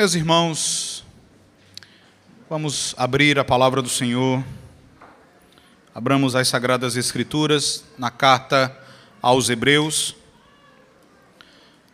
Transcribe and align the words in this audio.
Meus 0.00 0.14
irmãos, 0.14 1.04
vamos 2.48 2.94
abrir 2.96 3.38
a 3.38 3.44
palavra 3.44 3.82
do 3.82 3.88
Senhor. 3.90 4.42
Abramos 5.94 6.34
as 6.34 6.48
Sagradas 6.48 6.96
Escrituras 6.96 7.84
na 7.98 8.10
carta 8.10 8.74
aos 9.20 9.50
Hebreus. 9.50 10.16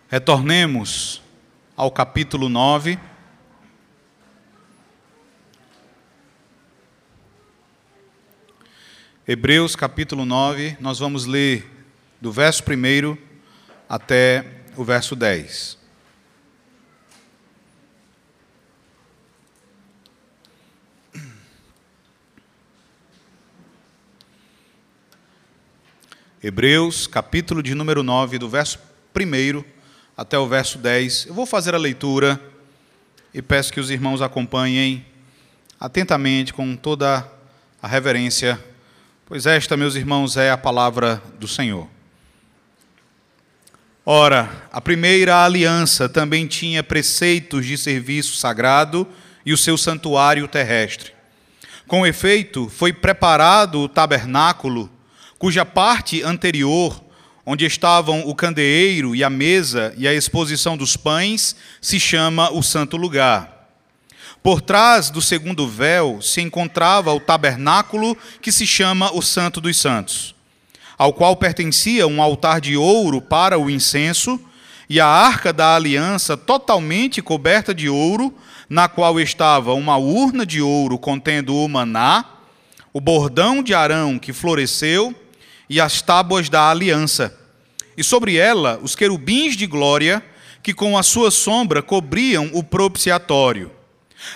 Retornemos 0.09 1.21
ao 1.77 1.91
capítulo 1.91 2.49
9. 2.49 2.97
Hebreus 9.27 9.75
capítulo 9.75 10.25
9, 10.25 10.77
nós 10.79 11.01
vamos 11.01 11.27
ler 11.27 11.69
do 12.21 12.31
verso 12.31 12.63
1 12.63 13.19
até 13.89 14.63
o 14.77 14.85
verso 14.85 15.17
10. 15.17 15.86
Hebreus, 26.47 27.09
capítulo 27.09 27.61
de 27.61 27.75
número 27.75 28.05
9, 28.05 28.39
do 28.39 28.49
verso 28.49 28.79
1 29.13 29.65
até 30.17 30.39
o 30.39 30.47
verso 30.47 30.79
10. 30.79 31.27
Eu 31.27 31.35
vou 31.35 31.45
fazer 31.45 31.75
a 31.75 31.79
leitura 31.79 32.41
e 33.35 33.43
peço 33.43 33.73
que 33.73 33.81
os 33.81 33.91
irmãos 33.91 34.23
acompanhem 34.23 35.05
atentamente, 35.81 36.53
com 36.53 36.77
toda 36.77 37.29
a 37.83 37.89
reverência, 37.89 38.65
pois 39.27 39.45
esta, 39.45 39.77
meus 39.77 39.97
irmãos, 39.97 40.37
é 40.37 40.53
a 40.53 40.57
palavra 40.57 41.21
do 41.37 41.49
Senhor. 41.49 41.89
Ora, 44.05 44.69
a 44.71 44.81
primeira 44.81 45.45
aliança 45.45 46.09
também 46.09 46.47
tinha 46.47 46.81
preceitos 46.81 47.67
de 47.67 47.77
serviço 47.77 48.37
sagrado 48.37 49.05
e 49.45 49.53
o 49.53 49.59
seu 49.59 49.77
santuário 49.77 50.47
terrestre. 50.47 51.13
Com 51.89 52.07
efeito, 52.07 52.69
foi 52.69 52.93
preparado 52.93 53.81
o 53.81 53.89
tabernáculo 53.89 54.89
cuja 55.39 55.65
parte 55.65 56.23
anterior, 56.23 57.03
onde 57.45 57.65
estavam 57.65 58.27
o 58.27 58.35
candeeiro 58.35 59.15
e 59.15 59.23
a 59.23 59.31
mesa 59.31 59.95
e 59.97 60.09
a 60.09 60.15
exposição 60.15 60.77
dos 60.77 60.97
pães, 60.97 61.55
se 61.81 62.01
chama 62.01 62.51
o 62.51 62.63
Santo 62.63 62.97
Lugar. 62.97 63.69
Por 64.43 64.61
trás 64.61 65.11
do 65.11 65.21
segundo 65.21 65.67
véu 65.67 66.21
se 66.23 66.41
encontrava 66.41 67.13
o 67.13 67.21
tabernáculo, 67.21 68.17
que 68.41 68.53
se 68.53 68.67
chama 68.67 69.13
o 69.13 69.21
Santo 69.21 69.61
dos 69.61 69.77
Santos, 69.77 70.35
ao 70.97 71.13
qual 71.13 71.37
pertencia 71.37 72.07
um 72.07 72.23
altar 72.23 72.61
de 72.61 72.77
ouro 72.77 73.21
para 73.21 73.59
o 73.59 73.69
incenso 73.71 74.41
e 74.89 75.01
a 75.01 75.07
arca 75.07 75.53
da 75.53 75.75
aliança 75.75 76.37
totalmente 76.37 77.21
coberta 77.21 77.75
de 77.75 77.89
ouro, 77.89 78.33
na 78.69 78.89
qual 78.89 79.21
estava 79.21 79.75
uma 79.75 79.97
urna 79.97 80.47
de 80.47 80.61
ouro 80.63 80.99
contendo 80.99 81.55
o 81.57 81.69
maná, 81.69 82.25
o 82.93 83.01
bordão 83.01 83.63
de 83.63 83.75
Arão 83.75 84.19
que 84.19 84.33
floresceu, 84.33 85.15
e 85.69 85.81
as 85.81 86.01
tábuas 86.03 86.49
da 86.49 86.71
aliança, 86.71 87.37
e 87.97 88.05
sobre 88.05 88.37
ela 88.37 88.79
os 88.83 88.95
querubins 88.95 89.57
de 89.57 89.67
glória, 89.67 90.23
que 90.63 90.75
com 90.75 90.99
a 90.99 91.03
sua 91.03 91.31
sombra 91.31 91.83
cobriam 91.83 92.51
o 92.53 92.63
propiciatório. 92.63 93.71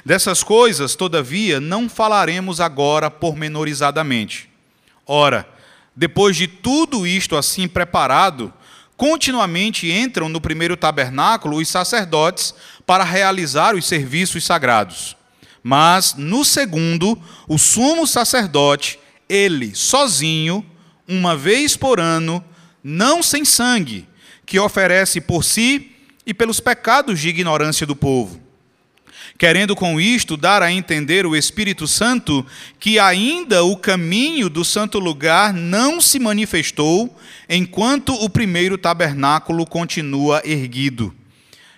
Dessas 0.04 0.42
coisas, 0.42 0.94
todavia, 0.94 1.60
não 1.60 1.88
falaremos 1.88 2.60
agora 2.60 3.10
pormenorizadamente. 3.10 4.48
Ora, 5.06 5.48
depois 5.94 6.36
de 6.36 6.46
tudo 6.46 7.06
isto 7.06 7.36
assim 7.36 7.66
preparado, 7.66 8.52
continuamente 8.96 9.90
entram 9.90 10.28
no 10.28 10.40
primeiro 10.40 10.76
tabernáculo 10.76 11.56
os 11.56 11.68
sacerdotes 11.68 12.54
para 12.86 13.02
realizar 13.02 13.74
os 13.74 13.86
serviços 13.86 14.44
sagrados. 14.44 15.16
Mas 15.62 16.14
no 16.16 16.44
segundo, 16.44 17.20
o 17.48 17.58
sumo 17.58 18.06
sacerdote, 18.06 18.98
ele 19.28 19.74
sozinho, 19.74 20.64
uma 21.10 21.36
vez 21.36 21.76
por 21.76 21.98
ano, 21.98 22.42
não 22.82 23.22
sem 23.22 23.44
sangue, 23.44 24.06
que 24.46 24.58
oferece 24.58 25.20
por 25.20 25.42
si 25.42 25.90
e 26.24 26.32
pelos 26.32 26.60
pecados 26.60 27.18
de 27.18 27.28
ignorância 27.28 27.84
do 27.84 27.96
povo. 27.96 28.40
Querendo 29.36 29.74
com 29.74 30.00
isto 30.00 30.36
dar 30.36 30.62
a 30.62 30.70
entender 30.70 31.26
o 31.26 31.34
Espírito 31.34 31.86
Santo 31.86 32.46
que 32.78 32.98
ainda 32.98 33.64
o 33.64 33.76
caminho 33.76 34.48
do 34.48 34.64
santo 34.64 34.98
lugar 34.98 35.52
não 35.52 36.00
se 36.00 36.18
manifestou, 36.18 37.16
enquanto 37.48 38.12
o 38.14 38.28
primeiro 38.28 38.76
tabernáculo 38.78 39.66
continua 39.66 40.42
erguido. 40.44 41.14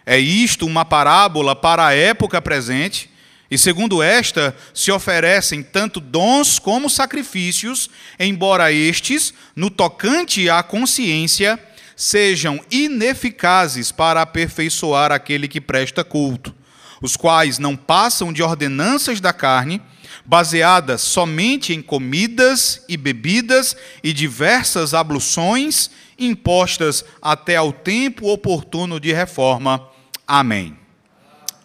É 0.04 0.19
isto 0.19 0.66
uma 0.66 0.84
parábola 0.84 1.54
para 1.54 1.87
a 1.87 1.94
época 1.94 2.43
presente, 2.43 3.09
e 3.52 3.58
segundo 3.58 4.02
esta, 4.02 4.56
se 4.72 4.90
oferecem 4.90 5.62
tanto 5.62 6.00
dons 6.00 6.58
como 6.58 6.88
sacrifícios, 6.88 7.90
embora 8.18 8.72
estes, 8.72 9.34
no 9.54 9.68
tocante 9.68 10.48
à 10.48 10.62
consciência, 10.62 11.62
sejam 11.94 12.58
ineficazes 12.70 13.92
para 13.92 14.22
aperfeiçoar 14.22 15.12
aquele 15.12 15.46
que 15.46 15.60
presta 15.60 16.02
culto, 16.02 16.54
os 17.02 17.14
quais 17.14 17.58
não 17.58 17.76
passam 17.76 18.32
de 18.32 18.42
ordenanças 18.42 19.20
da 19.20 19.34
carne, 19.34 19.82
baseadas 20.24 21.02
somente 21.02 21.74
em 21.74 21.82
comidas 21.82 22.82
e 22.88 22.96
bebidas 22.96 23.76
e 24.02 24.14
diversas 24.14 24.94
abluções 24.94 25.90
impostas 26.19 27.04
até 27.20 27.56
ao 27.56 27.70
tempo 27.70 28.32
oportuno 28.32 28.98
de 28.98 29.12
reforma. 29.12 29.90
Amém. 30.26 30.74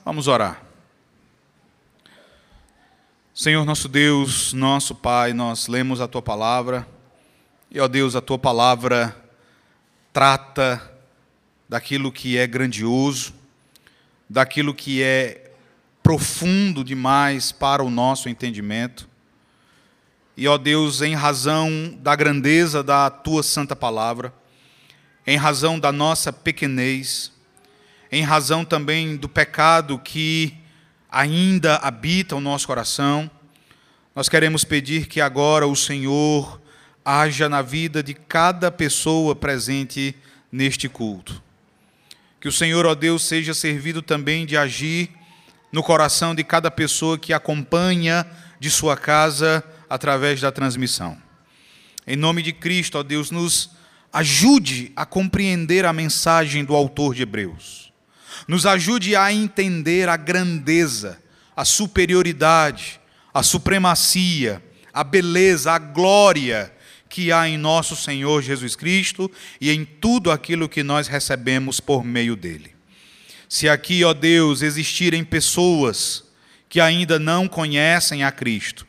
Vamos 0.03 0.27
orar. 0.27 0.66
Senhor 3.39 3.63
nosso 3.65 3.87
Deus, 3.87 4.51
nosso 4.51 4.95
Pai, 4.95 5.31
nós 5.31 5.67
lemos 5.67 6.01
a 6.01 6.07
tua 6.07 6.23
palavra 6.23 6.87
e, 7.69 7.79
ó 7.79 7.87
Deus, 7.87 8.15
a 8.15 8.19
tua 8.19 8.39
palavra 8.39 9.15
trata 10.11 10.81
daquilo 11.69 12.11
que 12.11 12.35
é 12.35 12.47
grandioso, 12.47 13.35
daquilo 14.27 14.73
que 14.73 15.03
é 15.03 15.51
profundo 16.01 16.83
demais 16.83 17.51
para 17.51 17.83
o 17.83 17.91
nosso 17.91 18.27
entendimento. 18.27 19.07
E, 20.35 20.47
ó 20.47 20.57
Deus, 20.57 21.03
em 21.03 21.13
razão 21.13 21.95
da 21.99 22.15
grandeza 22.15 22.81
da 22.81 23.07
tua 23.11 23.43
santa 23.43 23.75
palavra, 23.75 24.33
em 25.27 25.37
razão 25.37 25.79
da 25.79 25.91
nossa 25.91 26.33
pequenez, 26.33 27.31
em 28.11 28.23
razão 28.23 28.65
também 28.65 29.15
do 29.15 29.29
pecado 29.29 29.99
que 29.99 30.57
ainda 31.12 31.78
habita 31.78 32.35
o 32.35 32.41
nosso 32.41 32.68
coração, 32.68 33.29
nós 34.16 34.28
queremos 34.28 34.63
pedir 34.63 35.07
que 35.07 35.22
agora 35.22 35.68
o 35.68 35.75
Senhor 35.75 36.62
haja 37.03 37.47
na 37.47 37.62
vida 37.62 38.03
de 38.03 38.13
cada 38.13 38.72
pessoa 38.72 39.35
presente 39.35 40.16
neste 40.51 40.90
culto. 40.90 41.41
Que 42.41 42.47
o 42.47 42.51
Senhor, 42.51 42.85
ó 42.85 42.94
Deus, 42.94 43.23
seja 43.23 43.53
servido 43.53 44.01
também 44.01 44.46
de 44.46 44.57
agir 44.57 45.09
no 45.72 45.84
coração 45.84 46.34
de 46.34 46.44
cada 46.44 46.69
pessoa 46.69 47.17
que 47.17 47.34
acompanha 47.34 48.25
de 48.59 48.69
sua 48.69 48.97
casa 48.97 49.63
através 49.90 50.41
da 50.41 50.51
transmissão. 50.51 51.17
Em 52.06 52.16
nome 52.16 52.41
de 52.41 52.53
Cristo, 52.53 52.97
ó 52.97 53.03
Deus, 53.03 53.31
nos 53.31 53.72
ajude 54.12 54.91
a 54.96 55.06
compreender 55.06 55.85
a 55.85 55.94
mensagem 55.94 56.66
do 56.66 56.75
autor 56.75 57.13
de 57.13 57.22
Hebreus 57.22 57.86
nos 58.47 58.65
ajude 58.65 59.15
a 59.15 59.31
entender 59.31 60.09
a 60.09 60.17
grandeza, 60.17 61.21
a 61.55 61.63
superioridade, 61.63 62.99
a 63.33 63.41
supremacia, 63.43 64.61
a 64.93 65.03
beleza, 65.03 65.71
a 65.71 65.77
glória 65.77 66.73
que 67.09 67.31
há 67.31 67.47
em 67.47 67.57
nosso 67.57 67.95
Senhor 67.95 68.41
Jesus 68.41 68.75
Cristo 68.75 69.31
e 69.61 69.72
em 69.72 69.85
tudo 69.85 70.31
aquilo 70.31 70.67
que 70.67 70.84
nós 70.84 71.07
recebemos 71.07 71.79
por 71.79 72.03
meio 72.03 72.35
dele. 72.35 72.75
Se 73.47 73.69
aqui, 73.69 74.03
ó 74.03 74.13
Deus, 74.13 74.61
existirem 74.61 75.23
pessoas 75.23 76.23
que 76.67 76.81
ainda 76.81 77.17
não 77.17 77.47
conhecem 77.47 78.23
a 78.23 78.31
Cristo, 78.31 78.85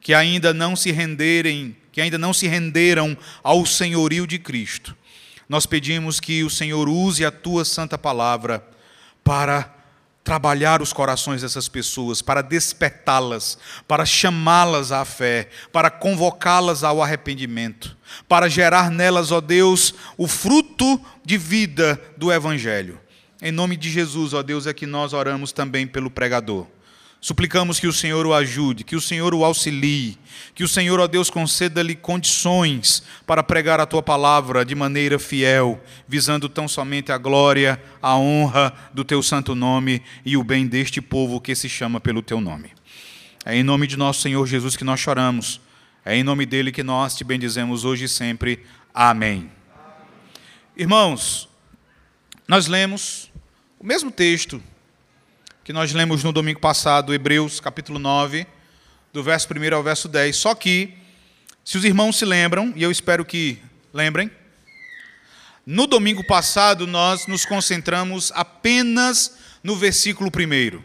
que 0.00 0.12
ainda 0.12 0.52
não 0.52 0.74
se 0.74 0.90
renderem, 0.90 1.76
que 1.92 2.00
ainda 2.00 2.18
não 2.18 2.32
se 2.34 2.48
renderam 2.48 3.16
ao 3.42 3.64
senhorio 3.64 4.26
de 4.26 4.38
Cristo, 4.38 4.96
nós 5.48 5.66
pedimos 5.66 6.18
que 6.18 6.42
o 6.42 6.48
Senhor 6.48 6.88
use 6.88 7.24
a 7.26 7.30
tua 7.30 7.64
santa 7.64 7.98
palavra 7.98 8.66
para 9.24 9.72
trabalhar 10.24 10.80
os 10.80 10.92
corações 10.92 11.42
dessas 11.42 11.68
pessoas, 11.68 12.22
para 12.22 12.42
despertá-las, 12.42 13.58
para 13.88 14.06
chamá-las 14.06 14.92
à 14.92 15.04
fé, 15.04 15.48
para 15.72 15.90
convocá-las 15.90 16.84
ao 16.84 17.02
arrependimento, 17.02 17.96
para 18.28 18.48
gerar 18.48 18.90
nelas, 18.90 19.32
ó 19.32 19.40
Deus, 19.40 19.94
o 20.16 20.28
fruto 20.28 21.00
de 21.24 21.36
vida 21.36 22.00
do 22.16 22.32
Evangelho. 22.32 23.00
Em 23.40 23.50
nome 23.50 23.76
de 23.76 23.90
Jesus, 23.90 24.32
ó 24.32 24.42
Deus, 24.42 24.66
é 24.66 24.72
que 24.72 24.86
nós 24.86 25.12
oramos 25.12 25.50
também 25.50 25.86
pelo 25.86 26.10
pregador. 26.10 26.66
Suplicamos 27.24 27.78
que 27.78 27.86
o 27.86 27.92
Senhor 27.92 28.26
o 28.26 28.34
ajude, 28.34 28.82
que 28.82 28.96
o 28.96 29.00
Senhor 29.00 29.32
o 29.32 29.44
auxilie, 29.44 30.18
que 30.56 30.64
o 30.64 30.68
Senhor, 30.68 30.98
ó 30.98 31.06
Deus, 31.06 31.30
conceda-lhe 31.30 31.94
condições 31.94 33.04
para 33.24 33.44
pregar 33.44 33.78
a 33.78 33.86
tua 33.86 34.02
palavra 34.02 34.64
de 34.64 34.74
maneira 34.74 35.20
fiel, 35.20 35.80
visando 36.08 36.48
tão 36.48 36.66
somente 36.66 37.12
a 37.12 37.18
glória, 37.18 37.80
a 38.02 38.16
honra 38.16 38.74
do 38.92 39.04
teu 39.04 39.22
santo 39.22 39.54
nome 39.54 40.02
e 40.24 40.36
o 40.36 40.42
bem 40.42 40.66
deste 40.66 41.00
povo 41.00 41.40
que 41.40 41.54
se 41.54 41.68
chama 41.68 42.00
pelo 42.00 42.22
teu 42.22 42.40
nome. 42.40 42.72
É 43.44 43.54
em 43.54 43.62
nome 43.62 43.86
de 43.86 43.96
nosso 43.96 44.20
Senhor 44.20 44.44
Jesus 44.44 44.74
que 44.74 44.82
nós 44.82 44.98
choramos. 44.98 45.60
É 46.04 46.16
em 46.16 46.24
nome 46.24 46.44
dele 46.44 46.72
que 46.72 46.82
nós 46.82 47.14
te 47.14 47.22
bendizemos 47.22 47.84
hoje 47.84 48.06
e 48.06 48.08
sempre. 48.08 48.66
Amém. 48.92 49.48
Irmãos, 50.76 51.48
nós 52.48 52.66
lemos 52.66 53.30
o 53.78 53.86
mesmo 53.86 54.10
texto 54.10 54.60
que 55.64 55.72
nós 55.72 55.92
lemos 55.92 56.24
no 56.24 56.32
domingo 56.32 56.58
passado, 56.58 57.14
Hebreus 57.14 57.60
capítulo 57.60 57.96
9, 57.96 58.44
do 59.12 59.22
verso 59.22 59.46
1 59.46 59.76
ao 59.76 59.82
verso 59.82 60.08
10. 60.08 60.34
Só 60.34 60.56
que, 60.56 60.92
se 61.64 61.78
os 61.78 61.84
irmãos 61.84 62.16
se 62.16 62.24
lembram, 62.24 62.72
e 62.74 62.82
eu 62.82 62.90
espero 62.90 63.24
que 63.24 63.60
lembrem, 63.94 64.28
no 65.64 65.86
domingo 65.86 66.26
passado 66.26 66.84
nós 66.84 67.28
nos 67.28 67.46
concentramos 67.46 68.32
apenas 68.34 69.36
no 69.62 69.76
versículo 69.76 70.30
1. 70.30 70.82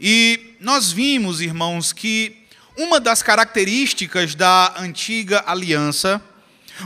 E 0.00 0.56
nós 0.58 0.90
vimos, 0.90 1.40
irmãos, 1.40 1.92
que 1.92 2.46
uma 2.76 2.98
das 2.98 3.22
características 3.22 4.34
da 4.34 4.74
antiga 4.76 5.44
aliança, 5.46 6.20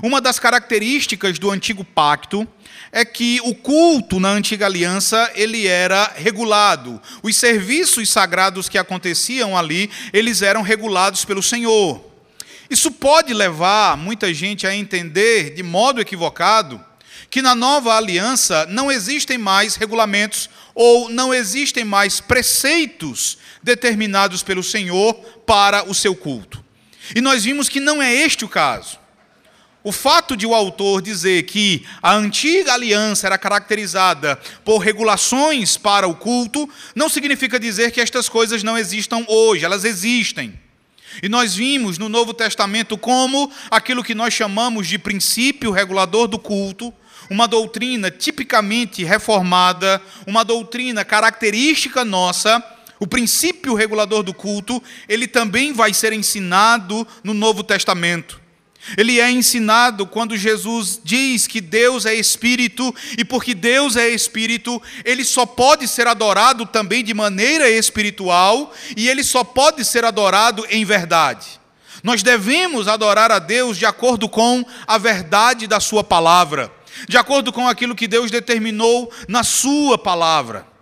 uma 0.02 0.20
das 0.20 0.38
características 0.38 1.38
do 1.38 1.50
antigo 1.50 1.84
pacto, 1.84 2.46
é 2.90 3.04
que 3.04 3.40
o 3.42 3.54
culto 3.54 4.20
na 4.20 4.28
antiga 4.30 4.66
aliança 4.66 5.30
ele 5.34 5.66
era 5.66 6.12
regulado. 6.16 7.02
Os 7.22 7.36
serviços 7.36 8.08
sagrados 8.08 8.68
que 8.68 8.78
aconteciam 8.78 9.56
ali, 9.56 9.90
eles 10.12 10.42
eram 10.42 10.62
regulados 10.62 11.24
pelo 11.24 11.42
Senhor. 11.42 12.04
Isso 12.70 12.90
pode 12.90 13.34
levar 13.34 13.96
muita 13.96 14.32
gente 14.32 14.66
a 14.66 14.74
entender 14.74 15.54
de 15.54 15.62
modo 15.62 16.00
equivocado 16.00 16.80
que 17.30 17.42
na 17.42 17.54
nova 17.54 17.96
aliança 17.96 18.64
não 18.66 18.92
existem 18.92 19.36
mais 19.36 19.74
regulamentos 19.74 20.48
ou 20.72 21.08
não 21.08 21.34
existem 21.34 21.84
mais 21.84 22.20
preceitos 22.20 23.38
determinados 23.60 24.42
pelo 24.42 24.62
Senhor 24.62 25.14
para 25.44 25.88
o 25.88 25.94
seu 25.94 26.14
culto. 26.14 26.64
E 27.12 27.20
nós 27.20 27.44
vimos 27.44 27.68
que 27.68 27.80
não 27.80 28.00
é 28.00 28.14
este 28.14 28.44
o 28.44 28.48
caso. 28.48 28.98
O 29.84 29.92
fato 29.92 30.34
de 30.34 30.46
o 30.46 30.54
autor 30.54 31.02
dizer 31.02 31.42
que 31.42 31.84
a 32.02 32.14
antiga 32.14 32.72
aliança 32.72 33.26
era 33.26 33.36
caracterizada 33.36 34.40
por 34.64 34.78
regulações 34.78 35.76
para 35.76 36.08
o 36.08 36.14
culto, 36.14 36.66
não 36.94 37.06
significa 37.06 37.60
dizer 37.60 37.90
que 37.90 38.00
estas 38.00 38.26
coisas 38.26 38.62
não 38.62 38.78
existam 38.78 39.26
hoje, 39.28 39.62
elas 39.62 39.84
existem. 39.84 40.58
E 41.22 41.28
nós 41.28 41.54
vimos 41.54 41.98
no 41.98 42.08
Novo 42.08 42.32
Testamento 42.32 42.96
como 42.96 43.52
aquilo 43.70 44.02
que 44.02 44.14
nós 44.14 44.32
chamamos 44.32 44.88
de 44.88 44.98
princípio 44.98 45.70
regulador 45.70 46.28
do 46.28 46.38
culto, 46.38 46.92
uma 47.28 47.46
doutrina 47.46 48.10
tipicamente 48.10 49.04
reformada, 49.04 50.00
uma 50.26 50.46
doutrina 50.46 51.04
característica 51.04 52.06
nossa, 52.06 52.64
o 52.98 53.06
princípio 53.06 53.74
regulador 53.74 54.22
do 54.22 54.32
culto, 54.32 54.82
ele 55.06 55.26
também 55.26 55.74
vai 55.74 55.92
ser 55.92 56.14
ensinado 56.14 57.06
no 57.22 57.34
Novo 57.34 57.62
Testamento. 57.62 58.43
Ele 58.96 59.20
é 59.20 59.30
ensinado 59.30 60.06
quando 60.06 60.36
Jesus 60.36 61.00
diz 61.02 61.46
que 61.46 61.60
Deus 61.60 62.04
é 62.04 62.14
espírito 62.14 62.94
e 63.16 63.24
porque 63.24 63.54
Deus 63.54 63.96
é 63.96 64.08
espírito, 64.08 64.80
ele 65.04 65.24
só 65.24 65.46
pode 65.46 65.88
ser 65.88 66.06
adorado 66.06 66.66
também 66.66 67.02
de 67.02 67.14
maneira 67.14 67.68
espiritual 67.68 68.72
e 68.96 69.08
ele 69.08 69.24
só 69.24 69.42
pode 69.42 69.84
ser 69.84 70.04
adorado 70.04 70.66
em 70.68 70.84
verdade. 70.84 71.60
Nós 72.02 72.22
devemos 72.22 72.86
adorar 72.86 73.32
a 73.32 73.38
Deus 73.38 73.78
de 73.78 73.86
acordo 73.86 74.28
com 74.28 74.64
a 74.86 74.98
verdade 74.98 75.66
da 75.66 75.80
sua 75.80 76.04
palavra, 76.04 76.70
de 77.08 77.16
acordo 77.16 77.50
com 77.50 77.66
aquilo 77.66 77.94
que 77.94 78.06
Deus 78.06 78.30
determinou 78.30 79.10
na 79.26 79.42
sua 79.42 79.96
palavra. 79.96 80.73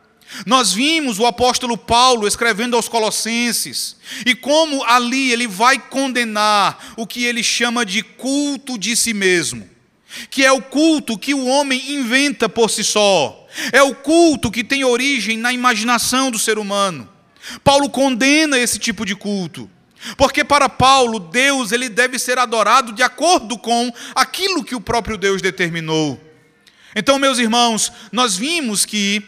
Nós 0.46 0.73
vimos 0.73 1.19
o 1.19 1.26
apóstolo 1.26 1.76
Paulo 1.76 2.26
escrevendo 2.26 2.76
aos 2.76 2.88
Colossenses, 2.88 3.96
e 4.25 4.34
como 4.34 4.82
ali 4.84 5.31
ele 5.31 5.46
vai 5.46 5.79
condenar 5.79 6.93
o 6.96 7.06
que 7.06 7.25
ele 7.25 7.43
chama 7.43 7.84
de 7.84 8.02
culto 8.02 8.79
de 8.79 8.96
si 8.96 9.12
mesmo, 9.12 9.69
que 10.31 10.44
é 10.44 10.50
o 10.50 10.62
culto 10.62 11.19
que 11.19 11.34
o 11.34 11.46
homem 11.46 11.93
inventa 11.93 12.49
por 12.49 12.70
si 12.70 12.82
só, 12.82 13.46
é 13.73 13.82
o 13.82 13.94
culto 13.94 14.50
que 14.50 14.64
tem 14.64 14.84
origem 14.84 15.37
na 15.37 15.52
imaginação 15.52 16.31
do 16.31 16.38
ser 16.38 16.58
humano. 16.58 17.08
Paulo 17.62 17.90
condena 17.90 18.58
esse 18.58 18.79
tipo 18.79 19.05
de 19.05 19.14
culto. 19.14 19.69
Porque 20.17 20.43
para 20.43 20.69
Paulo, 20.69 21.20
Deus 21.20 21.70
ele 21.70 21.88
deve 21.88 22.19
ser 22.19 22.38
adorado 22.38 22.93
de 22.93 23.02
acordo 23.02 23.56
com 23.56 23.93
aquilo 24.14 24.64
que 24.64 24.75
o 24.75 24.81
próprio 24.81 25.17
Deus 25.17 25.40
determinou. 25.40 26.20
Então, 26.94 27.19
meus 27.19 27.38
irmãos, 27.38 27.93
nós 28.11 28.37
vimos 28.37 28.84
que 28.84 29.23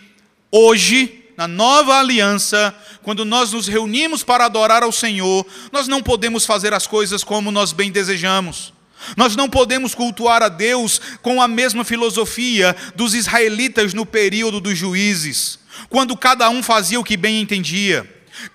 Hoje, 0.57 1.25
na 1.37 1.49
nova 1.49 1.99
aliança, 1.99 2.73
quando 3.03 3.25
nós 3.25 3.53
nos 3.53 3.67
reunimos 3.67 4.23
para 4.23 4.45
adorar 4.45 4.85
ao 4.85 4.93
Senhor, 4.93 5.45
nós 5.73 5.89
não 5.89 6.01
podemos 6.01 6.47
fazer 6.47 6.73
as 6.73 6.87
coisas 6.87 7.25
como 7.25 7.51
nós 7.51 7.73
bem 7.73 7.91
desejamos. 7.91 8.73
Nós 9.17 9.35
não 9.35 9.51
podemos 9.51 9.97
cultuar 9.97 10.45
a 10.45 10.49
Deus 10.49 11.01
com 11.23 11.43
a 11.43 11.49
mesma 11.49 11.83
filosofia 11.83 12.77
dos 12.95 13.15
israelitas 13.15 13.93
no 13.95 14.07
período 14.07 14.61
dos 14.61 14.79
juízes, 14.79 15.59
quando 15.89 16.17
cada 16.17 16.49
um 16.49 16.63
fazia 16.63 17.01
o 17.01 17.05
que 17.05 17.17
bem 17.17 17.41
entendia, 17.41 18.09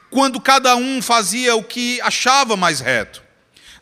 quando 0.10 0.40
cada 0.40 0.78
um 0.78 1.01
fazia 1.01 1.54
o 1.57 1.63
que 1.66 2.00
achava 2.00 2.56
mais 2.56 2.80
reto. 2.80 3.22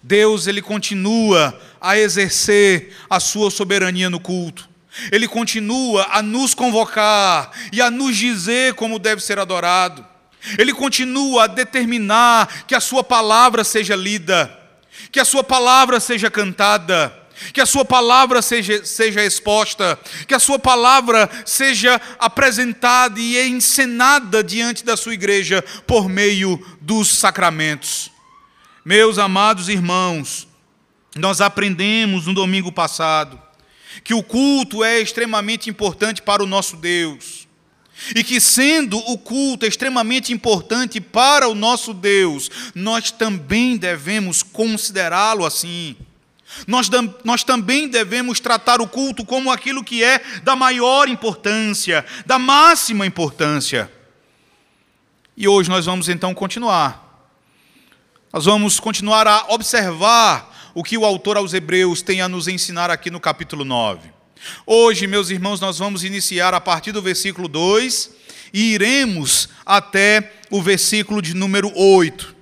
Deus 0.02 0.48
ele 0.48 0.64
continua 0.64 1.56
a 1.80 1.96
exercer 2.00 2.96
a 3.08 3.20
sua 3.20 3.52
soberania 3.52 4.10
no 4.10 4.20
culto. 4.20 4.68
Ele 5.12 5.28
continua 5.28 6.08
a 6.12 6.22
nos 6.22 6.54
convocar 6.54 7.52
e 7.72 7.82
a 7.82 7.90
nos 7.92 8.16
dizer 8.16 8.74
como 8.74 9.00
deve 9.00 9.22
ser 9.22 9.40
adorado. 9.40 10.06
Ele 10.58 10.74
continua 10.74 11.44
a 11.44 11.48
determinar 11.48 12.66
que 12.66 12.76
a 12.76 12.80
Sua 12.80 13.04
palavra 13.04 13.64
seja 13.64 13.96
lida, 13.96 14.58
que 15.12 15.20
a 15.20 15.26
Sua 15.26 15.44
palavra 15.44 16.00
seja 16.00 16.30
cantada, 16.32 17.14
que 17.54 17.62
a 17.62 17.66
Sua 17.66 17.84
palavra 17.84 18.42
seja, 18.42 18.86
seja 18.86 19.24
exposta, 19.24 20.00
que 20.28 20.34
a 20.34 20.40
Sua 20.40 20.58
palavra 20.58 21.30
seja 21.46 22.00
apresentada 22.20 23.20
e 23.20 23.38
encenada 23.48 24.44
diante 24.44 24.86
da 24.86 24.96
Sua 24.96 25.14
igreja 25.14 25.64
por 25.86 26.08
meio 26.08 26.64
dos 26.80 27.10
sacramentos. 27.10 28.12
Meus 28.86 29.18
amados 29.18 29.68
irmãos, 29.68 30.48
nós 31.16 31.42
aprendemos 31.42 32.26
no 32.26 32.34
domingo 32.34 32.72
passado 32.72 33.47
que 34.04 34.14
o 34.14 34.24
culto 34.24 34.84
é 34.84 35.00
extremamente 35.00 35.70
importante 35.70 36.22
para 36.22 36.44
o 36.44 36.48
nosso 36.48 36.76
Deus. 36.76 37.48
E 38.16 38.24
que, 38.24 38.40
sendo 38.40 38.98
o 38.98 39.18
culto 39.18 39.66
extremamente 39.66 40.32
importante 40.32 41.02
para 41.02 41.48
o 41.48 41.56
nosso 41.56 41.94
Deus, 41.94 42.50
nós 42.76 43.10
também 43.12 43.76
devemos 43.76 44.44
considerá-lo 44.44 45.46
assim. 45.46 45.96
Nós, 46.66 46.90
nós 47.24 47.44
também 47.44 47.88
devemos 47.88 48.40
tratar 48.40 48.82
o 48.82 48.88
culto 48.88 49.26
como 49.26 49.52
aquilo 49.52 49.84
que 49.84 50.04
é 50.04 50.22
da 50.44 50.56
maior 50.56 51.10
importância, 51.10 52.06
da 52.26 52.40
máxima 52.40 53.06
importância. 53.06 53.92
E 55.36 55.48
hoje 55.48 55.70
nós 55.70 55.86
vamos 55.86 56.08
então 56.08 56.34
continuar. 56.34 57.06
Nós 58.32 58.46
vamos 58.46 58.80
continuar 58.80 59.28
a 59.28 59.46
observar 59.50 60.57
o 60.78 60.84
que 60.84 60.96
o 60.96 61.04
autor 61.04 61.38
aos 61.38 61.56
Hebreus 61.56 62.04
tem 62.04 62.22
a 62.22 62.30
nos 62.30 62.48
ensinar 62.48 62.92
aqui 62.92 63.10
no 63.10 63.20
capítulo 63.20 63.66
9. 63.66 64.12
Hoje, 64.64 65.08
meus 65.08 65.32
irmãos, 65.32 65.60
nós 65.60 65.80
vamos 65.80 66.04
iniciar 66.04 66.54
a 66.54 66.62
partir 66.62 66.92
do 66.92 67.02
versículo 67.02 67.48
2 67.48 68.12
e 68.54 68.74
iremos 68.76 69.50
até 69.66 70.34
o 70.52 70.62
versículo 70.62 71.20
de 71.20 71.34
número 71.34 71.76
8. 71.76 72.36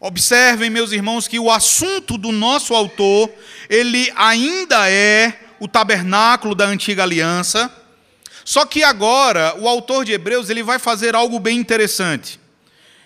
Observem, 0.00 0.70
meus 0.70 0.92
irmãos, 0.92 1.28
que 1.28 1.38
o 1.38 1.50
assunto 1.50 2.16
do 2.16 2.32
nosso 2.32 2.74
autor, 2.74 3.30
ele 3.68 4.10
ainda 4.16 4.90
é 4.90 5.38
o 5.60 5.68
tabernáculo 5.68 6.54
da 6.54 6.64
antiga 6.64 7.02
aliança. 7.02 7.70
Só 8.46 8.64
que 8.64 8.82
agora 8.82 9.54
o 9.58 9.68
autor 9.68 10.06
de 10.06 10.12
Hebreus, 10.12 10.48
ele 10.48 10.62
vai 10.62 10.78
fazer 10.78 11.14
algo 11.14 11.38
bem 11.38 11.58
interessante. 11.58 12.40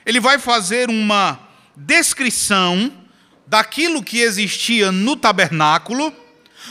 Ele 0.07 0.21
vai 0.21 0.39
fazer 0.39 0.89
uma 0.89 1.37
descrição 1.77 3.00
daquilo 3.50 4.00
que 4.00 4.21
existia 4.21 4.92
no 4.92 5.16
tabernáculo, 5.16 6.14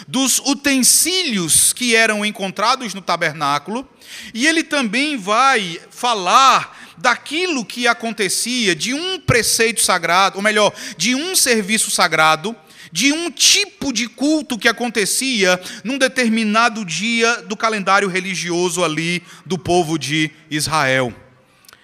dos 0.07 0.39
utensílios 0.39 1.73
que 1.73 1.93
eram 1.93 2.25
encontrados 2.25 2.93
no 2.93 3.01
tabernáculo, 3.01 3.85
e 4.33 4.47
ele 4.47 4.63
também 4.63 5.17
vai 5.17 5.77
falar 5.91 6.93
daquilo 6.97 7.65
que 7.65 7.85
acontecia 7.85 8.73
de 8.73 8.93
um 8.93 9.19
preceito 9.19 9.81
sagrado, 9.81 10.37
ou 10.37 10.41
melhor, 10.41 10.73
de 10.97 11.13
um 11.15 11.35
serviço 11.35 11.91
sagrado, 11.91 12.55
de 12.93 13.11
um 13.11 13.29
tipo 13.29 13.91
de 13.91 14.07
culto 14.07 14.57
que 14.57 14.69
acontecia 14.69 15.61
num 15.83 15.97
determinado 15.97 16.85
dia 16.85 17.41
do 17.41 17.57
calendário 17.57 18.07
religioso 18.07 18.85
ali 18.85 19.21
do 19.45 19.57
povo 19.57 19.99
de 19.99 20.31
Israel. 20.49 21.13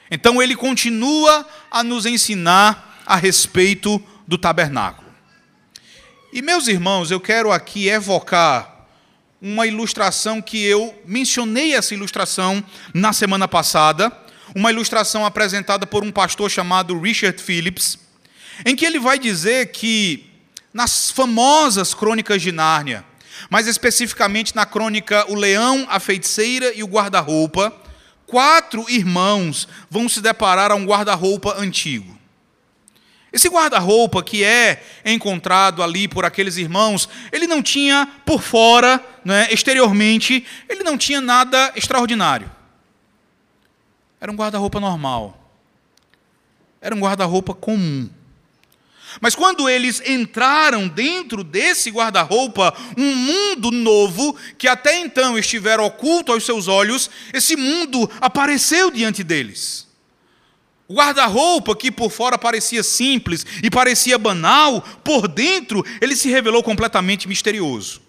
Então 0.09 0.41
ele 0.41 0.55
continua 0.55 1.45
a 1.69 1.83
nos 1.83 2.05
ensinar 2.05 3.03
a 3.05 3.17
respeito 3.17 4.01
do 4.27 4.37
tabernáculo. 4.37 5.07
E 6.31 6.41
meus 6.41 6.67
irmãos, 6.67 7.11
eu 7.11 7.19
quero 7.19 7.51
aqui 7.51 7.87
evocar 7.87 8.87
uma 9.41 9.67
ilustração 9.67 10.41
que 10.41 10.63
eu 10.63 10.93
mencionei 11.05 11.75
essa 11.75 11.93
ilustração 11.93 12.63
na 12.93 13.13
semana 13.13 13.47
passada, 13.47 14.11
uma 14.55 14.71
ilustração 14.71 15.25
apresentada 15.25 15.85
por 15.85 16.03
um 16.03 16.11
pastor 16.11 16.49
chamado 16.49 16.99
Richard 16.99 17.41
Phillips, 17.41 17.99
em 18.65 18.75
que 18.75 18.85
ele 18.85 18.99
vai 18.99 19.19
dizer 19.19 19.71
que 19.71 20.29
nas 20.73 21.11
famosas 21.11 21.93
crônicas 21.93 22.41
de 22.41 22.51
Nárnia, 22.51 23.05
mais 23.49 23.67
especificamente 23.67 24.55
na 24.55 24.65
crônica 24.65 25.25
O 25.29 25.35
Leão, 25.35 25.85
a 25.89 25.99
Feiticeira 25.99 26.73
e 26.73 26.83
o 26.83 26.87
Guarda-Roupa, 26.87 27.73
quatro 28.25 28.89
irmãos 28.89 29.67
vão 29.89 30.09
se 30.09 30.21
deparar 30.21 30.71
a 30.71 30.75
um 30.75 30.85
guarda-roupa 30.85 31.55
antigo. 31.57 32.14
Esse 33.35 33.49
guarda-roupa 33.49 34.23
que 34.23 34.45
é 34.45 34.81
encontrado 35.03 35.83
ali 35.83 36.07
por 36.07 36.23
aqueles 36.23 36.55
irmãos, 36.55 37.09
ele 37.33 37.47
não 37.47 37.61
tinha 37.61 38.07
por 38.25 38.41
fora, 38.41 39.05
né, 39.25 39.49
exteriormente, 39.51 40.45
ele 40.69 40.83
não 40.83 40.97
tinha 40.97 41.19
nada 41.19 41.73
extraordinário. 41.75 42.49
Era 44.21 44.31
um 44.31 44.37
guarda-roupa 44.37 44.79
normal. 44.79 45.51
Era 46.79 46.95
um 46.95 46.99
guarda-roupa 47.01 47.53
comum. 47.53 48.09
Mas 49.19 49.35
quando 49.35 49.67
eles 49.67 50.01
entraram 50.05 50.87
dentro 50.87 51.43
desse 51.43 51.91
guarda-roupa, 51.91 52.73
um 52.97 53.13
mundo 53.13 53.69
novo, 53.69 54.33
que 54.57 54.69
até 54.69 54.97
então 54.97 55.37
estivera 55.37 55.83
oculto 55.83 56.31
aos 56.31 56.45
seus 56.45 56.69
olhos, 56.69 57.09
esse 57.33 57.57
mundo 57.57 58.09
apareceu 58.21 58.89
diante 58.89 59.25
deles. 59.25 59.84
O 60.87 60.93
guarda-roupa, 60.93 61.75
que 61.75 61.91
por 61.91 62.11
fora 62.11 62.37
parecia 62.37 62.83
simples 62.83 63.45
e 63.63 63.69
parecia 63.71 64.17
banal, 64.17 64.81
por 65.03 65.27
dentro 65.27 65.83
ele 65.99 66.15
se 66.15 66.29
revelou 66.29 66.61
completamente 66.61 67.27
misterioso. 67.27 68.01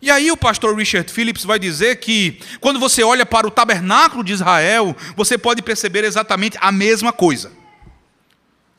E 0.00 0.10
aí 0.10 0.30
o 0.30 0.36
pastor 0.36 0.76
Richard 0.76 1.10
Phillips 1.10 1.44
vai 1.44 1.58
dizer 1.58 1.96
que 1.96 2.40
quando 2.60 2.78
você 2.78 3.02
olha 3.02 3.26
para 3.26 3.46
o 3.46 3.50
tabernáculo 3.50 4.22
de 4.22 4.32
Israel, 4.32 4.94
você 5.16 5.36
pode 5.36 5.62
perceber 5.62 6.04
exatamente 6.04 6.56
a 6.60 6.70
mesma 6.70 7.12
coisa. 7.12 7.52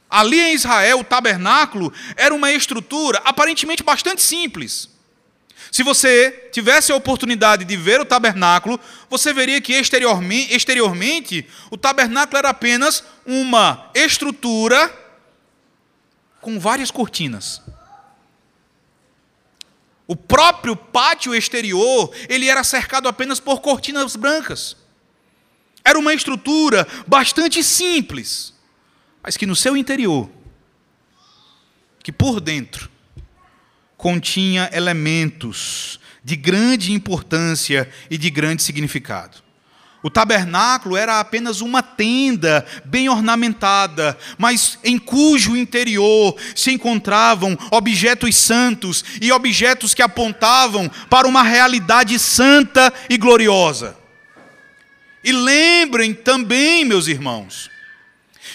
Ali 0.09 0.39
em 0.39 0.53
Israel, 0.53 0.99
o 0.99 1.03
tabernáculo 1.03 1.91
era 2.15 2.33
uma 2.33 2.51
estrutura 2.51 3.21
aparentemente 3.25 3.83
bastante 3.83 4.21
simples. 4.21 4.89
Se 5.71 5.83
você 5.83 6.49
tivesse 6.51 6.91
a 6.91 6.95
oportunidade 6.95 7.63
de 7.63 7.77
ver 7.77 8.01
o 8.01 8.05
tabernáculo, 8.05 8.79
você 9.09 9.31
veria 9.31 9.61
que 9.61 9.73
exteriormente, 9.73 10.53
exteriormente 10.53 11.47
o 11.69 11.77
tabernáculo 11.77 12.38
era 12.38 12.49
apenas 12.49 13.03
uma 13.25 13.89
estrutura 13.93 14.91
com 16.41 16.59
várias 16.59 16.89
cortinas. 16.89 17.61
O 20.07 20.15
próprio 20.15 20.75
pátio 20.75 21.35
exterior, 21.35 22.11
ele 22.27 22.49
era 22.49 22.63
cercado 22.63 23.07
apenas 23.07 23.39
por 23.39 23.61
cortinas 23.61 24.15
brancas. 24.15 24.75
Era 25.85 25.99
uma 25.99 26.13
estrutura 26.13 26.88
bastante 27.07 27.63
simples 27.63 28.53
mas 29.21 29.38
que 29.38 29.45
no 29.45 29.55
seu 29.55 29.75
interior, 29.75 30.29
que 32.01 32.11
por 32.11 32.39
dentro, 32.39 32.89
continha 34.00 34.70
elementos 34.72 36.00
de 36.24 36.38
grande 36.38 36.94
importância 36.94 37.89
e 38.10 38.18
de 38.18 38.29
grande 38.29 38.63
significado. 38.63 39.39
O 40.01 40.10
tabernáculo 40.10 40.96
era 40.96 41.20
apenas 41.20 41.60
uma 41.60 41.84
tenda 41.84 42.65
bem 42.86 43.10
ornamentada, 43.10 44.18
mas 44.38 44.79
em 44.86 44.98
cujo 44.98 45.58
interior 45.58 46.34
se 46.56 46.72
encontravam 46.72 47.58
objetos 47.72 48.38
santos 48.38 49.03
e 49.22 49.34
objetos 49.34 49.94
que 49.94 50.01
apontavam 50.01 50.89
para 51.10 51.27
uma 51.27 51.44
realidade 51.44 52.18
santa 52.18 52.94
e 53.10 53.18
gloriosa. 53.18 53.98
E 55.22 55.34
lembrem 55.34 56.13
também, 56.13 56.86
meus 56.86 57.08
irmãos, 57.08 57.70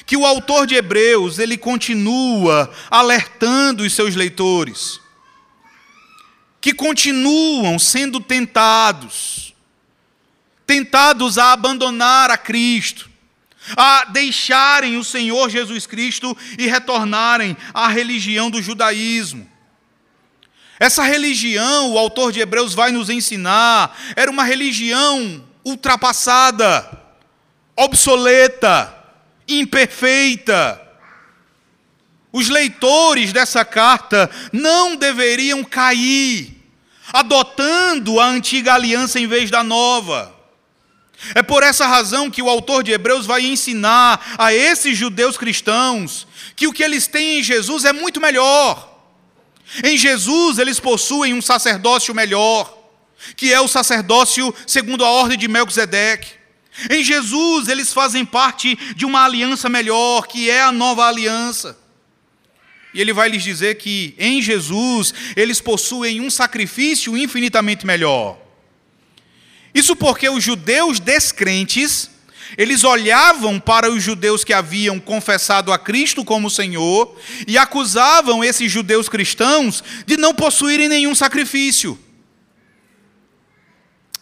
que 0.07 0.17
o 0.17 0.25
autor 0.25 0.67
de 0.67 0.75
Hebreus, 0.75 1.39
ele 1.39 1.59
continua 1.59 2.73
alertando 2.91 3.83
os 3.83 3.93
seus 3.93 4.15
leitores, 4.15 5.04
que 6.65 6.73
continuam 6.73 7.79
sendo 7.79 8.19
tentados, 8.19 9.55
tentados 10.67 11.37
a 11.37 11.53
abandonar 11.53 12.31
a 12.31 12.39
Cristo, 12.39 13.11
a 13.77 14.07
deixarem 14.07 14.97
o 14.97 15.05
Senhor 15.05 15.51
Jesus 15.51 15.87
Cristo 15.87 16.35
e 16.59 16.67
retornarem 16.67 17.55
à 17.75 17.89
religião 17.89 18.49
do 18.49 18.63
judaísmo. 18.63 19.47
Essa 20.81 21.03
religião, 21.03 21.93
o 21.93 21.99
autor 21.99 22.33
de 22.33 22.41
Hebreus 22.41 22.73
vai 22.73 22.91
nos 22.91 23.11
ensinar, 23.11 23.95
era 24.17 24.31
uma 24.31 24.43
religião 24.43 25.45
ultrapassada, 25.63 26.99
obsoleta, 27.77 29.05
imperfeita. 29.47 30.81
Os 32.33 32.49
leitores 32.49 33.35
dessa 33.35 33.67
carta 33.67 34.31
não 34.51 34.97
deveriam 34.97 35.63
cair, 35.63 36.54
adotando 37.15 38.19
a 38.19 38.27
antiga 38.27 38.75
aliança 38.75 39.21
em 39.21 39.29
vez 39.29 39.49
da 39.49 39.63
nova. 39.63 40.35
É 41.33 41.45
por 41.45 41.63
essa 41.63 41.87
razão 41.87 42.29
que 42.29 42.43
o 42.43 42.51
autor 42.51 42.83
de 42.83 42.91
Hebreus 42.91 43.25
vai 43.25 43.47
ensinar 43.47 44.35
a 44.37 44.53
esses 44.53 44.99
judeus 44.99 45.37
cristãos 45.37 46.27
que 46.57 46.67
o 46.67 46.73
que 46.73 46.83
eles 46.83 47.07
têm 47.07 47.39
em 47.39 47.43
Jesus 47.43 47.85
é 47.85 47.93
muito 47.93 48.21
melhor. 48.21 48.99
Em 49.85 49.97
Jesus 49.97 50.59
eles 50.59 50.81
possuem 50.81 51.33
um 51.33 51.41
sacerdócio 51.41 52.13
melhor, 52.13 52.77
que 53.37 53.53
é 53.53 53.61
o 53.61 53.69
sacerdócio 53.69 54.53
segundo 54.67 55.05
a 55.05 55.09
ordem 55.09 55.39
de 55.39 55.47
Melquisedeque. 55.47 56.33
Em 56.91 57.05
Jesus, 57.05 57.69
eles 57.69 57.93
fazem 57.93 58.25
parte 58.25 58.75
de 58.97 59.07
uma 59.07 59.25
aliança 59.25 59.69
melhor, 59.69 60.27
que 60.27 60.51
é 60.51 60.63
a 60.63 60.73
nova 60.73 61.07
aliança. 61.07 61.79
E 62.95 63.01
ele 63.01 63.13
vai 63.13 63.29
lhes 63.29 63.43
dizer 63.43 63.75
que 63.75 64.15
em 64.17 64.41
Jesus 64.41 65.13
eles 65.35 65.61
possuem 65.61 66.21
um 66.21 66.31
sacrifício 66.31 67.19
infinitamente 67.19 67.85
melhor. 67.85 68.39
Isso 69.75 69.97
porque 69.97 70.29
os 70.29 70.45
judeus 70.45 71.01
descrentes, 71.01 72.09
eles 72.57 72.85
olhavam 72.85 73.59
para 73.59 73.91
os 73.91 74.01
judeus 74.01 74.45
que 74.45 74.53
haviam 74.53 75.01
confessado 75.01 75.73
a 75.73 75.79
Cristo 75.79 76.25
como 76.25 76.49
Senhor 76.49 77.19
e 77.49 77.59
acusavam 77.59 78.45
esses 78.45 78.71
judeus 78.71 79.09
cristãos 79.09 79.83
de 80.07 80.17
não 80.17 80.33
possuírem 80.33 80.89
nenhum 80.89 81.17
sacrifício. 81.17 81.99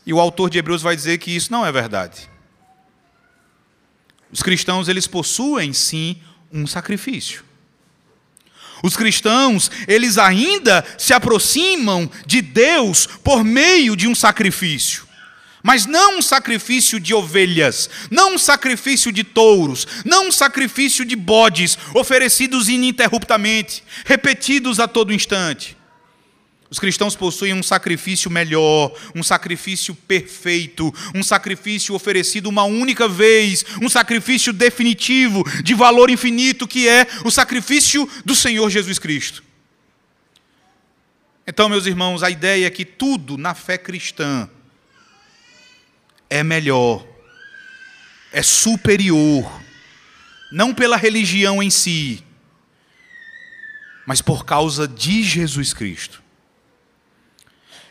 E 0.07 0.15
o 0.15 0.19
autor 0.19 0.49
de 0.49 0.59
Hebreus 0.59 0.81
vai 0.81 0.97
dizer 0.97 1.19
que 1.19 1.31
isso 1.31 1.53
não 1.53 1.65
é 1.65 1.71
verdade. 1.71 2.31
Os 4.33 4.43
cristãos, 4.43 4.89
eles 4.89 5.07
possuem 5.07 5.75
sim 5.75 6.17
um 6.51 6.67
sacrifício. 6.67 7.52
Os 8.83 8.97
cristãos, 8.97 9.71
eles 9.87 10.19
ainda 10.19 10.85
se 10.99 11.13
aproximam 11.13 12.11
de 12.27 12.43
Deus 12.43 13.07
por 13.07 13.45
meio 13.45 13.95
de 13.95 14.09
um 14.09 14.15
sacrifício. 14.15 15.07
Mas 15.63 15.87
não 15.87 16.19
um 16.19 16.23
sacrifício 16.23 16.99
de 16.99 17.15
ovelhas, 17.15 17.89
não 18.11 18.35
um 18.35 18.39
sacrifício 18.39 19.13
de 19.13 19.23
touros, 19.23 19.87
não 20.05 20.27
um 20.27 20.33
sacrifício 20.33 21.05
de 21.05 21.15
bodes 21.15 21.79
oferecidos 21.95 22.69
ininterruptamente, 22.69 23.85
repetidos 24.05 24.81
a 24.81 24.89
todo 24.89 25.15
instante. 25.15 25.77
Os 26.73 26.79
cristãos 26.79 27.15
possuem 27.15 27.53
um 27.53 27.63
sacrifício 27.63 28.31
melhor, 28.31 28.99
um 29.15 29.23
sacrifício 29.23 29.95
perfeito, 29.95 30.91
um 31.15 31.23
sacrifício 31.23 31.95
oferecido 31.95 32.49
uma 32.49 32.65
única 32.65 33.07
vez, 33.07 33.63
um 33.83 33.91
sacrifício 33.91 34.55
definitivo, 34.55 35.45
de 35.63 35.75
valor 35.75 36.09
infinito, 36.09 36.67
que 36.67 36.89
é 36.89 37.07
o 37.27 37.31
sacrifício 37.31 38.09
do 38.25 38.35
Senhor 38.35 38.71
Jesus 38.71 38.99
Cristo. 38.99 39.45
Então, 41.47 41.69
meus 41.69 41.85
irmãos, 41.85 42.23
a 42.23 42.31
ideia 42.31 42.67
é 42.69 42.71
que 42.71 42.87
tudo 42.87 43.37
na 43.37 43.53
fé 43.53 43.77
cristã 43.77 44.49
é 46.31 46.43
melhor, 46.43 47.07
é 48.33 48.43
superior, 48.43 49.61
não 50.51 50.73
pela 50.73 50.97
religião 50.97 51.63
em 51.63 51.69
si, 51.69 52.25
mas 54.07 54.23
por 54.23 54.47
causa 54.47 54.89
de 54.89 55.23
Jesus 55.23 55.75
Cristo. 55.75 56.22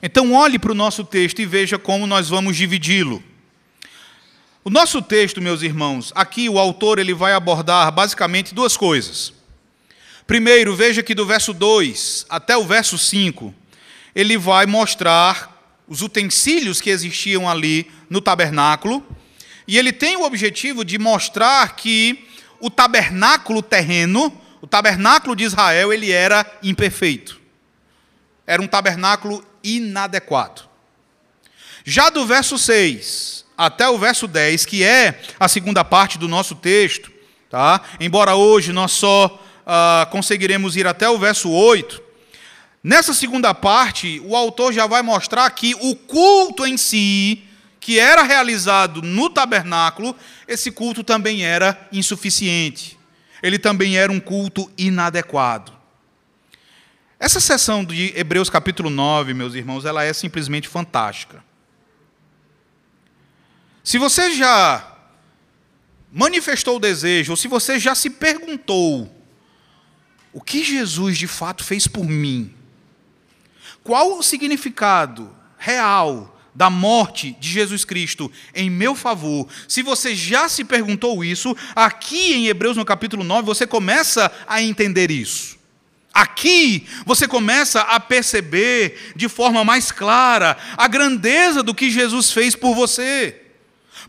Então, 0.03 0.34
olhe 0.34 0.58
para 0.58 0.72
o 0.72 0.75
nosso 0.75 1.03
texto 1.03 1.39
e 1.39 1.46
veja 1.46 1.77
como 1.77 2.08
nós 2.08 2.27
vamos 2.27 2.58
dividi-lo. 2.58 3.24
O 4.63 4.70
nosso 4.70 5.01
texto, 5.01 5.41
meus 5.41 5.62
irmãos, 5.62 6.12
aqui 6.15 6.50
o 6.50 6.58
autor 6.58 6.98
ele 6.98 7.13
vai 7.13 7.34
abordar 7.34 7.91
basicamente 7.91 8.53
duas 8.53 8.75
coisas. 8.75 9.34
Primeiro, 10.25 10.75
veja 10.75 11.03
que 11.03 11.13
do 11.13 11.25
verso 11.25 11.53
2 11.53 12.25
até 12.29 12.55
o 12.55 12.65
verso 12.65 12.98
5, 12.98 13.53
ele 14.15 14.38
vai 14.38 14.65
mostrar 14.65 15.51
os 15.88 16.01
utensílios 16.01 16.79
que 16.79 16.89
existiam 16.89 17.50
ali 17.50 17.91
no 18.10 18.22
tabernáculo, 18.22 19.05
E 19.67 19.77
ele 19.77 19.93
tem 19.93 20.17
o 20.17 20.24
objetivo 20.24 20.84
de 20.84 20.98
mostrar 20.98 21.75
que 21.75 22.27
o 22.60 22.70
tabernáculo 22.70 23.62
terreno, 23.62 24.36
o 24.60 24.67
tabernáculo 24.67 25.36
de 25.36 25.43
Israel, 25.43 25.93
ele 25.93 26.12
era 26.12 26.46
imperfeito. 26.62 27.39
Era 28.46 28.62
um 28.62 28.67
tabernáculo 28.67 29.43
inadequado. 29.63 30.63
Já 31.84 32.10
do 32.10 32.25
verso 32.25 32.58
6 32.58 33.46
até 33.58 33.88
o 33.88 33.98
verso 33.98 34.27
10, 34.27 34.65
que 34.65 34.84
é 34.84 35.22
a 35.39 35.48
segunda 35.48 35.84
parte 35.84 36.18
do 36.18 36.27
nosso 36.27 36.56
texto, 36.56 37.12
tá? 37.50 37.82
embora 38.00 38.36
hoje 38.36 38.72
nós 38.72 38.91
só 38.91 39.27
uh, 39.27 40.10
conseguiremos 40.10 40.75
ir 40.75 40.88
até 40.88 41.10
o 41.10 41.18
verso 41.18 41.50
8, 41.50 42.01
nessa 42.84 43.13
segunda 43.13 43.53
parte, 43.53 44.20
o 44.25 44.36
autor 44.36 44.74
já 44.74 44.88
vai 44.88 45.01
mostrar 45.01 45.50
que 45.51 45.75
o 45.75 45.96
culto 45.96 46.65
em 46.65 46.77
si, 46.77 47.44
que 47.80 48.00
era 48.00 48.24
realizado 48.24 49.01
no 49.01 49.30
tabernáculo, 49.30 50.15
esse 50.48 50.72
culto 50.72 51.03
também 51.03 51.44
era 51.44 51.88
insuficiente. 51.91 52.98
Ele 53.41 53.58
também 53.58 53.98
era 53.98 54.12
um 54.12 54.20
culto 54.20 54.72
inadequado. 54.77 55.81
Essa 57.22 57.40
sessão 57.40 57.86
de 57.86 58.12
Hebreus 58.16 58.50
capítulo 58.50 58.90
9, 58.90 59.36
meus 59.36 59.54
irmãos, 59.54 59.86
ela 59.86 60.04
é 60.04 60.12
simplesmente 60.12 60.68
fantástica. 60.68 61.44
Se 63.84 64.00
você 64.00 64.32
já 64.32 64.98
manifestou 66.12 66.78
o 66.78 66.80
desejo, 66.80 67.34
ou 67.34 67.38
se 67.38 67.48
você 67.48 67.78
já 67.78 67.94
se 67.94 68.10
perguntou 68.10 69.16
o 70.34 70.42
que 70.42 70.63
Jesus 70.63 71.16
de 71.16 71.28
fato 71.28 71.63
fez 71.63 71.88
por 71.88 72.06
mim, 72.06 72.56
qual 73.84 74.18
o 74.18 74.24
significado 74.24 75.32
real 75.60 76.42
da 76.56 76.72
morte 76.72 77.38
de 77.40 77.50
Jesus 77.50 77.86
Cristo 77.86 78.32
em 78.51 78.68
meu 78.68 78.96
favor, 78.96 79.48
se 79.68 79.84
você 79.84 80.16
já 80.16 80.50
se 80.50 80.63
perguntou 80.63 81.24
isso, 81.24 81.56
aqui 81.75 82.34
em 82.34 82.48
Hebreus 82.48 82.78
no 82.78 82.84
capítulo 82.84 83.24
9 83.24 83.46
você 83.46 83.68
começa 83.68 84.32
a 84.48 84.60
entender 84.60 85.12
isso. 85.12 85.61
Aqui 86.13 86.86
você 87.06 87.27
começa 87.27 87.82
a 87.82 88.00
perceber 88.00 89.13
de 89.15 89.30
forma 89.30 89.63
mais 89.63 89.91
clara 89.91 90.58
a 90.75 90.88
grandeza 90.88 91.63
do 91.63 91.74
que 91.74 91.89
Jesus 91.89 92.32
fez 92.32 92.56
por 92.56 92.75
você 92.75 93.41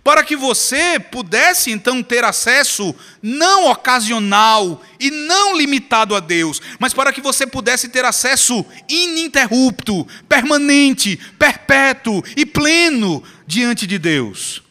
para 0.02 0.25
que 0.25 0.35
você 0.35 0.99
pudesse 0.99 1.71
então 1.71 2.02
ter 2.02 2.25
acesso 2.25 2.94
não 3.23 3.71
ocasional 3.71 4.82
e 4.99 5.11
não 5.11 5.56
limitado 5.56 6.14
a 6.16 6.21
Deus, 6.21 6.61
mas 6.78 6.92
para 6.92 7.12
que 7.12 7.21
você 7.21 7.47
pudesse 7.47 7.88
ter 7.88 8.04
acesso 8.04 8.64
ininterrupto, 8.88 10.06
permanente, 10.28 11.18
perpétuo 11.38 12.23
e 12.37 12.44
pleno 12.44 13.23
diante 13.47 13.87
de 13.87 13.99
Deus. 13.99 14.62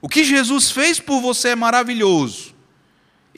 O 0.00 0.08
que 0.08 0.24
Jesus 0.24 0.70
fez 0.70 0.98
por 0.98 1.20
você 1.20 1.50
é 1.50 1.56
maravilhoso. 1.56 2.57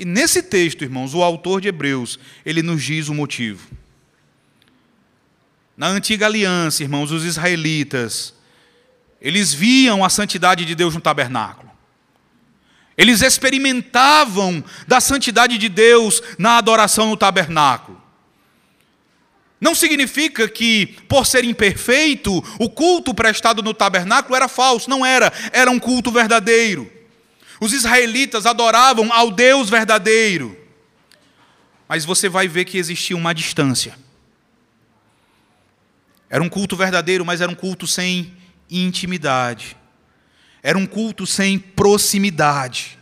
E 0.00 0.04
nesse 0.06 0.42
texto, 0.42 0.82
irmãos, 0.82 1.12
o 1.12 1.22
autor 1.22 1.60
de 1.60 1.68
Hebreus, 1.68 2.18
ele 2.44 2.62
nos 2.62 2.82
diz 2.82 3.08
o 3.08 3.14
motivo. 3.14 3.68
Na 5.76 5.88
antiga 5.88 6.24
aliança, 6.24 6.82
irmãos, 6.82 7.12
os 7.12 7.22
israelitas, 7.22 8.32
eles 9.20 9.52
viam 9.52 10.02
a 10.02 10.08
santidade 10.08 10.64
de 10.64 10.74
Deus 10.74 10.94
no 10.94 11.02
tabernáculo. 11.02 11.70
Eles 12.96 13.20
experimentavam 13.20 14.64
da 14.88 15.02
santidade 15.02 15.58
de 15.58 15.68
Deus 15.68 16.22
na 16.38 16.56
adoração 16.56 17.10
no 17.10 17.16
tabernáculo. 17.16 18.00
Não 19.60 19.74
significa 19.74 20.48
que, 20.48 20.96
por 21.10 21.26
ser 21.26 21.44
imperfeito, 21.44 22.42
o 22.58 22.70
culto 22.70 23.12
prestado 23.12 23.62
no 23.62 23.74
tabernáculo 23.74 24.34
era 24.34 24.48
falso. 24.48 24.88
Não 24.88 25.04
era. 25.04 25.30
Era 25.52 25.70
um 25.70 25.78
culto 25.78 26.10
verdadeiro. 26.10 26.90
Os 27.60 27.74
israelitas 27.74 28.46
adoravam 28.46 29.12
ao 29.12 29.30
Deus 29.30 29.68
verdadeiro. 29.68 30.56
Mas 31.86 32.06
você 32.06 32.28
vai 32.28 32.48
ver 32.48 32.64
que 32.64 32.78
existia 32.78 33.16
uma 33.16 33.34
distância. 33.34 33.94
Era 36.30 36.42
um 36.42 36.48
culto 36.48 36.76
verdadeiro, 36.76 37.24
mas 37.24 37.42
era 37.42 37.52
um 37.52 37.54
culto 37.54 37.86
sem 37.86 38.34
intimidade. 38.70 39.76
Era 40.62 40.78
um 40.78 40.86
culto 40.86 41.26
sem 41.26 41.58
proximidade. 41.58 42.98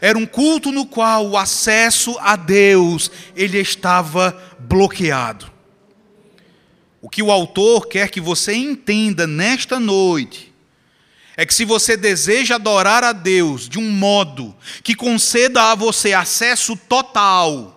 Era 0.00 0.16
um 0.16 0.26
culto 0.26 0.70
no 0.70 0.86
qual 0.86 1.26
o 1.26 1.36
acesso 1.36 2.16
a 2.20 2.36
Deus 2.36 3.10
ele 3.34 3.58
estava 3.58 4.40
bloqueado. 4.58 5.50
O 7.00 7.08
que 7.08 7.22
o 7.22 7.30
autor 7.30 7.86
quer 7.86 8.10
que 8.10 8.20
você 8.20 8.54
entenda 8.54 9.26
nesta 9.26 9.80
noite 9.80 10.52
é 11.36 11.44
que 11.44 11.54
se 11.54 11.64
você 11.64 11.96
deseja 11.96 12.54
adorar 12.54 13.04
a 13.04 13.12
Deus 13.12 13.68
de 13.68 13.78
um 13.78 13.90
modo 13.90 14.56
que 14.82 14.94
conceda 14.94 15.70
a 15.70 15.74
você 15.74 16.14
acesso 16.14 16.74
total, 16.76 17.76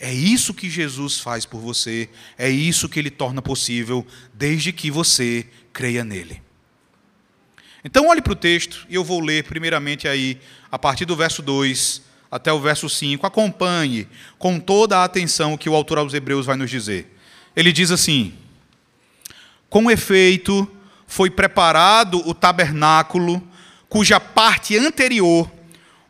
é 0.00 0.12
isso 0.12 0.54
que 0.54 0.70
Jesus 0.70 1.20
faz 1.20 1.44
por 1.44 1.60
você, 1.60 2.08
é 2.38 2.48
isso 2.48 2.88
que 2.88 2.98
ele 2.98 3.10
torna 3.10 3.42
possível, 3.42 4.06
desde 4.32 4.72
que 4.72 4.90
você 4.90 5.46
creia 5.72 6.02
nele. 6.02 6.42
Então 7.84 8.08
olhe 8.08 8.22
para 8.22 8.32
o 8.32 8.36
texto 8.36 8.86
e 8.88 8.94
eu 8.94 9.04
vou 9.04 9.20
ler 9.20 9.44
primeiramente 9.44 10.08
aí 10.08 10.40
a 10.70 10.78
partir 10.78 11.04
do 11.04 11.14
verso 11.14 11.42
2 11.42 12.02
até 12.30 12.52
o 12.52 12.60
verso 12.60 12.88
5. 12.88 13.26
Acompanhe 13.26 14.08
com 14.38 14.58
toda 14.58 14.98
a 14.98 15.04
atenção 15.04 15.52
o 15.52 15.58
que 15.58 15.68
o 15.68 15.74
autor 15.74 15.98
aos 15.98 16.14
Hebreus 16.14 16.46
vai 16.46 16.56
nos 16.56 16.70
dizer. 16.70 17.14
Ele 17.54 17.72
diz 17.72 17.90
assim: 17.90 18.34
Com 19.68 19.90
efeito, 19.90 20.68
foi 21.12 21.28
preparado 21.28 22.26
o 22.26 22.32
tabernáculo, 22.32 23.46
cuja 23.86 24.18
parte 24.18 24.78
anterior, 24.78 25.46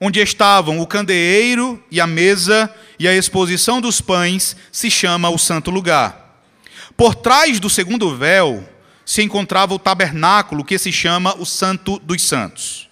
onde 0.01 0.21
estavam 0.21 0.79
o 0.79 0.87
candeeiro 0.87 1.83
e 1.91 2.01
a 2.01 2.07
mesa 2.07 2.73
e 3.01 3.09
a 3.09 3.13
exposição 3.13 3.81
dos 3.81 4.01
pães, 4.01 4.55
se 4.71 4.89
chama 4.89 5.29
o 5.29 5.37
santo 5.37 5.73
lugar. 5.73 6.39
Por 6.97 7.17
trás 7.17 7.59
do 7.59 7.69
segundo 7.69 8.17
véu, 8.17 8.63
se 9.05 9.23
encontrava 9.23 9.75
o 9.75 9.79
tabernáculo 9.79 10.65
que 10.65 10.79
se 10.79 10.93
chama 10.93 11.35
o 11.37 11.45
Santo 11.45 11.99
dos 11.99 12.23
Santos, 12.23 12.89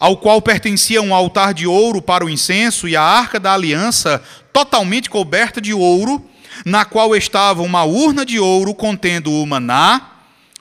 ao 0.00 0.16
qual 0.16 0.42
pertencia 0.42 1.00
um 1.00 1.14
altar 1.14 1.54
de 1.54 1.64
ouro 1.64 2.02
para 2.02 2.24
o 2.24 2.28
incenso 2.28 2.88
e 2.88 2.96
a 2.96 3.02
arca 3.02 3.38
da 3.38 3.54
aliança 3.54 4.20
totalmente 4.52 5.08
coberta 5.08 5.60
de 5.60 5.72
ouro, 5.72 6.28
na 6.66 6.84
qual 6.84 7.14
estava 7.14 7.62
uma 7.62 7.84
urna 7.84 8.26
de 8.26 8.40
ouro 8.40 8.74
contendo 8.74 9.30
o 9.30 9.46
maná, 9.46 10.10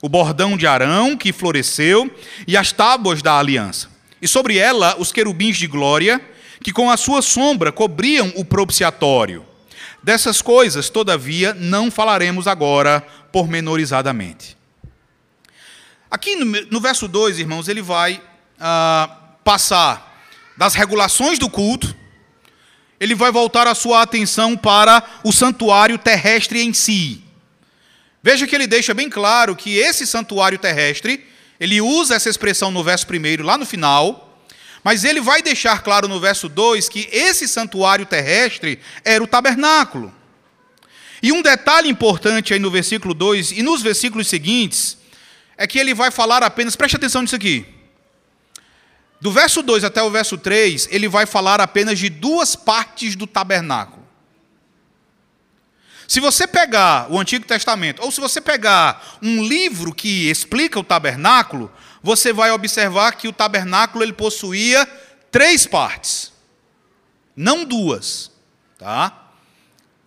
o 0.03 0.09
bordão 0.09 0.57
de 0.57 0.67
Arão 0.67 1.15
que 1.15 1.31
floresceu 1.31 2.13
e 2.45 2.57
as 2.57 2.73
tábuas 2.73 3.21
da 3.21 3.39
aliança. 3.39 3.89
E 4.21 4.27
sobre 4.27 4.57
ela 4.57 4.97
os 4.99 5.13
querubins 5.13 5.55
de 5.55 5.65
glória, 5.65 6.19
que 6.61 6.73
com 6.73 6.91
a 6.91 6.97
sua 6.97 7.21
sombra 7.21 7.71
cobriam 7.71 8.33
o 8.35 8.43
propiciatório. 8.43 9.45
Dessas 10.03 10.41
coisas, 10.41 10.89
todavia, 10.89 11.53
não 11.53 11.89
falaremos 11.89 12.49
agora 12.49 12.99
pormenorizadamente. 13.31 14.57
Aqui 16.11 16.35
no, 16.35 16.45
no 16.69 16.81
verso 16.81 17.07
2, 17.07 17.39
irmãos, 17.39 17.69
ele 17.69 17.81
vai 17.81 18.21
ah, 18.59 19.09
passar 19.41 20.21
das 20.57 20.73
regulações 20.73 21.39
do 21.39 21.49
culto, 21.49 21.95
ele 22.99 23.15
vai 23.15 23.31
voltar 23.31 23.67
a 23.67 23.73
sua 23.73 24.01
atenção 24.01 24.57
para 24.57 25.01
o 25.23 25.31
santuário 25.31 25.97
terrestre 25.97 26.61
em 26.61 26.73
si. 26.73 27.22
Veja 28.23 28.47
que 28.47 28.55
ele 28.55 28.65
deixa 28.65 28.93
bem 28.93 29.09
claro 29.09 29.53
que 29.53 29.77
esse 29.77 30.07
santuário 30.07 30.57
terrestre, 30.57 31.27
ele 31.59 31.81
usa 31.81 32.15
essa 32.15 32.29
expressão 32.29 32.71
no 32.71 32.81
verso 32.81 33.05
1, 33.05 33.43
lá 33.43 33.57
no 33.57 33.65
final, 33.65 34.41
mas 34.81 35.03
ele 35.03 35.19
vai 35.19 35.41
deixar 35.41 35.83
claro 35.83 36.07
no 36.07 36.21
verso 36.21 36.47
2 36.47 36.87
que 36.87 37.09
esse 37.11 37.49
santuário 37.49 38.05
terrestre 38.05 38.79
era 39.03 39.21
o 39.21 39.27
tabernáculo. 39.27 40.13
E 41.21 41.33
um 41.33 41.41
detalhe 41.41 41.89
importante 41.89 42.53
aí 42.53 42.59
no 42.59 42.71
versículo 42.71 43.13
2 43.13 43.51
e 43.51 43.61
nos 43.61 43.81
versículos 43.81 44.27
seguintes 44.27 44.97
é 45.57 45.67
que 45.67 45.77
ele 45.77 45.93
vai 45.93 46.09
falar 46.09 46.43
apenas, 46.43 46.77
preste 46.77 46.95
atenção 46.95 47.21
nisso 47.21 47.35
aqui. 47.35 47.65
Do 49.19 49.31
verso 49.31 49.61
2 49.61 49.83
até 49.83 50.01
o 50.01 50.09
verso 50.09 50.37
3, 50.37 50.87
ele 50.91 51.07
vai 51.07 51.25
falar 51.25 51.59
apenas 51.61 51.99
de 51.99 52.09
duas 52.09 52.55
partes 52.55 53.15
do 53.15 53.27
tabernáculo. 53.27 54.02
Se 56.07 56.19
você 56.19 56.45
pegar 56.45 57.07
o 57.09 57.19
Antigo 57.19 57.45
Testamento, 57.45 58.01
ou 58.01 58.11
se 58.11 58.19
você 58.19 58.41
pegar 58.41 59.17
um 59.21 59.43
livro 59.43 59.93
que 59.93 60.29
explica 60.29 60.79
o 60.79 60.83
tabernáculo, 60.83 61.71
você 62.01 62.33
vai 62.33 62.51
observar 62.51 63.13
que 63.13 63.27
o 63.27 63.33
tabernáculo 63.33 64.03
ele 64.03 64.13
possuía 64.13 64.87
três 65.31 65.65
partes, 65.65 66.31
não 67.35 67.63
duas, 67.63 68.31
tá? 68.77 69.19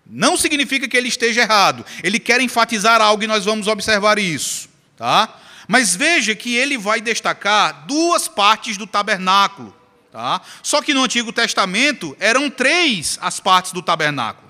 Não 0.09 0.37
significa 0.37 0.87
que 0.87 0.97
ele 0.97 1.09
esteja 1.09 1.41
errado. 1.41 1.85
Ele 2.03 2.21
quer 2.21 2.41
enfatizar 2.41 3.01
algo 3.01 3.25
e 3.25 3.27
nós 3.27 3.45
vamos 3.45 3.67
observar 3.67 4.19
isso, 4.19 4.69
tá? 4.97 5.37
Mas 5.67 5.97
veja 5.97 6.35
que 6.35 6.55
ele 6.55 6.79
vai 6.79 7.01
destacar 7.01 7.87
duas 7.87 8.29
partes 8.29 8.77
do 8.77 8.87
tabernáculo, 8.87 9.75
tá? 10.13 10.41
Só 10.63 10.81
que 10.81 10.95
no 10.95 11.03
Antigo 11.03 11.33
Testamento 11.33 12.17
eram 12.21 12.49
três 12.49 13.19
as 13.21 13.41
partes 13.41 13.73
do 13.73 13.83
tabernáculo. 13.83 14.46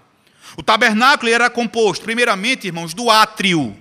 O 0.56 0.62
tabernáculo 0.62 1.30
era 1.30 1.50
composto, 1.50 2.04
primeiramente, 2.04 2.66
irmãos, 2.66 2.94
do 2.94 3.10
átrio, 3.10 3.76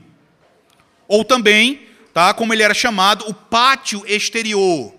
ou 1.07 1.23
também 1.23 1.85
tá? 2.15 2.33
como 2.33 2.53
ele 2.53 2.63
era 2.63 2.73
chamado, 2.73 3.25
o 3.27 3.33
pátio 3.33 4.01
exterior. 4.07 4.95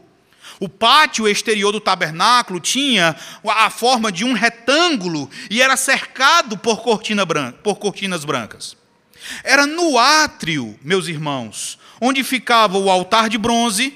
O 0.60 0.68
pátio 0.68 1.26
exterior 1.26 1.72
do 1.72 1.80
tabernáculo 1.80 2.60
tinha 2.60 3.16
a 3.42 3.70
forma 3.70 4.12
de 4.12 4.22
um 4.22 4.34
retângulo 4.34 5.28
e 5.50 5.62
era 5.62 5.78
cercado 5.78 6.58
por, 6.58 6.82
cortina 6.82 7.24
branca, 7.24 7.58
por 7.62 7.76
cortinas 7.76 8.22
brancas. 8.22 8.76
Era 9.42 9.66
no 9.66 9.98
átrio, 9.98 10.78
meus 10.82 11.08
irmãos, 11.08 11.78
onde 11.98 12.22
ficava 12.22 12.76
o 12.76 12.90
altar 12.90 13.30
de 13.30 13.38
bronze, 13.38 13.94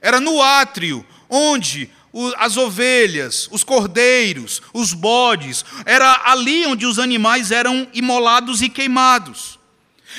era 0.00 0.20
no 0.20 0.40
átrio 0.40 1.04
onde 1.28 1.90
as 2.36 2.56
ovelhas, 2.56 3.48
os 3.50 3.64
cordeiros, 3.64 4.60
os 4.72 4.92
bodes, 4.92 5.64
era 5.86 6.22
ali 6.24 6.66
onde 6.66 6.84
os 6.84 6.98
animais 6.98 7.50
eram 7.50 7.88
imolados 7.94 8.60
e 8.60 8.68
queimados. 8.68 9.58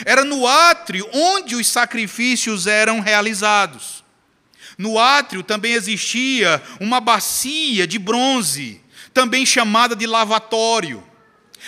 Era 0.05 0.23
no 0.25 0.47
átrio 0.47 1.07
onde 1.13 1.55
os 1.55 1.67
sacrifícios 1.67 2.65
eram 2.65 2.99
realizados. 2.99 4.03
No 4.77 4.97
átrio 4.97 5.43
também 5.43 5.73
existia 5.73 6.61
uma 6.79 6.99
bacia 6.99 7.85
de 7.85 7.99
bronze, 7.99 8.81
também 9.13 9.45
chamada 9.45 9.95
de 9.95 10.07
lavatório. 10.07 11.03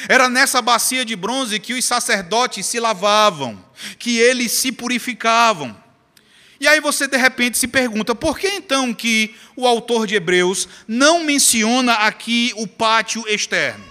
Era 0.10 0.28
nessa 0.28 0.62
bacia 0.62 1.06
de 1.06 1.16
bronze 1.16 1.60
que 1.60 1.74
os 1.74 1.86
sacerdotes 1.86 2.66
se 2.66 2.80
lavavam, 2.80 3.64
que 4.00 4.18
eles 4.18 4.52
se 4.52 4.72
purificavam. 4.72 5.85
E 6.60 6.68
aí 6.68 6.80
você 6.80 7.08
de 7.08 7.18
repente 7.18 7.58
se 7.58 7.68
pergunta, 7.68 8.16
por 8.16 8.40
que 8.40 8.48
então 8.48 8.94
que 8.94 9.36
o 9.56 9.68
autor 9.68 10.08
de 10.08 10.16
Hebreus 10.16 10.68
não 10.88 11.24
menciona 11.24 11.94
aqui 11.94 12.54
o 12.56 12.66
pátio 12.66 13.26
externo? 13.28 13.84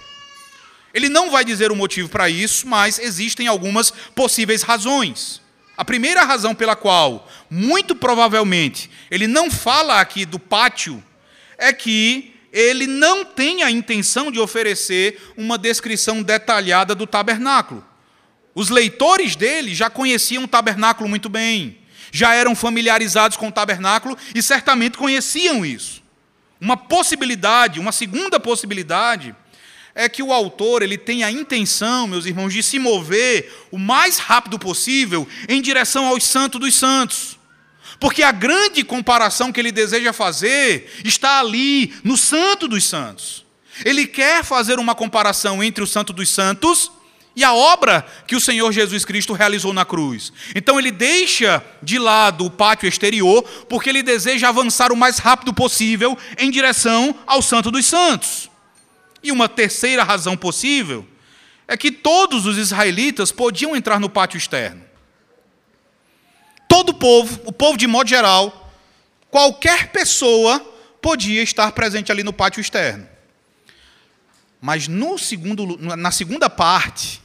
Ele 0.93 1.09
não 1.09 1.29
vai 1.29 1.43
dizer 1.43 1.71
o 1.71 1.75
motivo 1.75 2.07
para 2.07 2.29
isso, 2.29 2.67
mas 2.67 2.99
existem 2.99 3.47
algumas 3.47 3.91
possíveis 3.91 4.61
razões. 4.61 5.41
A 5.77 5.83
primeira 5.83 6.23
razão 6.23 6.55
pela 6.55 6.75
qual, 6.75 7.29
muito 7.49 7.95
provavelmente, 7.95 8.89
ele 9.11 9.27
não 9.27 9.51
fala 9.51 9.99
aqui 9.99 10.25
do 10.25 10.39
pátio 10.39 11.03
é 11.57 11.73
que 11.73 12.33
ele 12.51 12.87
não 12.87 13.25
tem 13.25 13.63
a 13.63 13.69
intenção 13.69 14.31
de 14.31 14.39
oferecer 14.39 15.21
uma 15.35 15.57
descrição 15.57 16.23
detalhada 16.23 16.95
do 16.95 17.05
tabernáculo. 17.05 17.85
Os 18.55 18.69
leitores 18.69 19.35
dele 19.35 19.75
já 19.75 19.89
conheciam 19.89 20.45
o 20.45 20.47
tabernáculo 20.47 21.09
muito 21.09 21.27
bem, 21.27 21.77
já 22.15 22.33
eram 22.33 22.55
familiarizados 22.55 23.35
com 23.35 23.49
o 23.49 23.51
tabernáculo 23.51 24.17
e 24.33 24.41
certamente 24.41 24.97
conheciam 24.97 25.65
isso. 25.65 26.01
Uma 26.61 26.77
possibilidade, 26.77 27.77
uma 27.77 27.91
segunda 27.91 28.39
possibilidade, 28.39 29.35
é 29.93 30.07
que 30.07 30.23
o 30.23 30.31
autor 30.31 30.81
ele 30.81 30.97
tem 30.97 31.25
a 31.25 31.31
intenção, 31.31 32.07
meus 32.07 32.25
irmãos, 32.25 32.53
de 32.53 32.63
se 32.63 32.79
mover 32.79 33.53
o 33.69 33.77
mais 33.77 34.17
rápido 34.17 34.57
possível 34.57 35.27
em 35.49 35.61
direção 35.61 36.05
aos 36.05 36.23
santos 36.23 36.57
dos 36.57 36.75
santos. 36.75 37.37
Porque 37.99 38.23
a 38.23 38.31
grande 38.31 38.81
comparação 38.81 39.51
que 39.51 39.59
ele 39.59 39.71
deseja 39.71 40.13
fazer 40.13 40.89
está 41.03 41.41
ali, 41.41 41.93
no 42.01 42.15
Santo 42.15 42.65
dos 42.65 42.85
Santos. 42.85 43.45
Ele 43.83 44.07
quer 44.07 44.41
fazer 44.41 44.79
uma 44.79 44.95
comparação 44.95 45.61
entre 45.61 45.83
o 45.83 45.87
Santo 45.87 46.13
dos 46.13 46.29
Santos 46.29 46.89
e 47.35 47.43
a 47.43 47.53
obra 47.53 48.05
que 48.25 48.35
o 48.35 48.39
Senhor 48.39 48.71
Jesus 48.71 49.03
Cristo 49.03 49.33
realizou 49.33 49.73
na 49.73 49.83
cruz. 49.83 50.31
Então 50.55 50.79
ele 50.79 50.89
deixa 50.89 51.63
de 51.83 51.99
lado 51.99 52.45
o 52.45 52.49
pátio 52.49 52.87
exterior, 52.87 53.43
porque 53.67 53.89
ele 53.89 54.01
deseja 54.01 54.47
avançar 54.47 54.91
o 54.91 54.95
mais 54.95 55.17
rápido 55.17 55.53
possível 55.53 56.17
em 56.37 56.49
direção 56.49 57.13
ao 57.27 57.41
Santo 57.41 57.69
dos 57.69 57.85
Santos. 57.85 58.49
E 59.21 59.31
uma 59.31 59.49
terceira 59.49 60.03
razão 60.03 60.37
possível 60.37 61.05
é 61.67 61.75
que 61.75 61.91
todos 61.91 62.45
os 62.45 62.57
israelitas 62.57 63.31
podiam 63.31 63.75
entrar 63.75 63.99
no 63.99 64.09
pátio 64.09 64.37
externo. 64.37 64.83
Todo 66.69 66.89
o 66.89 66.93
povo, 66.93 67.41
o 67.45 67.51
povo 67.51 67.77
de 67.77 67.87
modo 67.87 68.07
geral, 68.07 68.71
qualquer 69.29 69.91
pessoa 69.91 70.59
podia 71.01 71.41
estar 71.41 71.71
presente 71.73 72.11
ali 72.11 72.23
no 72.23 72.31
pátio 72.31 72.61
externo. 72.61 73.07
Mas 74.61 74.87
no 74.87 75.17
segundo, 75.17 75.77
na 75.77 76.11
segunda 76.11 76.49
parte, 76.49 77.21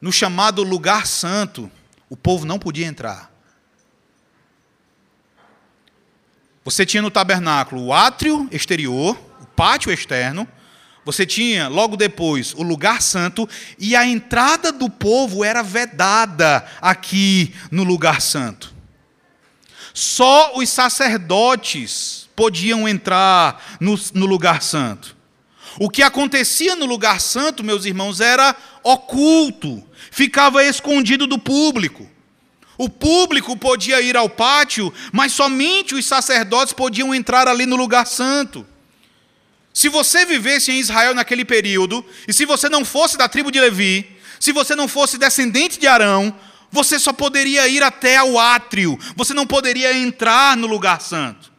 no 0.00 0.12
chamado 0.12 0.62
lugar 0.62 1.06
santo, 1.06 1.70
o 2.08 2.16
povo 2.16 2.46
não 2.46 2.58
podia 2.58 2.86
entrar. 2.86 3.30
Você 6.64 6.84
tinha 6.84 7.02
no 7.02 7.10
tabernáculo 7.10 7.86
o 7.86 7.92
átrio 7.92 8.48
exterior, 8.52 9.18
o 9.40 9.46
pátio 9.46 9.90
externo, 9.90 10.46
você 11.04 11.24
tinha, 11.24 11.68
logo 11.68 11.96
depois, 11.96 12.52
o 12.52 12.62
lugar 12.62 13.00
santo 13.00 13.48
e 13.78 13.96
a 13.96 14.04
entrada 14.04 14.70
do 14.70 14.90
povo 14.90 15.42
era 15.42 15.62
vedada 15.62 16.66
aqui 16.82 17.54
no 17.70 17.82
lugar 17.82 18.20
santo. 18.20 18.74
Só 19.94 20.54
os 20.54 20.68
sacerdotes 20.68 22.28
podiam 22.36 22.86
entrar 22.86 23.78
no, 23.80 23.98
no 24.12 24.26
lugar 24.26 24.62
santo. 24.62 25.16
O 25.80 25.88
que 25.88 26.02
acontecia 26.02 26.76
no 26.76 26.84
lugar 26.84 27.20
santo, 27.22 27.64
meus 27.64 27.86
irmãos, 27.86 28.20
era 28.20 28.54
oculto, 28.82 29.82
ficava 30.10 30.64
escondido 30.64 31.26
do 31.26 31.38
público. 31.38 32.08
O 32.76 32.88
público 32.88 33.56
podia 33.56 34.00
ir 34.00 34.16
ao 34.16 34.28
pátio, 34.28 34.92
mas 35.12 35.32
somente 35.32 35.94
os 35.94 36.06
sacerdotes 36.06 36.72
podiam 36.72 37.14
entrar 37.14 37.48
ali 37.48 37.66
no 37.66 37.76
lugar 37.76 38.06
santo. 38.06 38.66
Se 39.74 39.88
você 39.88 40.24
vivesse 40.24 40.70
em 40.70 40.78
Israel 40.78 41.14
naquele 41.14 41.44
período, 41.44 42.04
e 42.26 42.32
se 42.32 42.44
você 42.44 42.68
não 42.68 42.84
fosse 42.84 43.16
da 43.16 43.28
tribo 43.28 43.50
de 43.50 43.60
Levi, 43.60 44.16
se 44.40 44.52
você 44.52 44.76
não 44.76 44.88
fosse 44.88 45.18
descendente 45.18 45.78
de 45.78 45.86
Arão, 45.86 46.34
você 46.70 46.98
só 46.98 47.12
poderia 47.12 47.66
ir 47.66 47.82
até 47.82 48.16
ao 48.16 48.38
átrio, 48.38 48.98
você 49.16 49.34
não 49.34 49.46
poderia 49.46 49.96
entrar 49.96 50.56
no 50.56 50.66
lugar 50.66 51.00
santo. 51.00 51.52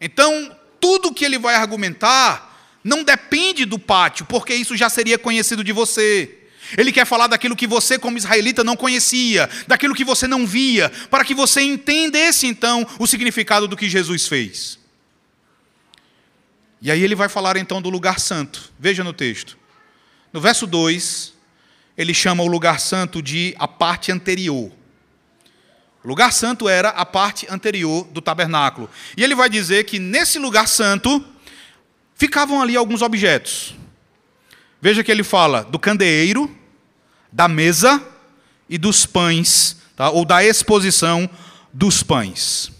Então, 0.00 0.54
tudo 0.80 1.12
que 1.12 1.24
ele 1.24 1.38
vai 1.38 1.54
argumentar 1.54 2.78
não 2.82 3.02
depende 3.02 3.64
do 3.64 3.78
pátio, 3.78 4.26
porque 4.26 4.54
isso 4.54 4.76
já 4.76 4.88
seria 4.88 5.18
conhecido 5.18 5.64
de 5.64 5.72
você. 5.72 6.43
Ele 6.76 6.92
quer 6.92 7.04
falar 7.04 7.26
daquilo 7.26 7.56
que 7.56 7.66
você, 7.66 7.98
como 7.98 8.16
israelita, 8.16 8.64
não 8.64 8.76
conhecia, 8.76 9.48
daquilo 9.66 9.94
que 9.94 10.04
você 10.04 10.26
não 10.26 10.46
via, 10.46 10.90
para 11.10 11.24
que 11.24 11.34
você 11.34 11.60
entendesse 11.62 12.46
então 12.46 12.86
o 12.98 13.06
significado 13.06 13.68
do 13.68 13.76
que 13.76 13.88
Jesus 13.88 14.26
fez. 14.26 14.78
E 16.80 16.90
aí 16.90 17.02
ele 17.02 17.14
vai 17.14 17.28
falar 17.28 17.56
então 17.56 17.80
do 17.80 17.88
lugar 17.88 18.20
santo. 18.20 18.72
Veja 18.78 19.02
no 19.02 19.12
texto. 19.12 19.56
No 20.32 20.40
verso 20.40 20.66
2, 20.66 21.32
ele 21.96 22.12
chama 22.12 22.42
o 22.42 22.46
lugar 22.46 22.80
santo 22.80 23.22
de 23.22 23.54
a 23.58 23.66
parte 23.66 24.12
anterior. 24.12 24.70
O 26.02 26.08
lugar 26.08 26.32
santo 26.32 26.68
era 26.68 26.90
a 26.90 27.06
parte 27.06 27.46
anterior 27.48 28.04
do 28.08 28.20
tabernáculo. 28.20 28.90
E 29.16 29.24
ele 29.24 29.34
vai 29.34 29.48
dizer 29.48 29.84
que 29.84 29.98
nesse 29.98 30.38
lugar 30.38 30.68
santo 30.68 31.24
ficavam 32.14 32.60
ali 32.60 32.76
alguns 32.76 33.00
objetos. 33.00 33.74
Veja 34.84 35.02
que 35.02 35.10
ele 35.10 35.24
fala 35.24 35.64
do 35.64 35.78
candeeiro, 35.78 36.54
da 37.32 37.48
mesa 37.48 38.06
e 38.68 38.76
dos 38.76 39.06
pães, 39.06 39.78
tá? 39.96 40.10
ou 40.10 40.26
da 40.26 40.44
exposição 40.44 41.26
dos 41.72 42.02
pães. 42.02 42.70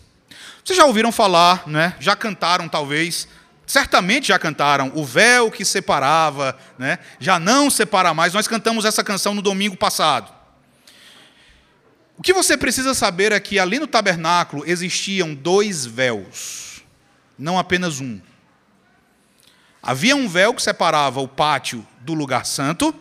Vocês 0.62 0.76
já 0.76 0.84
ouviram 0.84 1.10
falar, 1.10 1.66
né? 1.66 1.96
já 1.98 2.14
cantaram 2.14 2.68
talvez, 2.68 3.26
Certamente 3.66 4.28
já 4.28 4.38
cantaram 4.38 4.92
o 4.94 5.02
véu 5.02 5.50
que 5.50 5.64
separava, 5.64 6.54
né? 6.78 6.98
já 7.18 7.38
não 7.38 7.70
separa 7.70 8.12
mais. 8.12 8.34
Nós 8.34 8.46
cantamos 8.46 8.84
essa 8.84 9.02
canção 9.02 9.32
no 9.32 9.40
domingo 9.40 9.74
passado. 9.74 10.30
O 12.18 12.22
que 12.22 12.34
você 12.34 12.54
precisa 12.54 12.92
saber 12.92 13.32
é 13.32 13.40
que 13.40 13.58
ali 13.58 13.78
no 13.78 13.86
tabernáculo 13.86 14.62
existiam 14.66 15.34
dois 15.34 15.86
véus, 15.86 16.82
não 17.38 17.58
apenas 17.58 17.98
um. 17.98 18.20
Havia 19.86 20.16
um 20.16 20.26
véu 20.26 20.54
que 20.54 20.62
separava 20.62 21.20
o 21.20 21.28
pátio 21.28 21.86
do 22.00 22.14
lugar 22.14 22.46
santo, 22.46 22.94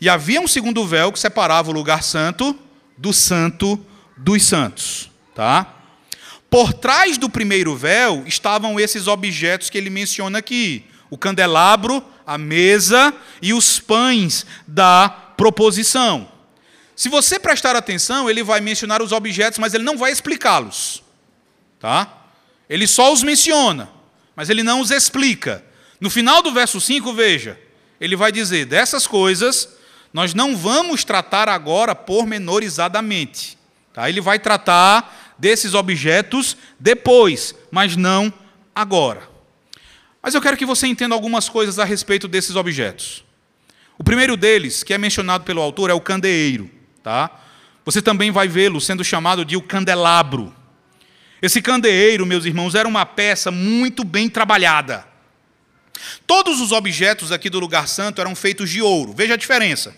e 0.00 0.08
havia 0.08 0.40
um 0.40 0.48
segundo 0.48 0.84
véu 0.84 1.12
que 1.12 1.18
separava 1.18 1.70
o 1.70 1.72
lugar 1.72 2.02
santo 2.02 2.58
do 2.98 3.12
santo 3.12 3.78
dos 4.16 4.42
santos, 4.42 5.12
tá? 5.32 5.76
Por 6.50 6.72
trás 6.72 7.16
do 7.16 7.30
primeiro 7.30 7.76
véu 7.76 8.24
estavam 8.26 8.80
esses 8.80 9.06
objetos 9.06 9.70
que 9.70 9.78
ele 9.78 9.90
menciona 9.90 10.38
aqui: 10.38 10.84
o 11.08 11.16
candelabro, 11.16 12.04
a 12.26 12.36
mesa 12.36 13.14
e 13.40 13.54
os 13.54 13.78
pães 13.78 14.44
da 14.66 15.08
proposição. 15.08 16.28
Se 16.96 17.08
você 17.08 17.38
prestar 17.38 17.76
atenção, 17.76 18.28
ele 18.28 18.42
vai 18.42 18.60
mencionar 18.60 19.00
os 19.00 19.12
objetos, 19.12 19.60
mas 19.60 19.72
ele 19.72 19.84
não 19.84 19.96
vai 19.96 20.10
explicá-los. 20.10 21.00
Tá? 21.78 22.26
Ele 22.68 22.88
só 22.88 23.12
os 23.12 23.22
menciona, 23.22 23.88
mas 24.34 24.50
ele 24.50 24.64
não 24.64 24.80
os 24.80 24.90
explica. 24.90 25.64
No 26.02 26.10
final 26.10 26.42
do 26.42 26.50
verso 26.50 26.80
5, 26.80 27.14
veja, 27.14 27.56
ele 28.00 28.16
vai 28.16 28.32
dizer: 28.32 28.66
dessas 28.66 29.06
coisas 29.06 29.68
nós 30.12 30.34
não 30.34 30.56
vamos 30.56 31.04
tratar 31.04 31.48
agora 31.48 31.94
pormenorizadamente. 31.94 33.56
Tá? 33.94 34.08
Ele 34.08 34.20
vai 34.20 34.40
tratar 34.40 35.36
desses 35.38 35.74
objetos 35.74 36.56
depois, 36.76 37.54
mas 37.70 37.96
não 37.96 38.34
agora. 38.74 39.30
Mas 40.20 40.34
eu 40.34 40.42
quero 40.42 40.56
que 40.56 40.66
você 40.66 40.88
entenda 40.88 41.14
algumas 41.14 41.48
coisas 41.48 41.78
a 41.78 41.84
respeito 41.84 42.26
desses 42.26 42.56
objetos. 42.56 43.24
O 43.96 44.02
primeiro 44.02 44.36
deles, 44.36 44.82
que 44.82 44.92
é 44.92 44.98
mencionado 44.98 45.44
pelo 45.44 45.62
autor, 45.62 45.88
é 45.88 45.94
o 45.94 46.00
candeeiro. 46.00 46.68
Tá? 47.00 47.30
Você 47.84 48.02
também 48.02 48.32
vai 48.32 48.48
vê-lo 48.48 48.80
sendo 48.80 49.04
chamado 49.04 49.44
de 49.44 49.56
o 49.56 49.62
candelabro. 49.62 50.52
Esse 51.40 51.62
candeeiro, 51.62 52.26
meus 52.26 52.44
irmãos, 52.44 52.74
era 52.74 52.88
uma 52.88 53.06
peça 53.06 53.52
muito 53.52 54.02
bem 54.02 54.28
trabalhada. 54.28 55.11
Todos 56.26 56.60
os 56.60 56.72
objetos 56.72 57.32
aqui 57.32 57.50
do 57.50 57.60
lugar 57.60 57.88
santo 57.88 58.20
eram 58.20 58.34
feitos 58.34 58.70
de 58.70 58.80
ouro. 58.80 59.12
Veja 59.12 59.34
a 59.34 59.36
diferença. 59.36 59.94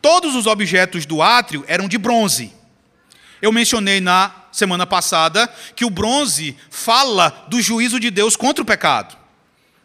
Todos 0.00 0.34
os 0.34 0.46
objetos 0.46 1.06
do 1.06 1.22
átrio 1.22 1.64
eram 1.66 1.88
de 1.88 1.98
bronze. 1.98 2.52
Eu 3.40 3.52
mencionei 3.52 4.00
na 4.00 4.34
semana 4.50 4.86
passada 4.86 5.52
que 5.74 5.84
o 5.84 5.90
bronze 5.90 6.56
fala 6.70 7.46
do 7.48 7.60
juízo 7.60 8.00
de 8.00 8.10
Deus 8.10 8.36
contra 8.36 8.62
o 8.62 8.66
pecado. 8.66 9.16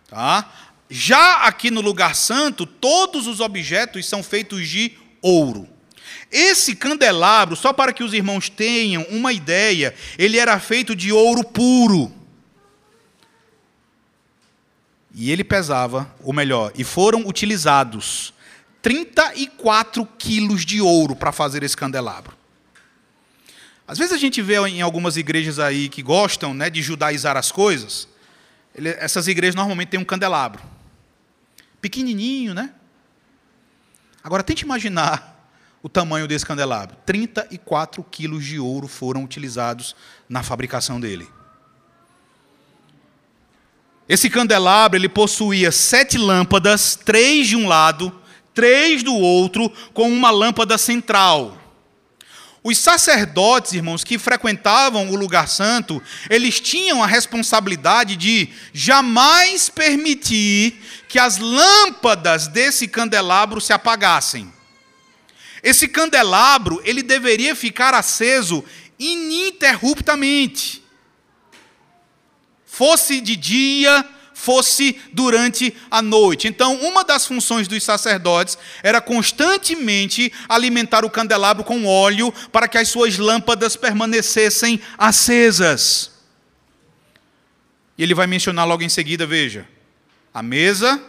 Tá? 0.07 0.49
Já 0.89 1.43
aqui 1.43 1.71
no 1.71 1.81
lugar 1.81 2.15
santo, 2.15 2.65
todos 2.65 3.27
os 3.27 3.39
objetos 3.39 4.07
são 4.07 4.21
feitos 4.21 4.67
de 4.67 4.93
ouro. 5.21 5.67
Esse 6.31 6.75
candelabro, 6.75 7.55
só 7.55 7.73
para 7.73 7.91
que 7.91 8.03
os 8.03 8.13
irmãos 8.13 8.49
tenham 8.49 9.03
uma 9.09 9.33
ideia, 9.33 9.93
ele 10.17 10.37
era 10.37 10.59
feito 10.59 10.95
de 10.95 11.11
ouro 11.11 11.43
puro. 11.43 12.11
E 15.13 15.31
ele 15.31 15.43
pesava, 15.43 16.13
ou 16.21 16.33
melhor, 16.33 16.71
e 16.75 16.83
foram 16.83 17.27
utilizados 17.27 18.33
34 18.81 20.05
quilos 20.17 20.65
de 20.65 20.81
ouro 20.81 21.15
para 21.15 21.31
fazer 21.31 21.63
esse 21.63 21.75
candelabro. 21.75 22.35
Às 23.87 23.97
vezes 23.97 24.13
a 24.13 24.17
gente 24.17 24.41
vê 24.41 24.55
em 24.67 24.81
algumas 24.81 25.17
igrejas 25.17 25.59
aí 25.59 25.89
que 25.89 26.01
gostam 26.01 26.53
né, 26.53 26.69
de 26.69 26.81
judaizar 26.81 27.35
as 27.35 27.51
coisas, 27.51 28.07
ele, 28.73 28.89
essas 28.89 29.27
igrejas 29.27 29.55
normalmente 29.55 29.89
têm 29.89 29.99
um 29.99 30.05
candelabro. 30.05 30.63
Pequenininho, 31.81 32.53
né? 32.53 32.73
Agora 34.23 34.43
tente 34.43 34.63
imaginar 34.63 35.49
o 35.83 35.89
tamanho 35.89 36.27
desse 36.27 36.45
candelabro. 36.45 36.95
34 37.05 38.03
quilos 38.03 38.45
de 38.45 38.59
ouro 38.59 38.87
foram 38.87 39.23
utilizados 39.23 39.95
na 40.29 40.43
fabricação 40.43 40.99
dele. 40.99 41.27
Esse 44.11 44.29
candelabro 44.29 44.99
ele 44.99 45.07
possuía 45.07 45.71
sete 45.71 46.17
lâmpadas, 46.17 46.99
três 47.01 47.47
de 47.47 47.55
um 47.55 47.65
lado, 47.65 48.13
três 48.53 49.03
do 49.03 49.15
outro, 49.15 49.71
com 49.93 50.11
uma 50.11 50.29
lâmpada 50.29 50.77
central. 50.77 51.57
Os 52.61 52.77
sacerdotes, 52.77 53.71
irmãos, 53.71 54.03
que 54.03 54.19
frequentavam 54.19 55.09
o 55.11 55.15
lugar 55.15 55.47
santo, 55.47 56.03
eles 56.29 56.59
tinham 56.59 57.01
a 57.01 57.07
responsabilidade 57.07 58.17
de 58.17 58.49
jamais 58.73 59.69
permitir 59.69 60.75
que 61.07 61.17
as 61.17 61.37
lâmpadas 61.37 62.49
desse 62.49 62.89
candelabro 62.89 63.61
se 63.61 63.71
apagassem. 63.71 64.53
Esse 65.63 65.87
candelabro, 65.87 66.81
ele 66.83 67.01
deveria 67.01 67.55
ficar 67.55 67.93
aceso 67.93 68.61
ininterruptamente. 68.99 70.80
Fosse 72.73 73.19
de 73.19 73.35
dia, 73.35 74.07
fosse 74.33 74.97
durante 75.11 75.75
a 75.91 76.01
noite. 76.01 76.47
Então, 76.47 76.75
uma 76.75 77.03
das 77.03 77.25
funções 77.25 77.67
dos 77.67 77.83
sacerdotes 77.83 78.57
era 78.81 79.01
constantemente 79.01 80.31
alimentar 80.47 81.03
o 81.03 81.09
candelabro 81.09 81.65
com 81.65 81.85
óleo 81.85 82.33
para 82.49 82.69
que 82.69 82.77
as 82.77 82.87
suas 82.87 83.17
lâmpadas 83.17 83.75
permanecessem 83.75 84.79
acesas. 84.97 86.11
E 87.97 88.03
ele 88.03 88.15
vai 88.15 88.25
mencionar 88.25 88.65
logo 88.65 88.83
em 88.83 88.89
seguida, 88.89 89.27
veja, 89.27 89.67
a 90.33 90.41
mesa 90.41 91.03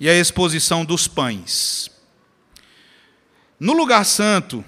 e 0.00 0.08
a 0.08 0.14
exposição 0.18 0.84
dos 0.84 1.06
pães. 1.06 1.88
No 3.58 3.72
lugar 3.72 4.04
santo, 4.04 4.64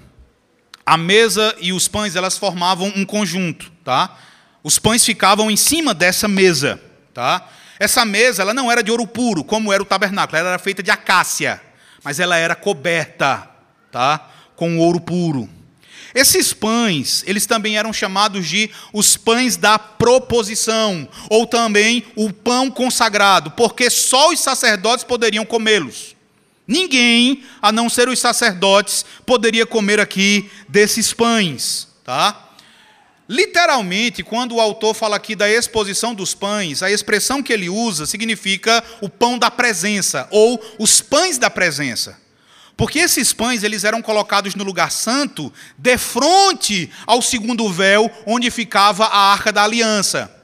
a 0.85 0.95
mesa 0.95 1.53
e 1.59 1.73
os 1.73 1.89
pães 1.89 2.15
elas 2.15 2.37
formavam 2.37 2.87
um 2.95 3.03
conjunto, 3.03 3.69
tá? 3.83 4.17
Os 4.63 4.77
pães 4.77 5.05
ficavam 5.05 5.49
em 5.49 5.55
cima 5.55 5.93
dessa 5.93 6.27
mesa, 6.27 6.81
tá? 7.13 7.47
Essa 7.79 8.03
mesa 8.03 8.41
ela 8.41 8.53
não 8.53 8.71
era 8.71 8.83
de 8.83 8.91
ouro 8.91 9.07
puro, 9.07 9.43
como 9.43 9.71
era 9.71 9.81
o 9.81 9.85
tabernáculo, 9.85 10.37
ela 10.37 10.49
era 10.49 10.59
feita 10.59 10.83
de 10.83 10.91
acácia, 10.91 11.61
mas 12.03 12.19
ela 12.19 12.35
era 12.37 12.55
coberta, 12.55 13.49
tá? 13.91 14.29
Com 14.55 14.77
ouro 14.77 14.99
puro. 14.99 15.49
Esses 16.13 16.53
pães, 16.53 17.23
eles 17.27 17.45
também 17.45 17.77
eram 17.77 17.93
chamados 17.93 18.47
de 18.47 18.69
os 18.91 19.15
pães 19.15 19.55
da 19.55 19.77
proposição, 19.77 21.07
ou 21.29 21.45
também 21.45 22.05
o 22.15 22.33
pão 22.33 22.69
consagrado, 22.69 23.51
porque 23.51 23.89
só 23.89 24.29
os 24.29 24.39
sacerdotes 24.39 25.05
poderiam 25.05 25.45
comê-los. 25.45 26.15
Ninguém, 26.67 27.43
a 27.61 27.71
não 27.71 27.89
ser 27.89 28.09
os 28.09 28.19
sacerdotes, 28.19 29.05
poderia 29.25 29.65
comer 29.65 29.99
aqui 29.99 30.49
desses 30.67 31.13
pães, 31.13 31.87
tá? 32.03 32.48
Literalmente, 33.29 34.23
quando 34.23 34.55
o 34.55 34.59
autor 34.59 34.95
fala 34.95 35.15
aqui 35.15 35.35
da 35.35 35.47
exposição 35.47 36.15
dos 36.15 36.33
pães, 36.33 36.81
a 36.81 36.89
expressão 36.89 37.43
que 37.43 37.53
ele 37.53 37.69
usa 37.69 38.07
significa 38.07 38.83
o 39.01 39.07
pão 39.07 39.37
da 39.37 39.51
presença 39.51 40.27
ou 40.31 40.59
os 40.79 40.99
pães 40.99 41.37
da 41.37 41.47
presença. 41.47 42.19
Porque 42.75 42.97
esses 42.97 43.31
pães 43.31 43.61
eles 43.61 43.83
eram 43.83 44.01
colocados 44.01 44.55
no 44.55 44.63
lugar 44.63 44.89
santo, 44.89 45.53
de 45.77 45.95
frente 45.95 46.89
ao 47.05 47.21
segundo 47.21 47.71
véu, 47.71 48.09
onde 48.25 48.49
ficava 48.49 49.05
a 49.05 49.31
arca 49.31 49.51
da 49.51 49.63
aliança. 49.63 50.35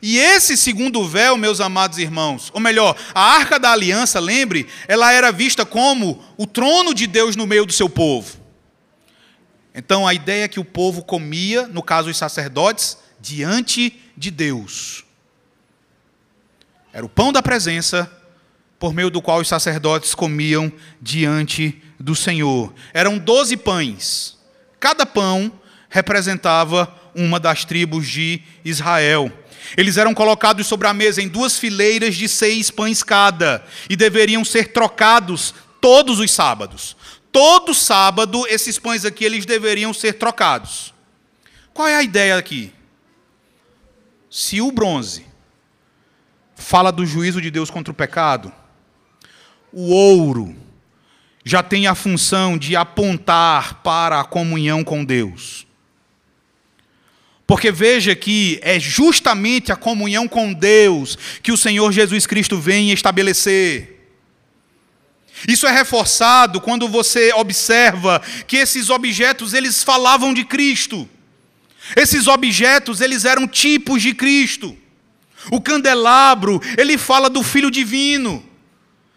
E 0.00 0.16
esse 0.16 0.56
segundo 0.56 1.06
véu, 1.06 1.36
meus 1.36 1.60
amados 1.60 1.98
irmãos, 1.98 2.50
ou 2.54 2.60
melhor, 2.60 2.96
a 3.14 3.20
arca 3.20 3.58
da 3.58 3.72
aliança, 3.72 4.18
lembre, 4.20 4.66
ela 4.88 5.12
era 5.12 5.30
vista 5.30 5.66
como 5.66 6.24
o 6.38 6.46
trono 6.46 6.94
de 6.94 7.06
Deus 7.06 7.36
no 7.36 7.46
meio 7.46 7.66
do 7.66 7.74
seu 7.74 7.90
povo. 7.90 8.45
Então 9.76 10.06
a 10.06 10.14
ideia 10.14 10.44
é 10.44 10.48
que 10.48 10.58
o 10.58 10.64
povo 10.64 11.04
comia, 11.04 11.68
no 11.68 11.82
caso 11.82 12.08
os 12.08 12.16
sacerdotes, 12.16 12.96
diante 13.20 14.00
de 14.16 14.30
Deus. 14.30 15.04
Era 16.92 17.04
o 17.04 17.10
pão 17.10 17.30
da 17.30 17.42
presença, 17.42 18.10
por 18.78 18.94
meio 18.94 19.10
do 19.10 19.20
qual 19.20 19.38
os 19.38 19.48
sacerdotes 19.48 20.14
comiam 20.14 20.72
diante 21.00 21.82
do 22.00 22.14
Senhor. 22.14 22.72
Eram 22.94 23.18
doze 23.18 23.54
pães. 23.54 24.38
Cada 24.80 25.04
pão 25.04 25.52
representava 25.90 26.92
uma 27.14 27.38
das 27.38 27.66
tribos 27.66 28.08
de 28.08 28.42
Israel. 28.64 29.30
Eles 29.76 29.98
eram 29.98 30.14
colocados 30.14 30.66
sobre 30.66 30.88
a 30.88 30.94
mesa 30.94 31.20
em 31.20 31.28
duas 31.28 31.58
fileiras 31.58 32.14
de 32.14 32.28
seis 32.28 32.70
pães 32.70 33.02
cada 33.02 33.62
e 33.90 33.96
deveriam 33.96 34.42
ser 34.42 34.72
trocados 34.72 35.54
todos 35.80 36.18
os 36.18 36.30
sábados. 36.30 36.96
Todo 37.36 37.74
sábado 37.74 38.46
esses 38.48 38.78
pães 38.78 39.04
aqui 39.04 39.22
eles 39.22 39.44
deveriam 39.44 39.92
ser 39.92 40.14
trocados. 40.14 40.94
Qual 41.74 41.86
é 41.86 41.94
a 41.94 42.02
ideia 42.02 42.34
aqui? 42.34 42.72
Se 44.30 44.58
o 44.62 44.72
bronze 44.72 45.26
fala 46.54 46.90
do 46.90 47.04
juízo 47.04 47.38
de 47.42 47.50
Deus 47.50 47.68
contra 47.68 47.92
o 47.92 47.94
pecado, 47.94 48.50
o 49.70 49.92
ouro 49.92 50.56
já 51.44 51.62
tem 51.62 51.86
a 51.86 51.94
função 51.94 52.56
de 52.56 52.74
apontar 52.74 53.82
para 53.82 54.18
a 54.18 54.24
comunhão 54.24 54.82
com 54.82 55.04
Deus. 55.04 55.66
Porque 57.46 57.70
veja 57.70 58.16
que 58.16 58.58
é 58.62 58.80
justamente 58.80 59.70
a 59.70 59.76
comunhão 59.76 60.26
com 60.26 60.54
Deus 60.54 61.18
que 61.42 61.52
o 61.52 61.56
Senhor 61.58 61.92
Jesus 61.92 62.26
Cristo 62.26 62.58
vem 62.58 62.92
estabelecer. 62.92 63.95
Isso 65.46 65.66
é 65.66 65.70
reforçado 65.70 66.60
quando 66.60 66.88
você 66.88 67.32
observa 67.34 68.20
que 68.46 68.56
esses 68.56 68.90
objetos 68.90 69.54
eles 69.54 69.82
falavam 69.82 70.34
de 70.34 70.44
Cristo. 70.44 71.08
Esses 71.94 72.26
objetos 72.26 73.00
eles 73.00 73.24
eram 73.24 73.46
tipos 73.46 74.02
de 74.02 74.12
Cristo. 74.12 74.76
O 75.50 75.60
candelabro, 75.60 76.60
ele 76.76 76.98
fala 76.98 77.30
do 77.30 77.42
Filho 77.42 77.70
divino, 77.70 78.44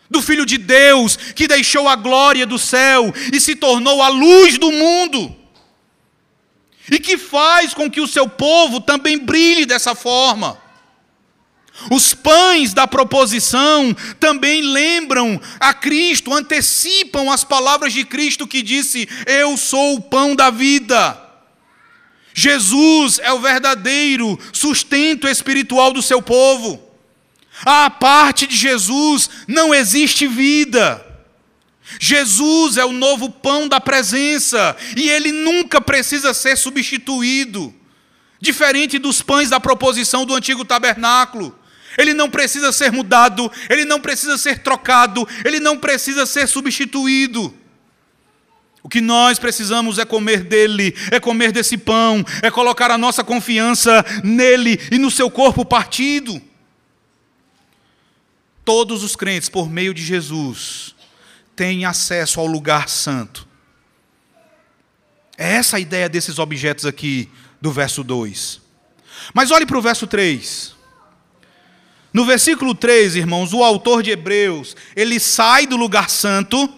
do 0.09 0.21
Filho 0.21 0.45
de 0.45 0.57
Deus, 0.57 1.15
que 1.15 1.47
deixou 1.47 1.87
a 1.87 1.95
glória 1.95 2.45
do 2.45 2.59
céu 2.59 3.11
e 3.33 3.39
se 3.39 3.55
tornou 3.55 4.01
a 4.01 4.09
luz 4.09 4.57
do 4.57 4.71
mundo 4.71 5.35
e 6.91 6.99
que 6.99 7.17
faz 7.17 7.73
com 7.73 7.89
que 7.89 8.01
o 8.01 8.07
seu 8.07 8.27
povo 8.27 8.81
também 8.81 9.17
brilhe 9.17 9.65
dessa 9.65 9.93
forma. 9.93 10.57
Os 11.89 12.13
pães 12.13 12.73
da 12.73 12.87
proposição 12.87 13.95
também 14.19 14.61
lembram 14.61 15.39
a 15.59 15.73
Cristo, 15.73 16.33
antecipam 16.33 17.31
as 17.31 17.43
palavras 17.43 17.93
de 17.93 18.03
Cristo 18.03 18.45
que 18.45 18.61
disse: 18.61 19.07
Eu 19.25 19.57
sou 19.57 19.95
o 19.95 20.01
pão 20.01 20.35
da 20.35 20.49
vida. 20.49 21.29
Jesus 22.33 23.19
é 23.19 23.31
o 23.31 23.39
verdadeiro 23.39 24.37
sustento 24.53 25.27
espiritual 25.27 25.91
do 25.91 26.01
seu 26.01 26.21
povo. 26.21 26.81
À 27.65 27.89
parte 27.89 28.47
de 28.47 28.55
Jesus 28.55 29.29
não 29.47 29.73
existe 29.73 30.27
vida. 30.27 31.05
Jesus 31.99 32.77
é 32.77 32.85
o 32.85 32.93
novo 32.93 33.29
pão 33.29 33.67
da 33.67 33.81
presença 33.81 34.75
e 34.95 35.09
ele 35.09 35.31
nunca 35.31 35.81
precisa 35.81 36.33
ser 36.33 36.55
substituído. 36.55 37.73
Diferente 38.39 38.97
dos 38.97 39.21
pães 39.21 39.49
da 39.49 39.59
proposição 39.59 40.25
do 40.25 40.33
antigo 40.33 40.63
tabernáculo. 40.63 41.57
Ele 41.99 42.13
não 42.13 42.29
precisa 42.29 42.71
ser 42.71 42.93
mudado, 42.93 43.51
ele 43.69 43.83
não 43.83 43.99
precisa 43.99 44.37
ser 44.37 44.59
trocado, 44.59 45.27
ele 45.43 45.59
não 45.59 45.77
precisa 45.77 46.25
ser 46.25 46.47
substituído. 46.47 47.53
O 48.81 48.87
que 48.87 49.01
nós 49.01 49.37
precisamos 49.37 49.99
é 49.99 50.05
comer 50.05 50.45
dele, 50.45 50.95
é 51.11 51.19
comer 51.19 51.51
desse 51.51 51.77
pão, 51.77 52.23
é 52.41 52.49
colocar 52.49 52.89
a 52.89 52.97
nossa 52.97 53.21
confiança 53.21 54.05
nele 54.23 54.79
e 54.89 54.97
no 54.97 55.11
seu 55.11 55.29
corpo 55.29 55.65
partido. 55.65 56.41
Todos 58.63 59.03
os 59.03 59.17
crentes, 59.17 59.49
por 59.49 59.69
meio 59.69 59.93
de 59.93 60.01
Jesus, 60.01 60.95
têm 61.53 61.83
acesso 61.83 62.39
ao 62.39 62.47
lugar 62.47 62.87
santo. 62.87 63.45
É 65.37 65.55
essa 65.55 65.75
a 65.75 65.79
ideia 65.81 66.07
desses 66.07 66.39
objetos 66.39 66.85
aqui 66.85 67.29
do 67.59 67.73
verso 67.73 68.05
2. 68.05 68.61
Mas 69.33 69.51
olhe 69.51 69.65
para 69.65 69.77
o 69.77 69.81
verso 69.81 70.07
3. 70.07 70.78
No 72.13 72.25
versículo 72.25 72.73
3, 72.73 73.15
irmãos, 73.15 73.53
o 73.53 73.63
autor 73.63 74.01
de 74.01 74.11
Hebreus, 74.11 74.75
ele 74.95 75.19
sai 75.19 75.67
do 75.67 75.77
lugar 75.77 76.09
santo 76.09 76.69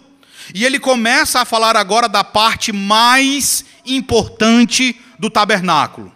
e 0.54 0.66
ele 0.66 0.80
começa 0.80 1.40
a 1.40 1.46
falar 1.46 1.78
agora 1.78 2.10
da 2.10 2.24
parte 2.24 2.74
mais 2.74 3.64
importante 3.86 5.00
do 5.18 5.30
tabernáculo. 5.30 6.14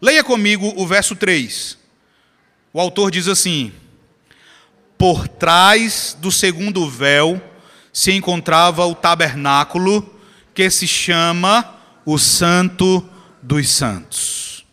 Leia 0.00 0.22
comigo 0.22 0.72
o 0.76 0.86
verso 0.86 1.16
3. 1.16 1.76
O 2.72 2.80
autor 2.80 3.10
diz 3.10 3.26
assim: 3.26 3.72
Por 4.96 5.26
trás 5.26 6.16
do 6.20 6.30
segundo 6.30 6.88
véu 6.88 7.42
se 7.92 8.12
encontrava 8.12 8.84
o 8.86 8.94
tabernáculo, 8.94 10.14
que 10.54 10.68
se 10.70 10.86
chama 10.86 11.74
o 12.04 12.18
Santo 12.18 13.02
dos 13.42 13.68
Santos. 13.70 14.66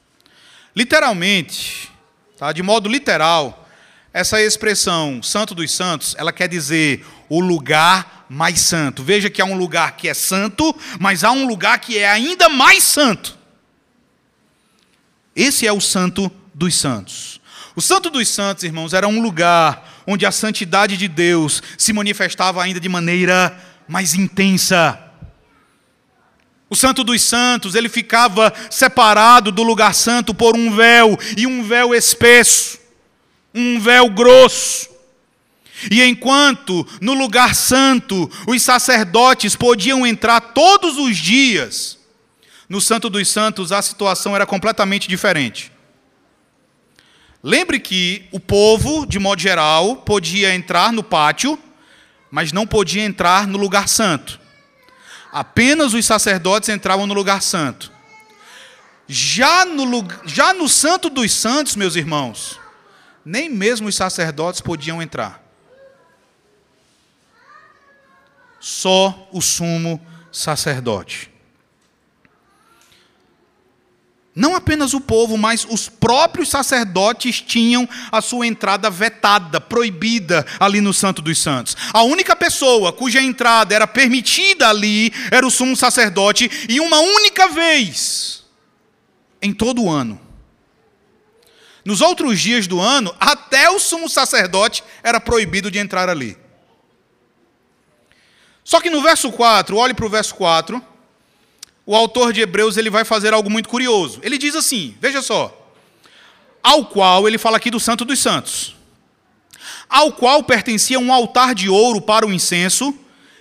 Literalmente, 0.76 1.90
tá? 2.38 2.52
de 2.52 2.62
modo 2.62 2.90
literal, 2.90 3.63
essa 4.14 4.40
expressão 4.40 5.24
Santo 5.24 5.56
dos 5.56 5.72
Santos, 5.72 6.16
ela 6.20 6.32
quer 6.32 6.48
dizer 6.48 7.04
o 7.28 7.40
lugar 7.40 8.26
mais 8.30 8.60
santo. 8.62 9.04
Veja 9.04 9.30
que 9.30 9.42
há 9.42 9.46
um 9.46 9.58
lugar 9.58 9.98
que 9.98 10.08
é 10.08 10.14
santo, 10.14 10.76
mas 11.00 11.24
há 11.24 11.32
um 11.32 11.48
lugar 11.48 11.80
que 11.80 11.98
é 11.98 12.08
ainda 12.08 12.48
mais 12.48 12.84
santo. 12.84 13.38
Esse 15.36 15.66
é 15.66 15.74
o 15.74 15.82
Santo 15.82 16.32
dos 16.54 16.76
Santos. 16.76 17.42
O 17.76 17.82
Santo 17.82 18.12
dos 18.12 18.30
Santos, 18.30 18.64
irmãos, 18.64 18.94
era 18.94 19.08
um 19.08 19.20
lugar 19.20 20.04
onde 20.06 20.28
a 20.28 20.32
santidade 20.32 20.96
de 20.96 21.08
Deus 21.08 21.64
se 21.76 21.92
manifestava 21.92 22.62
ainda 22.62 22.80
de 22.80 22.88
maneira 22.88 23.58
mais 23.88 24.14
intensa. 24.14 25.00
O 26.70 26.76
Santo 26.76 27.04
dos 27.04 27.22
Santos, 27.22 27.74
ele 27.74 27.90
ficava 27.90 28.54
separado 28.70 29.52
do 29.52 29.64
lugar 29.64 29.94
santo 29.96 30.34
por 30.34 30.56
um 30.56 30.76
véu, 30.76 31.18
e 31.38 31.48
um 31.48 31.64
véu 31.64 31.96
espesso, 31.96 32.80
um 33.54 33.80
véu 33.80 34.10
grosso. 34.10 34.90
E 35.92 36.02
enquanto 36.02 36.88
no 37.02 37.14
lugar 37.14 37.56
santo 37.56 38.30
os 38.48 38.62
sacerdotes 38.62 39.56
podiam 39.56 40.06
entrar 40.06 40.40
todos 40.40 40.98
os 40.98 41.18
dias, 41.18 41.98
no 42.70 42.80
Santo 42.80 43.10
dos 43.10 43.28
Santos 43.28 43.72
a 43.72 43.82
situação 43.82 44.36
era 44.36 44.46
completamente 44.46 45.08
diferente. 45.08 45.72
Lembre 47.44 47.78
que 47.80 48.26
o 48.32 48.40
povo, 48.40 49.06
de 49.06 49.20
modo 49.20 49.42
geral, 49.42 49.98
podia 49.98 50.56
entrar 50.56 50.94
no 50.94 51.04
pátio, 51.04 51.60
mas 52.32 52.54
não 52.54 52.66
podia 52.66 53.04
entrar 53.04 53.46
no 53.46 53.58
lugar 53.58 53.90
santo. 53.90 54.40
Apenas 55.32 55.94
os 55.94 56.06
sacerdotes 56.06 56.70
entravam 56.70 57.06
no 57.06 57.14
lugar 57.14 57.42
santo. 57.42 57.92
Já 59.08 59.66
no, 59.66 60.08
já 60.26 60.54
no 60.54 60.70
Santo 60.70 61.10
dos 61.10 61.34
Santos, 61.34 61.76
meus 61.76 61.98
irmãos, 61.98 62.58
nem 63.26 63.50
mesmo 63.50 63.88
os 63.88 63.96
sacerdotes 63.96 64.62
podiam 64.62 65.02
entrar. 65.02 65.42
Só 68.60 69.28
o 69.32 69.42
sumo 69.42 70.00
sacerdote. 70.32 71.34
Não 74.36 74.56
apenas 74.56 74.96
o 74.96 75.02
povo, 75.02 75.38
mas 75.38 75.64
os 75.70 75.88
próprios 75.88 76.50
sacerdotes 76.50 77.40
tinham 77.40 77.88
a 78.12 78.20
sua 78.20 78.48
entrada 78.48 78.90
vetada, 78.90 79.62
proibida 79.62 80.44
ali 80.60 80.82
no 80.82 80.92
Santo 80.92 81.22
dos 81.22 81.38
Santos. 81.38 81.78
A 81.94 82.02
única 82.02 82.36
pessoa 82.36 82.92
cuja 82.92 83.22
entrada 83.22 83.76
era 83.76 83.86
permitida 83.86 84.70
ali 84.70 85.14
era 85.30 85.46
o 85.46 85.52
sumo 85.52 85.76
sacerdote, 85.76 86.50
e 86.68 86.80
uma 86.80 87.00
única 87.00 87.48
vez 87.50 88.44
em 89.40 89.54
todo 89.54 89.84
o 89.84 89.90
ano. 89.92 90.20
Nos 91.86 92.02
outros 92.02 92.40
dias 92.40 92.68
do 92.68 92.80
ano, 92.80 93.14
até 93.20 93.70
o 93.70 93.80
sumo 93.80 94.08
sacerdote 94.08 94.84
era 95.02 95.20
proibido 95.20 95.70
de 95.70 95.80
entrar 95.80 96.10
ali. 96.10 96.38
Só 98.64 98.80
que 98.80 98.90
no 98.90 99.02
verso 99.02 99.32
4, 99.32 99.76
olhe 99.76 99.94
para 99.94 100.06
o 100.06 100.10
verso 100.10 100.34
4 100.36 100.94
o 101.86 101.96
autor 101.96 102.32
de 102.32 102.42
Hebreus 102.42 102.78
ele 102.78 102.90
vai 102.90 103.04
fazer 103.04 103.34
algo 103.34 103.50
muito 103.50 103.70
curioso. 103.70 104.20
Ele 104.24 104.38
diz 104.38 104.56
assim: 104.56 104.96
veja 105.02 105.22
só. 105.22 105.60
Ao 106.62 106.86
qual, 106.86 107.28
ele 107.28 107.38
fala 107.38 107.58
aqui 107.58 107.70
do 107.70 107.80
Santo 107.80 108.06
dos 108.06 108.20
Santos, 108.20 108.74
ao 109.90 110.14
qual 110.14 110.42
pertencia 110.44 110.98
um 110.98 111.12
altar 111.12 111.54
de 111.54 111.68
ouro 111.68 112.00
para 112.00 112.26
o 112.26 112.32
incenso, 112.32 112.96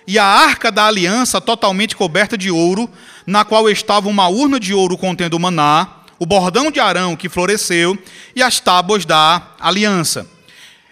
e 0.05 0.19
a 0.19 0.25
arca 0.25 0.69
da 0.69 0.87
aliança 0.87 1.39
totalmente 1.39 1.95
coberta 1.95 2.37
de 2.37 2.51
ouro, 2.51 2.89
na 3.25 3.45
qual 3.45 3.69
estava 3.69 4.09
uma 4.09 4.27
urna 4.27 4.59
de 4.59 4.73
ouro 4.73 4.97
contendo 4.97 5.39
maná, 5.39 6.02
o 6.23 6.25
bordão 6.25 6.71
de 6.71 6.79
Arão 6.79 7.17
que 7.17 7.27
floresceu, 7.27 8.01
e 8.33 8.41
as 8.41 8.57
tábuas 8.57 9.03
da 9.03 9.55
aliança. 9.59 10.25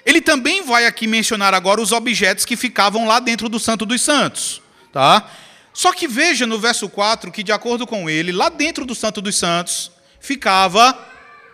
Ele 0.05 0.19
também 0.19 0.61
vai 0.61 0.85
aqui 0.85 1.07
mencionar 1.07 1.53
agora 1.53 1.79
os 1.79 1.93
objetos 1.93 2.43
que 2.43 2.57
ficavam 2.57 3.07
lá 3.07 3.17
dentro 3.17 3.47
do 3.47 3.57
Santo 3.57 3.85
dos 3.85 4.01
Santos. 4.01 4.61
Tá? 4.91 5.25
Só 5.73 5.93
que 5.93 6.05
veja 6.05 6.45
no 6.45 6.59
verso 6.59 6.89
4 6.89 7.31
que, 7.31 7.43
de 7.43 7.53
acordo 7.53 7.87
com 7.87 8.09
ele, 8.09 8.33
lá 8.33 8.49
dentro 8.49 8.85
do 8.85 8.93
Santo 8.93 9.21
dos 9.21 9.37
Santos 9.37 9.89
ficava 10.19 10.99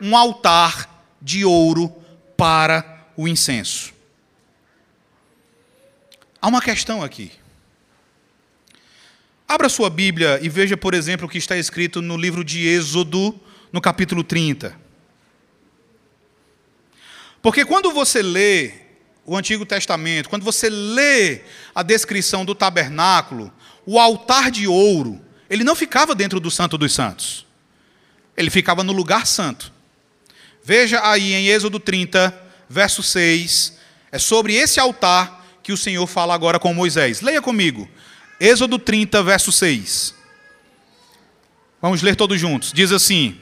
um 0.02 0.18
altar 0.18 0.90
de 1.22 1.46
ouro 1.46 1.96
para 2.36 3.06
o 3.16 3.28
incenso. 3.28 3.94
Há 6.42 6.48
uma 6.48 6.62
questão 6.62 7.04
aqui. 7.04 7.32
Abra 9.48 9.70
sua 9.70 9.92
Bíblia 9.92 10.40
e 10.42 10.50
veja, 10.50 10.76
por 10.76 10.96
exemplo, 10.96 11.28
o 11.28 11.30
que 11.30 11.38
está 11.38 11.56
escrito 11.56 12.02
no 12.02 12.18
livro 12.18 12.44
de 12.44 12.68
Êxodo, 12.68 13.40
no 13.71 13.82
capítulo 13.82 14.23
30. 14.23 14.77
Porque 17.41 17.65
quando 17.65 17.91
você 17.91 18.21
lê 18.21 18.73
o 19.25 19.36
Antigo 19.36 19.65
Testamento, 19.65 20.30
quando 20.30 20.43
você 20.43 20.69
lê 20.69 21.41
a 21.75 21.84
descrição 21.84 22.45
do 22.45 22.56
tabernáculo, 22.56 23.51
o 23.86 23.99
altar 23.99 24.49
de 24.49 24.67
ouro, 24.67 25.21
ele 25.49 25.63
não 25.63 25.75
ficava 25.75 26.15
dentro 26.15 26.39
do 26.39 26.49
Santo 26.49 26.77
dos 26.77 26.93
Santos. 26.93 27.45
Ele 28.36 28.49
ficava 28.49 28.84
no 28.84 28.93
lugar 28.93 29.25
santo. 29.25 29.71
Veja 30.63 31.01
aí 31.10 31.34
em 31.34 31.47
Êxodo 31.47 31.80
30, 31.80 32.38
verso 32.69 33.01
6, 33.01 33.77
é 34.12 34.19
sobre 34.19 34.53
esse 34.53 34.80
altar 34.80 35.45
que 35.63 35.71
o 35.71 35.77
Senhor 35.77 36.06
fala 36.08 36.34
agora 36.34 36.60
com 36.60 36.73
Moisés. 36.73 37.21
Leia 37.21 37.41
comigo. 37.41 37.89
Êxodo 38.39 38.77
30, 38.77 39.23
verso 39.23 39.51
6. 39.51 40.13
Vamos 41.82 42.01
ler 42.01 42.15
todos 42.15 42.39
juntos. 42.39 42.71
Diz 42.73 42.91
assim: 42.91 43.39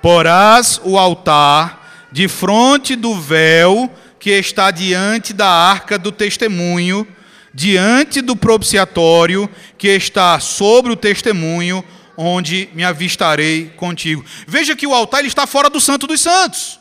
Porás 0.00 0.80
o 0.84 0.98
altar 0.98 2.08
de 2.12 2.28
frente 2.28 2.96
do 2.96 3.14
véu 3.14 3.92
que 4.18 4.30
está 4.30 4.70
diante 4.70 5.32
da 5.32 5.48
arca 5.48 5.98
do 5.98 6.10
testemunho, 6.10 7.06
diante 7.52 8.20
do 8.20 8.36
propiciatório 8.36 9.48
que 9.76 9.88
está 9.88 10.38
sobre 10.40 10.92
o 10.92 10.96
testemunho, 10.96 11.84
onde 12.16 12.68
me 12.74 12.84
avistarei 12.84 13.72
contigo. 13.76 14.24
Veja 14.46 14.74
que 14.74 14.86
o 14.86 14.94
altar 14.94 15.20
ele 15.20 15.28
está 15.28 15.46
fora 15.46 15.70
do 15.70 15.80
Santo 15.80 16.06
dos 16.06 16.20
Santos. 16.20 16.80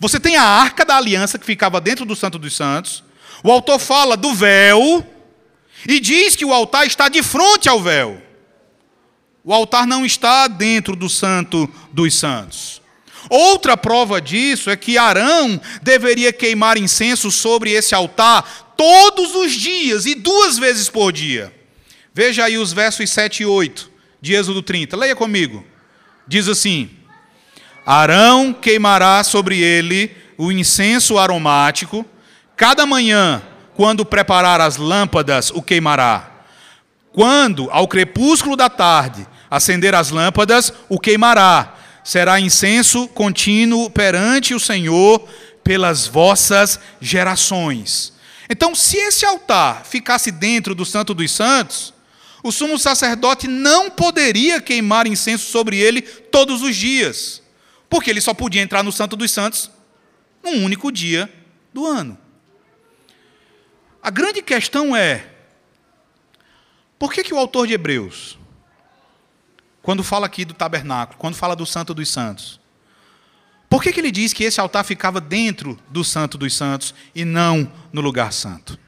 Você 0.00 0.20
tem 0.20 0.36
a 0.36 0.42
arca 0.42 0.84
da 0.84 0.96
aliança 0.96 1.38
que 1.38 1.46
ficava 1.46 1.80
dentro 1.80 2.04
do 2.04 2.16
Santo 2.16 2.38
dos 2.38 2.54
Santos. 2.54 3.02
O 3.42 3.50
autor 3.50 3.78
fala 3.78 4.16
do 4.16 4.34
véu 4.34 5.06
e 5.86 6.00
diz 6.00 6.34
que 6.34 6.44
o 6.44 6.52
altar 6.52 6.86
está 6.86 7.08
de 7.08 7.22
frente 7.22 7.68
ao 7.68 7.80
véu. 7.80 8.27
O 9.44 9.52
altar 9.52 9.86
não 9.86 10.04
está 10.04 10.48
dentro 10.48 10.94
do 10.94 11.08
Santo 11.08 11.68
dos 11.92 12.14
Santos. 12.14 12.82
Outra 13.30 13.76
prova 13.76 14.20
disso 14.20 14.70
é 14.70 14.76
que 14.76 14.96
Arão 14.96 15.60
deveria 15.82 16.32
queimar 16.32 16.76
incenso 16.76 17.30
sobre 17.30 17.72
esse 17.72 17.94
altar 17.94 18.74
todos 18.76 19.34
os 19.34 19.52
dias 19.52 20.06
e 20.06 20.14
duas 20.14 20.58
vezes 20.58 20.88
por 20.88 21.12
dia. 21.12 21.52
Veja 22.14 22.44
aí 22.44 22.56
os 22.56 22.72
versos 22.72 23.10
7 23.10 23.42
e 23.42 23.46
8 23.46 23.90
de 24.20 24.34
Êxodo 24.34 24.62
30. 24.62 24.96
Leia 24.96 25.16
comigo. 25.16 25.64
Diz 26.26 26.48
assim: 26.48 26.90
Arão 27.84 28.52
queimará 28.52 29.22
sobre 29.24 29.60
ele 29.60 30.14
o 30.36 30.52
incenso 30.52 31.18
aromático, 31.18 32.06
cada 32.56 32.86
manhã, 32.86 33.42
quando 33.74 34.04
preparar 34.04 34.60
as 34.60 34.76
lâmpadas, 34.76 35.50
o 35.50 35.62
queimará. 35.62 36.30
Quando, 37.12 37.68
ao 37.70 37.88
crepúsculo 37.88 38.56
da 38.56 38.68
tarde, 38.68 39.26
acender 39.50 39.94
as 39.94 40.10
lâmpadas, 40.10 40.72
o 40.88 40.98
queimará. 40.98 41.74
Será 42.04 42.40
incenso 42.40 43.06
contínuo 43.08 43.90
perante 43.90 44.54
o 44.54 44.60
Senhor 44.60 45.28
pelas 45.62 46.06
vossas 46.06 46.80
gerações. 47.00 48.14
Então, 48.48 48.74
se 48.74 48.96
esse 48.96 49.26
altar 49.26 49.84
ficasse 49.84 50.30
dentro 50.30 50.74
do 50.74 50.84
Santo 50.86 51.12
dos 51.12 51.30
Santos, 51.30 51.92
o 52.42 52.50
sumo 52.50 52.78
sacerdote 52.78 53.46
não 53.46 53.90
poderia 53.90 54.60
queimar 54.60 55.06
incenso 55.06 55.50
sobre 55.50 55.76
ele 55.76 56.00
todos 56.00 56.62
os 56.62 56.74
dias, 56.74 57.42
porque 57.90 58.08
ele 58.08 58.20
só 58.20 58.32
podia 58.32 58.62
entrar 58.62 58.82
no 58.82 58.92
Santo 58.92 59.16
dos 59.16 59.30
Santos 59.30 59.70
num 60.42 60.64
único 60.64 60.90
dia 60.90 61.30
do 61.74 61.84
ano. 61.84 62.16
A 64.02 64.10
grande 64.10 64.40
questão 64.40 64.96
é: 64.96 65.26
por 66.98 67.12
que, 67.12 67.22
que 67.22 67.34
o 67.34 67.38
autor 67.38 67.66
de 67.66 67.74
Hebreus, 67.74 68.38
quando 69.88 70.04
fala 70.04 70.26
aqui 70.26 70.44
do 70.44 70.52
tabernáculo, 70.52 71.18
quando 71.18 71.34
fala 71.34 71.56
do 71.56 71.64
Santo 71.64 71.94
dos 71.94 72.10
Santos, 72.10 72.60
por 73.70 73.82
que, 73.82 73.90
que 73.90 73.98
ele 73.98 74.10
diz 74.10 74.34
que 74.34 74.44
esse 74.44 74.60
altar 74.60 74.84
ficava 74.84 75.18
dentro 75.18 75.78
do 75.88 76.04
Santo 76.04 76.36
dos 76.36 76.54
Santos 76.54 76.94
e 77.14 77.24
não 77.24 77.72
no 77.90 78.02
lugar 78.02 78.30
santo? 78.30 78.78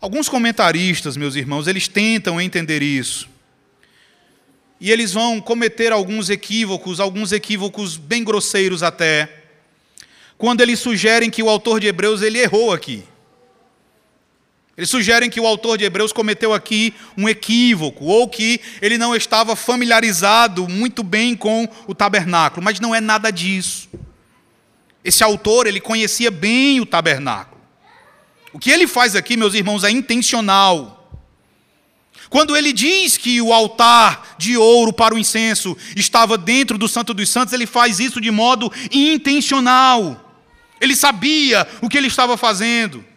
Alguns 0.00 0.28
comentaristas, 0.28 1.16
meus 1.16 1.36
irmãos, 1.36 1.68
eles 1.68 1.86
tentam 1.86 2.40
entender 2.40 2.82
isso. 2.82 3.28
E 4.80 4.90
eles 4.90 5.12
vão 5.12 5.40
cometer 5.40 5.92
alguns 5.92 6.28
equívocos, 6.28 6.98
alguns 6.98 7.30
equívocos 7.30 7.96
bem 7.96 8.24
grosseiros 8.24 8.82
até, 8.82 9.44
quando 10.36 10.62
eles 10.62 10.80
sugerem 10.80 11.30
que 11.30 11.44
o 11.44 11.48
autor 11.48 11.78
de 11.78 11.86
Hebreus 11.86 12.22
ele 12.22 12.40
errou 12.40 12.72
aqui. 12.72 13.04
Eles 14.76 14.88
sugerem 14.88 15.28
que 15.28 15.40
o 15.40 15.46
autor 15.46 15.76
de 15.76 15.84
Hebreus 15.84 16.12
cometeu 16.12 16.54
aqui 16.54 16.94
um 17.16 17.28
equívoco, 17.28 18.06
ou 18.06 18.26
que 18.28 18.60
ele 18.80 18.96
não 18.96 19.14
estava 19.14 19.54
familiarizado 19.54 20.66
muito 20.66 21.02
bem 21.02 21.36
com 21.36 21.68
o 21.86 21.94
tabernáculo, 21.94 22.64
mas 22.64 22.80
não 22.80 22.94
é 22.94 23.00
nada 23.00 23.30
disso. 23.30 23.88
Esse 25.04 25.22
autor, 25.22 25.66
ele 25.66 25.80
conhecia 25.80 26.30
bem 26.30 26.80
o 26.80 26.86
tabernáculo. 26.86 27.60
O 28.52 28.58
que 28.58 28.70
ele 28.70 28.86
faz 28.86 29.14
aqui, 29.14 29.36
meus 29.36 29.52
irmãos, 29.54 29.84
é 29.84 29.90
intencional. 29.90 30.98
Quando 32.30 32.56
ele 32.56 32.72
diz 32.72 33.18
que 33.18 33.42
o 33.42 33.52
altar 33.52 34.36
de 34.38 34.56
ouro 34.56 34.90
para 34.90 35.14
o 35.14 35.18
incenso 35.18 35.76
estava 35.94 36.38
dentro 36.38 36.78
do 36.78 36.88
Santo 36.88 37.12
dos 37.12 37.28
Santos, 37.28 37.52
ele 37.52 37.66
faz 37.66 38.00
isso 38.00 38.20
de 38.22 38.30
modo 38.30 38.72
intencional. 38.90 40.32
Ele 40.80 40.96
sabia 40.96 41.68
o 41.82 41.90
que 41.90 41.98
ele 41.98 42.06
estava 42.06 42.38
fazendo. 42.38 43.11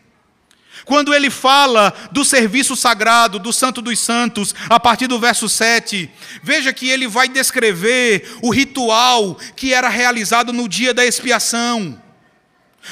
Quando 0.85 1.13
ele 1.13 1.31
fala 1.31 1.91
do 2.11 2.23
serviço 2.23 2.75
sagrado, 2.75 3.39
do 3.39 3.51
Santo 3.51 3.81
dos 3.81 3.99
Santos, 3.99 4.53
a 4.69 4.79
partir 4.79 5.07
do 5.07 5.19
verso 5.19 5.49
7, 5.49 6.09
veja 6.43 6.71
que 6.71 6.87
ele 6.87 7.07
vai 7.07 7.27
descrever 7.27 8.37
o 8.43 8.51
ritual 8.51 9.35
que 9.55 9.73
era 9.73 9.89
realizado 9.89 10.53
no 10.53 10.69
dia 10.69 10.93
da 10.93 11.03
expiação. 11.03 11.99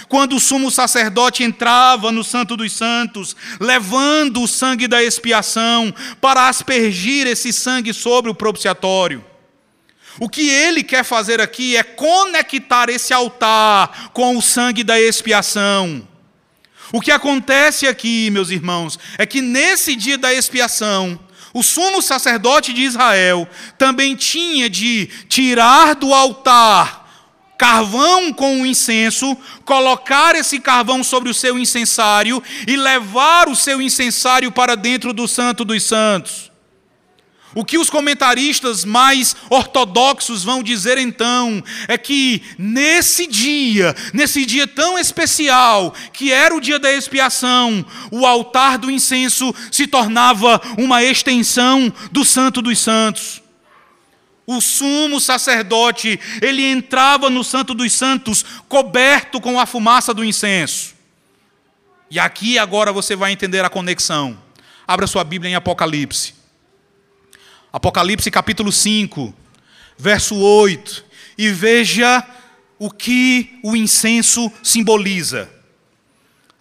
Quando 0.10 0.36
o 0.36 0.40
sumo 0.40 0.72
sacerdote 0.72 1.44
entrava 1.44 2.12
no 2.12 2.24
Santo 2.24 2.58
dos 2.58 2.74
Santos, 2.74 3.36
levando 3.60 4.42
o 4.42 4.48
sangue 4.48 4.88
da 4.88 5.04
expiação 5.04 5.94
para 6.20 6.48
aspergir 6.48 7.28
esse 7.28 7.54
sangue 7.54 7.94
sobre 7.94 8.32
o 8.32 8.36
propiciatório. 8.36 9.24
O 10.20 10.28
que 10.28 10.50
ele 10.50 10.84
quer 10.84 11.04
fazer 11.04 11.40
aqui 11.40 11.76
é 11.76 11.84
conectar 11.84 12.90
esse 12.90 13.14
altar 13.14 14.10
com 14.14 14.36
o 14.36 14.42
sangue 14.42 14.84
da 14.84 15.00
expiação. 15.00 16.08
O 16.94 17.02
que 17.02 17.10
acontece 17.10 17.88
aqui, 17.88 18.30
meus 18.30 18.52
irmãos, 18.52 19.00
é 19.18 19.26
que 19.26 19.42
nesse 19.42 19.96
dia 19.96 20.16
da 20.16 20.32
expiação, 20.32 21.20
o 21.52 21.64
sumo 21.64 22.04
sacerdote 22.04 22.72
de 22.72 22.84
Israel 22.84 23.50
também 23.80 24.16
tinha 24.16 24.70
de 24.70 25.10
tirar 25.28 25.96
do 25.96 26.14
altar 26.14 27.02
carvão 27.58 28.32
com 28.32 28.62
o 28.62 28.66
incenso, 28.66 29.36
colocar 29.66 30.36
esse 30.36 30.60
carvão 30.60 31.04
sobre 31.04 31.30
o 31.30 31.34
seu 31.34 31.58
incensário 31.58 32.44
e 32.68 32.76
levar 32.76 33.50
o 33.50 33.56
seu 33.56 33.82
incensário 33.82 34.52
para 34.52 34.76
dentro 34.76 35.14
do 35.14 35.28
Santo 35.28 35.66
dos 35.66 35.82
Santos. 35.82 36.53
O 37.56 37.64
que 37.64 37.78
os 37.78 37.90
comentaristas 37.90 38.84
mais 38.84 39.36
ortodoxos 39.50 40.44
vão 40.44 40.64
dizer 40.64 40.98
então 40.98 41.64
é 41.88 41.98
que 41.98 42.42
nesse 42.58 43.28
dia, 43.28 43.96
nesse 44.12 44.46
dia 44.46 44.66
tão 44.66 44.98
especial, 44.98 45.94
que 46.12 46.32
era 46.32 46.56
o 46.56 46.62
dia 46.62 46.80
da 46.80 46.92
expiação, 46.92 47.86
o 48.10 48.26
altar 48.26 48.78
do 48.78 48.90
incenso 48.90 49.54
se 49.72 49.86
tornava 49.86 50.60
uma 50.78 51.04
extensão 51.04 51.94
do 52.12 52.26
Santo 52.26 52.62
dos 52.62 52.80
Santos. 52.80 53.42
O 54.46 54.60
sumo 54.60 55.22
sacerdote, 55.22 56.20
ele 56.42 56.66
entrava 56.66 57.30
no 57.30 57.44
Santo 57.44 57.74
dos 57.74 57.94
Santos 57.94 58.44
coberto 58.68 59.40
com 59.40 59.60
a 59.60 59.66
fumaça 59.66 60.14
do 60.14 60.24
incenso. 60.24 60.94
E 62.10 62.20
aqui 62.20 62.58
agora 62.58 62.92
você 62.92 63.16
vai 63.16 63.32
entender 63.32 63.64
a 63.64 63.70
conexão. 63.70 64.38
Abra 64.88 65.08
sua 65.08 65.24
Bíblia 65.24 65.52
em 65.52 65.56
Apocalipse. 65.56 66.43
Apocalipse 67.74 68.30
capítulo 68.30 68.72
5, 68.72 69.34
verso 69.98 70.36
8, 70.36 71.04
e 71.36 71.50
veja 71.50 72.24
o 72.78 72.92
que 72.92 73.58
o 73.64 73.76
incenso 73.76 74.52
simboliza. 74.62 75.50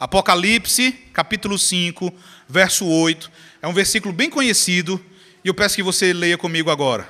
Apocalipse 0.00 0.90
capítulo 1.12 1.58
5, 1.58 2.10
verso 2.48 2.86
8, 2.86 3.30
é 3.60 3.68
um 3.68 3.74
versículo 3.74 4.14
bem 4.14 4.30
conhecido, 4.30 4.98
e 5.44 5.48
eu 5.48 5.52
peço 5.52 5.76
que 5.76 5.82
você 5.82 6.14
leia 6.14 6.38
comigo 6.38 6.70
agora. 6.70 7.06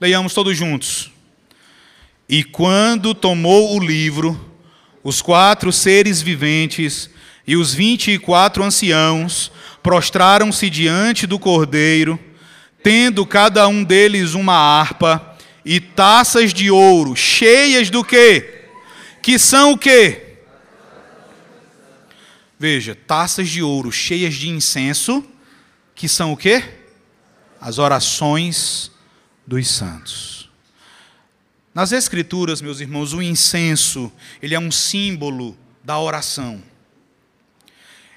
Leiamos 0.00 0.32
todos 0.32 0.56
juntos. 0.56 1.10
E 2.26 2.42
quando 2.42 3.14
tomou 3.14 3.76
o 3.76 3.84
livro, 3.84 4.58
os 5.04 5.20
quatro 5.20 5.70
seres 5.70 6.22
viventes 6.22 7.10
e 7.46 7.54
os 7.54 7.74
vinte 7.74 8.12
e 8.12 8.18
quatro 8.18 8.64
anciãos 8.64 9.52
prostraram-se 9.86 10.68
diante 10.68 11.28
do 11.28 11.38
cordeiro, 11.38 12.18
tendo 12.82 13.24
cada 13.24 13.68
um 13.68 13.84
deles 13.84 14.34
uma 14.34 14.52
harpa 14.52 15.36
e 15.64 15.78
taças 15.78 16.52
de 16.52 16.72
ouro, 16.72 17.14
cheias 17.14 17.88
do 17.88 18.02
quê? 18.02 18.64
Que 19.22 19.38
são 19.38 19.70
o 19.70 19.78
quê? 19.78 20.38
Veja, 22.58 22.96
taças 22.96 23.48
de 23.48 23.62
ouro 23.62 23.92
cheias 23.92 24.34
de 24.34 24.48
incenso, 24.48 25.24
que 25.94 26.08
são 26.08 26.32
o 26.32 26.36
quê? 26.36 26.64
As 27.60 27.78
orações 27.78 28.90
dos 29.46 29.68
santos. 29.68 30.50
Nas 31.72 31.92
escrituras, 31.92 32.60
meus 32.60 32.80
irmãos, 32.80 33.12
o 33.12 33.22
incenso, 33.22 34.10
ele 34.42 34.56
é 34.56 34.58
um 34.58 34.72
símbolo 34.72 35.56
da 35.84 35.96
oração. 35.96 36.60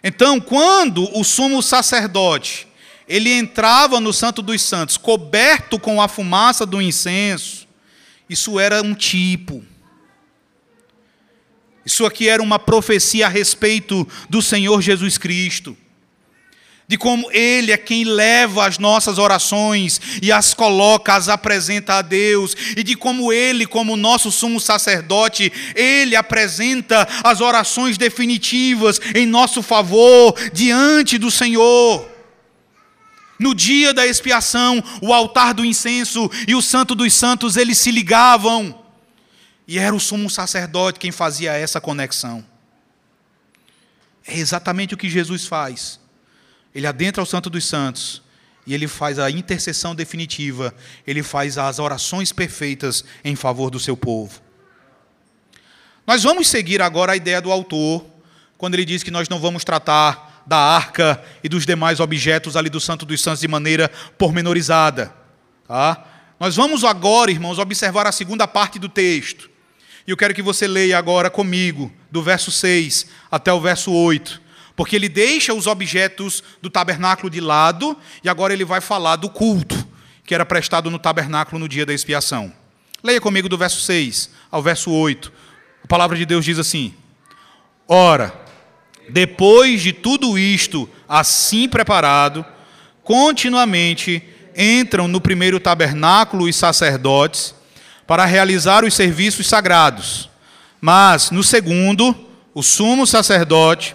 Então, 0.03 0.39
quando 0.39 1.09
o 1.17 1.23
sumo 1.23 1.61
sacerdote 1.61 2.67
ele 3.07 3.31
entrava 3.31 3.99
no 3.99 4.13
Santo 4.13 4.41
dos 4.41 4.61
Santos, 4.61 4.95
coberto 4.95 5.79
com 5.79 5.99
a 5.99 6.07
fumaça 6.07 6.65
do 6.65 6.79
incenso, 6.79 7.67
isso 8.29 8.59
era 8.59 8.83
um 8.83 8.93
tipo. 8.93 9.65
Isso 11.83 12.05
aqui 12.05 12.29
era 12.29 12.43
uma 12.43 12.59
profecia 12.59 13.25
a 13.25 13.29
respeito 13.29 14.07
do 14.29 14.41
Senhor 14.43 14.79
Jesus 14.81 15.17
Cristo 15.17 15.75
de 16.89 16.97
como 16.97 17.31
Ele 17.31 17.71
é 17.71 17.77
quem 17.77 18.03
leva 18.03 18.65
as 18.65 18.79
nossas 18.79 19.19
orações 19.19 20.01
e 20.23 20.31
as 20.31 20.55
coloca, 20.55 21.13
as 21.13 21.29
apresenta 21.29 21.93
a 21.93 22.01
Deus, 22.01 22.55
e 22.75 22.81
de 22.81 22.95
como 22.95 23.31
Ele, 23.31 23.67
como 23.67 23.95
nosso 23.95 24.31
sumo 24.31 24.59
sacerdote, 24.59 25.53
Ele 25.75 26.15
apresenta 26.15 27.07
as 27.23 27.41
orações 27.41 27.95
definitivas 27.95 28.99
em 29.13 29.27
nosso 29.27 29.61
favor 29.61 30.33
diante 30.51 31.19
do 31.19 31.29
Senhor. 31.29 32.09
No 33.37 33.53
dia 33.53 33.93
da 33.93 34.07
expiação, 34.07 34.83
o 34.99 35.13
altar 35.13 35.53
do 35.53 35.63
incenso 35.63 36.27
e 36.47 36.55
o 36.55 36.61
santo 36.61 36.95
dos 36.95 37.13
santos, 37.13 37.55
eles 37.55 37.77
se 37.77 37.91
ligavam. 37.91 38.83
E 39.67 39.77
era 39.77 39.95
o 39.95 39.99
sumo 39.99 40.27
sacerdote 40.27 40.99
quem 40.99 41.11
fazia 41.11 41.53
essa 41.53 41.79
conexão. 41.79 42.43
É 44.25 44.35
exatamente 44.39 44.95
o 44.95 44.97
que 44.97 45.07
Jesus 45.07 45.45
faz. 45.45 45.99
Ele 46.73 46.85
adentra 46.85 47.21
o 47.23 47.25
Santo 47.25 47.49
dos 47.49 47.65
Santos 47.65 48.21
e 48.65 48.73
ele 48.73 48.87
faz 48.87 49.17
a 49.17 49.31
intercessão 49.31 49.95
definitiva, 49.95 50.73
ele 51.05 51.23
faz 51.23 51.57
as 51.57 51.79
orações 51.79 52.31
perfeitas 52.31 53.03
em 53.23 53.35
favor 53.35 53.71
do 53.71 53.79
seu 53.79 53.97
povo. 53.97 54.39
Nós 56.05 56.23
vamos 56.23 56.47
seguir 56.47 56.81
agora 56.81 57.13
a 57.13 57.15
ideia 57.15 57.41
do 57.41 57.51
autor, 57.51 58.05
quando 58.57 58.75
ele 58.75 58.85
diz 58.85 59.01
que 59.01 59.11
nós 59.11 59.27
não 59.27 59.39
vamos 59.39 59.63
tratar 59.63 60.43
da 60.45 60.57
arca 60.57 61.23
e 61.43 61.49
dos 61.49 61.65
demais 61.65 61.99
objetos 61.99 62.55
ali 62.55 62.69
do 62.69 62.79
Santo 62.79 63.05
dos 63.05 63.21
Santos 63.21 63.41
de 63.41 63.47
maneira 63.47 63.89
pormenorizada. 64.17 65.13
Tá? 65.67 66.05
Nós 66.39 66.55
vamos 66.55 66.83
agora, 66.83 67.31
irmãos, 67.31 67.57
observar 67.57 68.05
a 68.05 68.11
segunda 68.11 68.47
parte 68.47 68.77
do 68.77 68.89
texto. 68.89 69.49
E 70.05 70.11
eu 70.11 70.17
quero 70.17 70.33
que 70.33 70.41
você 70.41 70.67
leia 70.67 70.97
agora 70.97 71.29
comigo, 71.29 71.91
do 72.11 72.21
verso 72.21 72.51
6 72.51 73.07
até 73.31 73.51
o 73.53 73.61
verso 73.61 73.91
8 73.91 74.48
porque 74.79 74.95
ele 74.95 75.09
deixa 75.09 75.53
os 75.53 75.67
objetos 75.67 76.41
do 76.61 76.69
tabernáculo 76.69 77.29
de 77.29 77.41
lado 77.41 77.97
e 78.23 78.29
agora 78.29 78.53
ele 78.53 78.63
vai 78.63 78.79
falar 78.79 79.17
do 79.17 79.29
culto 79.29 79.75
que 80.23 80.33
era 80.33 80.45
prestado 80.45 80.89
no 80.89 80.97
tabernáculo 80.97 81.59
no 81.59 81.67
dia 81.67 81.85
da 81.85 81.93
expiação. 81.93 82.49
Leia 83.03 83.19
comigo 83.19 83.49
do 83.49 83.57
verso 83.57 83.81
6 83.81 84.29
ao 84.49 84.63
verso 84.63 84.89
8. 84.89 85.33
A 85.83 85.87
palavra 85.87 86.15
de 86.15 86.25
Deus 86.25 86.45
diz 86.45 86.57
assim: 86.57 86.93
Ora, 87.89 88.33
depois 89.09 89.81
de 89.81 89.91
tudo 89.91 90.39
isto 90.39 90.89
assim 91.09 91.67
preparado, 91.67 92.45
continuamente 93.03 94.23
entram 94.55 95.09
no 95.09 95.19
primeiro 95.19 95.59
tabernáculo 95.59 96.45
os 96.45 96.55
sacerdotes 96.55 97.53
para 98.07 98.23
realizar 98.23 98.85
os 98.85 98.93
serviços 98.93 99.45
sagrados. 99.45 100.29
Mas 100.79 101.31
no 101.31 101.43
segundo, 101.43 102.15
o 102.53 102.63
sumo 102.63 103.05
sacerdote, 103.05 103.93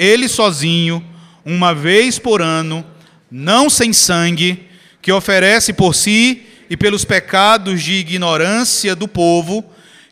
ele 0.00 0.30
sozinho, 0.30 1.04
uma 1.44 1.74
vez 1.74 2.18
por 2.18 2.40
ano, 2.40 2.82
não 3.30 3.68
sem 3.68 3.92
sangue, 3.92 4.66
que 5.02 5.12
oferece 5.12 5.74
por 5.74 5.94
si 5.94 6.42
e 6.70 6.76
pelos 6.76 7.04
pecados 7.04 7.82
de 7.82 7.92
ignorância 7.92 8.96
do 8.96 9.06
povo, 9.06 9.62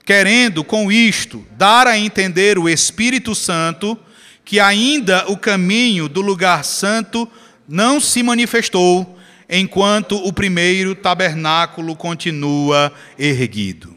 querendo 0.05 0.62
com 0.62 0.93
isto 0.93 1.43
dar 1.57 1.86
a 1.86 1.99
entender 1.99 2.59
o 2.59 2.68
Espírito 2.68 3.34
Santo 3.34 3.99
que 4.45 4.61
ainda 4.61 5.24
o 5.28 5.39
caminho 5.39 6.07
do 6.07 6.20
lugar 6.20 6.64
santo 6.66 7.26
não 7.66 7.99
se 7.99 8.22
manifestou, 8.22 9.18
enquanto 9.49 10.16
o 10.16 10.32
primeiro 10.34 10.95
tabernáculo 10.95 11.97
continua 11.97 12.93
erguido. 13.18 13.97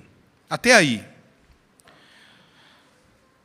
Até 0.50 0.74
aí. 0.74 1.11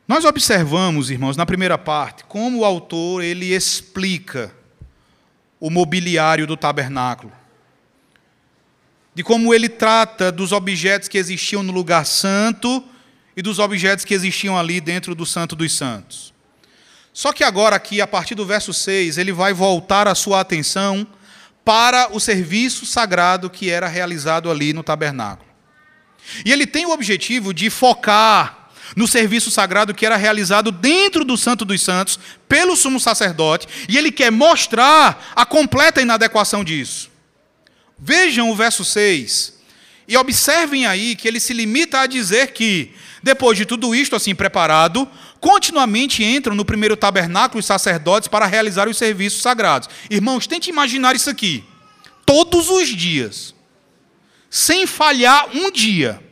Nós 0.08 0.24
observamos, 0.24 1.10
irmãos, 1.10 1.36
na 1.36 1.44
primeira 1.44 1.76
parte, 1.76 2.24
como 2.24 2.60
o 2.60 2.64
autor 2.64 3.24
ele 3.24 3.52
explica 3.52 4.54
o 5.58 5.68
mobiliário 5.68 6.46
do 6.46 6.56
tabernáculo. 6.56 7.32
De 9.12 9.24
como 9.24 9.52
ele 9.52 9.68
trata 9.68 10.30
dos 10.30 10.52
objetos 10.52 11.08
que 11.08 11.18
existiam 11.18 11.62
no 11.62 11.72
lugar 11.72 12.06
santo 12.06 12.84
e 13.36 13.42
dos 13.42 13.58
objetos 13.58 14.04
que 14.04 14.14
existiam 14.14 14.56
ali 14.56 14.80
dentro 14.80 15.14
do 15.14 15.26
Santo 15.26 15.56
dos 15.56 15.72
Santos. 15.72 16.32
Só 17.12 17.32
que 17.32 17.42
agora, 17.42 17.74
aqui, 17.74 18.00
a 18.00 18.06
partir 18.06 18.34
do 18.34 18.46
verso 18.46 18.72
6, 18.72 19.18
ele 19.18 19.32
vai 19.32 19.52
voltar 19.52 20.06
a 20.06 20.14
sua 20.14 20.40
atenção 20.40 21.06
para 21.64 22.14
o 22.14 22.20
serviço 22.20 22.86
sagrado 22.86 23.50
que 23.50 23.70
era 23.70 23.88
realizado 23.88 24.50
ali 24.50 24.72
no 24.72 24.84
tabernáculo. 24.84 25.48
E 26.44 26.52
ele 26.52 26.66
tem 26.66 26.86
o 26.86 26.92
objetivo 26.92 27.52
de 27.52 27.70
focar 27.70 28.55
no 28.94 29.08
serviço 29.08 29.50
sagrado 29.50 29.94
que 29.94 30.06
era 30.06 30.16
realizado 30.16 30.70
dentro 30.70 31.24
do 31.24 31.36
Santo 31.36 31.64
dos 31.64 31.82
Santos 31.82 32.18
pelo 32.48 32.76
sumo 32.76 33.00
sacerdote, 33.00 33.66
e 33.88 33.96
ele 33.96 34.12
quer 34.12 34.30
mostrar 34.30 35.32
a 35.34 35.44
completa 35.44 36.00
inadequação 36.00 36.62
disso. 36.62 37.10
Vejam 37.98 38.50
o 38.50 38.54
verso 38.54 38.84
6 38.84 39.54
e 40.08 40.16
observem 40.16 40.86
aí 40.86 41.16
que 41.16 41.26
ele 41.26 41.40
se 41.40 41.52
limita 41.52 42.00
a 42.00 42.06
dizer 42.06 42.52
que, 42.52 42.92
depois 43.22 43.58
de 43.58 43.66
tudo 43.66 43.94
isto 43.94 44.14
assim 44.14 44.34
preparado, 44.34 45.08
continuamente 45.40 46.22
entram 46.22 46.54
no 46.54 46.64
primeiro 46.64 46.96
tabernáculo 46.96 47.60
os 47.60 47.66
sacerdotes 47.66 48.28
para 48.28 48.46
realizar 48.46 48.88
os 48.88 48.96
serviços 48.96 49.42
sagrados. 49.42 49.88
Irmãos, 50.10 50.46
tente 50.46 50.70
imaginar 50.70 51.16
isso 51.16 51.28
aqui. 51.28 51.64
Todos 52.24 52.70
os 52.70 52.88
dias, 52.88 53.54
sem 54.50 54.86
falhar 54.86 55.48
um 55.54 55.70
dia, 55.70 56.22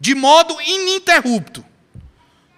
de 0.00 0.14
modo 0.14 0.60
ininterrupto. 0.60 1.64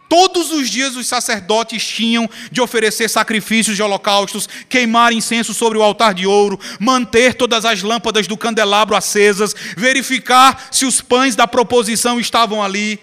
Todos 0.09 0.51
os 0.53 0.69
dias 0.69 0.95
os 0.95 1.07
sacerdotes 1.07 1.83
tinham 1.87 2.29
de 2.51 2.61
oferecer 2.61 3.09
sacrifícios 3.09 3.75
de 3.75 3.83
holocaustos, 3.83 4.47
queimar 4.69 5.11
incenso 5.11 5.55
sobre 5.55 5.79
o 5.79 5.83
altar 5.83 6.13
de 6.13 6.27
ouro, 6.27 6.61
manter 6.79 7.33
todas 7.33 7.65
as 7.65 7.83
lâmpadas 7.83 8.27
do 8.27 8.37
candelabro 8.37 8.95
acesas, 8.95 9.55
verificar 9.75 10.69
se 10.71 10.85
os 10.85 11.01
pães 11.01 11.35
da 11.35 11.49
proposição 11.49 12.21
estavam 12.21 12.63
ali. 12.63 13.01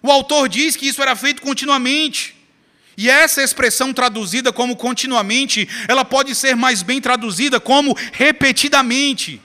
O 0.00 0.08
autor 0.08 0.48
diz 0.48 0.76
que 0.76 0.86
isso 0.86 1.02
era 1.02 1.16
feito 1.16 1.42
continuamente. 1.42 2.36
E 2.96 3.10
essa 3.10 3.42
expressão 3.42 3.92
traduzida 3.92 4.52
como 4.52 4.76
continuamente, 4.76 5.68
ela 5.88 6.04
pode 6.04 6.36
ser 6.36 6.54
mais 6.54 6.82
bem 6.82 7.00
traduzida 7.00 7.58
como 7.58 7.96
repetidamente. 8.12 9.42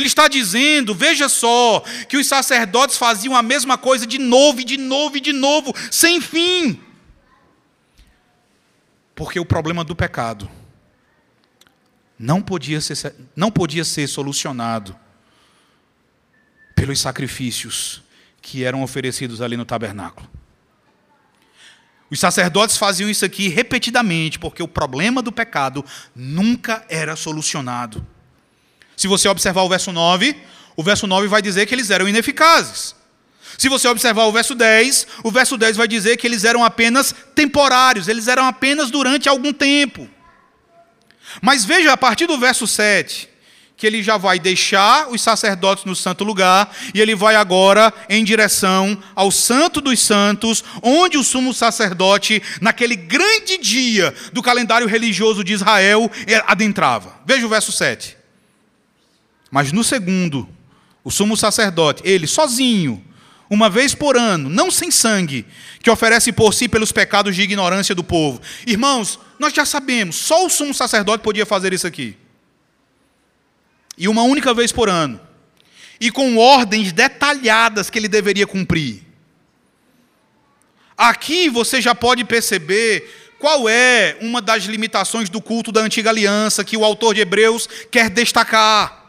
Ele 0.00 0.06
está 0.06 0.28
dizendo, 0.28 0.94
veja 0.94 1.28
só, 1.28 1.80
que 2.08 2.16
os 2.16 2.26
sacerdotes 2.26 2.96
faziam 2.96 3.36
a 3.36 3.42
mesma 3.42 3.76
coisa 3.76 4.06
de 4.06 4.18
novo 4.18 4.60
e 4.60 4.64
de 4.64 4.78
novo 4.78 5.18
e 5.18 5.20
de 5.20 5.32
novo, 5.32 5.74
sem 5.90 6.22
fim. 6.22 6.80
Porque 9.14 9.38
o 9.38 9.44
problema 9.44 9.84
do 9.84 9.94
pecado 9.94 10.50
não 12.18 12.40
podia 12.40 12.80
ser, 12.80 13.14
não 13.36 13.50
podia 13.50 13.84
ser 13.84 14.08
solucionado 14.08 14.98
pelos 16.74 16.98
sacrifícios 16.98 18.02
que 18.40 18.64
eram 18.64 18.82
oferecidos 18.82 19.42
ali 19.42 19.54
no 19.54 19.66
tabernáculo. 19.66 20.26
Os 22.10 22.18
sacerdotes 22.18 22.78
faziam 22.78 23.10
isso 23.10 23.24
aqui 23.24 23.48
repetidamente, 23.48 24.38
porque 24.38 24.62
o 24.62 24.68
problema 24.68 25.20
do 25.20 25.30
pecado 25.30 25.84
nunca 26.16 26.84
era 26.88 27.14
solucionado. 27.16 28.04
Se 29.00 29.08
você 29.08 29.30
observar 29.30 29.62
o 29.62 29.68
verso 29.70 29.92
9, 29.92 30.36
o 30.76 30.82
verso 30.82 31.06
9 31.06 31.26
vai 31.26 31.40
dizer 31.40 31.64
que 31.64 31.74
eles 31.74 31.88
eram 31.88 32.06
ineficazes. 32.06 32.94
Se 33.56 33.66
você 33.66 33.88
observar 33.88 34.26
o 34.26 34.32
verso 34.32 34.54
10, 34.54 35.06
o 35.24 35.30
verso 35.30 35.56
10 35.56 35.78
vai 35.78 35.88
dizer 35.88 36.18
que 36.18 36.26
eles 36.26 36.44
eram 36.44 36.62
apenas 36.62 37.14
temporários, 37.34 38.08
eles 38.08 38.28
eram 38.28 38.44
apenas 38.44 38.90
durante 38.90 39.26
algum 39.26 39.54
tempo. 39.54 40.06
Mas 41.40 41.64
veja 41.64 41.94
a 41.94 41.96
partir 41.96 42.26
do 42.26 42.36
verso 42.36 42.66
7, 42.66 43.26
que 43.74 43.86
ele 43.86 44.02
já 44.02 44.18
vai 44.18 44.38
deixar 44.38 45.08
os 45.08 45.22
sacerdotes 45.22 45.86
no 45.86 45.96
santo 45.96 46.22
lugar 46.22 46.70
e 46.92 47.00
ele 47.00 47.14
vai 47.14 47.36
agora 47.36 47.90
em 48.06 48.22
direção 48.22 49.02
ao 49.14 49.30
Santo 49.30 49.80
dos 49.80 49.98
Santos, 49.98 50.62
onde 50.82 51.16
o 51.16 51.24
sumo 51.24 51.54
sacerdote, 51.54 52.42
naquele 52.60 52.96
grande 52.96 53.56
dia 53.56 54.14
do 54.30 54.42
calendário 54.42 54.86
religioso 54.86 55.42
de 55.42 55.54
Israel, 55.54 56.10
adentrava. 56.46 57.18
Veja 57.24 57.46
o 57.46 57.48
verso 57.48 57.72
7. 57.72 58.19
Mas 59.50 59.72
no 59.72 59.82
segundo, 59.82 60.48
o 61.02 61.10
sumo 61.10 61.36
sacerdote, 61.36 62.02
ele 62.04 62.26
sozinho, 62.26 63.04
uma 63.48 63.68
vez 63.68 63.94
por 63.94 64.16
ano, 64.16 64.48
não 64.48 64.70
sem 64.70 64.90
sangue, 64.90 65.44
que 65.82 65.90
oferece 65.90 66.32
por 66.32 66.54
si 66.54 66.68
pelos 66.68 66.92
pecados 66.92 67.34
de 67.34 67.42
ignorância 67.42 67.94
do 67.94 68.04
povo. 68.04 68.40
Irmãos, 68.66 69.18
nós 69.38 69.52
já 69.52 69.64
sabemos, 69.64 70.16
só 70.16 70.46
o 70.46 70.50
sumo 70.50 70.72
sacerdote 70.72 71.24
podia 71.24 71.44
fazer 71.44 71.72
isso 71.72 71.86
aqui 71.86 72.16
e 74.00 74.08
uma 74.08 74.22
única 74.22 74.54
vez 74.54 74.72
por 74.72 74.88
ano, 74.88 75.20
e 76.00 76.10
com 76.10 76.38
ordens 76.38 76.90
detalhadas 76.90 77.90
que 77.90 77.98
ele 77.98 78.08
deveria 78.08 78.46
cumprir. 78.46 79.02
Aqui 80.96 81.50
você 81.50 81.82
já 81.82 81.94
pode 81.94 82.24
perceber 82.24 83.34
qual 83.38 83.68
é 83.68 84.16
uma 84.22 84.40
das 84.40 84.64
limitações 84.64 85.28
do 85.28 85.38
culto 85.42 85.70
da 85.70 85.82
antiga 85.82 86.08
aliança 86.08 86.64
que 86.64 86.78
o 86.78 86.84
autor 86.84 87.14
de 87.14 87.20
Hebreus 87.20 87.68
quer 87.90 88.08
destacar. 88.08 88.99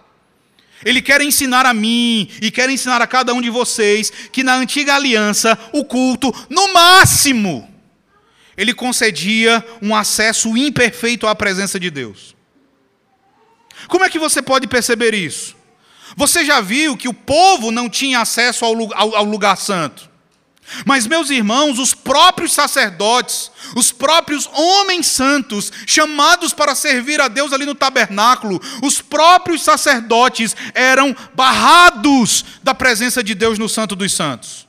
Ele 0.84 1.02
quer 1.02 1.22
ensinar 1.22 1.66
a 1.66 1.74
mim 1.74 2.30
e 2.42 2.52
quer 2.52 2.70
ensinar 2.70 3.02
a 3.02 3.08
cada 3.08 3.34
um 3.34 3.42
de 3.42 3.50
vocês 3.50 4.12
que 4.32 4.44
na 4.44 4.56
antiga 4.56 4.96
aliança 4.96 5.58
o 5.72 5.86
culto, 5.86 6.34
no 6.50 6.74
máximo, 6.74 7.68
ele 8.58 8.74
concedia 8.74 9.66
um 9.82 9.96
acesso 9.96 10.56
imperfeito 10.58 11.26
à 11.28 11.34
presença 11.34 11.80
de 11.80 11.90
Deus. 11.90 12.36
Como 13.88 14.04
é 14.04 14.10
que 14.10 14.20
você 14.20 14.42
pode 14.42 14.68
perceber 14.68 15.14
isso? 15.14 15.56
Você 16.16 16.44
já 16.44 16.60
viu 16.62 16.98
que 16.98 17.08
o 17.08 17.14
povo 17.14 17.72
não 17.72 17.90
tinha 17.90 18.20
acesso 18.20 18.66
ao, 18.66 19.24
lugar 19.24 19.56
santo. 19.56 20.11
Mas, 20.86 21.08
meus 21.08 21.30
irmãos, 21.30 21.80
os 21.80 21.94
próprios 21.94 22.54
sacerdotes, 22.54 23.52
os 23.76 23.92
próprios 23.92 24.50
homens 24.54 25.08
santos, 25.08 25.72
chamados 25.86 26.54
para 26.54 26.76
servir 26.76 27.20
a 27.22 27.28
Deus 27.28 27.54
ali 27.54 27.66
no 27.66 27.76
tabernáculo, 27.76 28.62
os 28.82 29.02
próprios 29.02 29.64
sacerdotes 29.64 30.56
eram 30.74 31.16
barrados 31.34 32.46
da 32.64 32.74
presença 32.74 33.24
de 33.24 33.36
Deus 33.36 33.58
no 33.60 33.70
Santo 33.70 33.96
dos 33.96 34.14
Santos. 34.14 34.68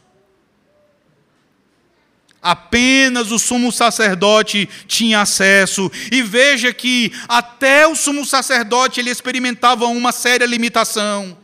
Apenas 2.43 3.31
o 3.31 3.39
sumo 3.39 3.71
sacerdote 3.71 4.69
tinha 4.89 5.21
acesso. 5.21 5.89
E 6.11 6.23
veja 6.23 6.73
que 6.73 7.13
até 7.29 7.87
o 7.87 7.95
sumo 7.95 8.27
sacerdote 8.27 8.99
ele 8.99 9.11
experimentava 9.11 9.87
uma 9.87 10.11
séria 10.11 10.45
limitação. 10.45 11.39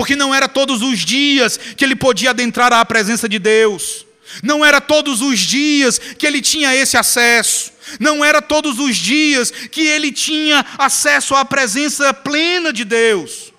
Porque 0.00 0.16
não 0.16 0.34
era 0.34 0.48
todos 0.48 0.80
os 0.80 1.00
dias 1.00 1.60
que 1.76 1.84
ele 1.84 1.94
podia 1.94 2.30
adentrar 2.30 2.72
à 2.72 2.82
presença 2.86 3.28
de 3.28 3.38
Deus. 3.38 4.06
Não 4.42 4.64
era 4.64 4.80
todos 4.80 5.20
os 5.20 5.38
dias 5.38 5.98
que 5.98 6.26
ele 6.26 6.40
tinha 6.40 6.74
esse 6.74 6.96
acesso. 6.96 7.70
Não 8.00 8.24
era 8.24 8.40
todos 8.40 8.78
os 8.78 8.96
dias 8.96 9.50
que 9.50 9.82
ele 9.82 10.10
tinha 10.10 10.64
acesso 10.78 11.34
à 11.34 11.44
presença 11.44 12.14
plena 12.14 12.72
de 12.72 12.82
Deus. 12.82 13.52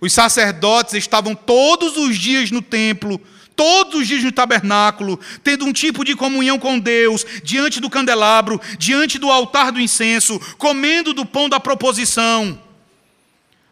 Os 0.00 0.12
sacerdotes 0.12 0.94
estavam 0.94 1.36
todos 1.36 1.96
os 1.96 2.18
dias 2.18 2.50
no 2.50 2.60
templo 2.60 3.20
todos 3.54 4.02
os 4.02 4.06
dias 4.06 4.22
no 4.22 4.30
tabernáculo, 4.30 5.18
tendo 5.42 5.64
um 5.64 5.72
tipo 5.72 6.04
de 6.04 6.14
comunhão 6.14 6.58
com 6.58 6.78
Deus, 6.78 7.24
diante 7.42 7.80
do 7.80 7.88
candelabro, 7.88 8.60
diante 8.78 9.18
do 9.18 9.30
altar 9.30 9.72
do 9.72 9.80
incenso, 9.80 10.38
comendo 10.58 11.14
do 11.14 11.24
pão 11.24 11.48
da 11.48 11.58
proposição. 11.58 12.65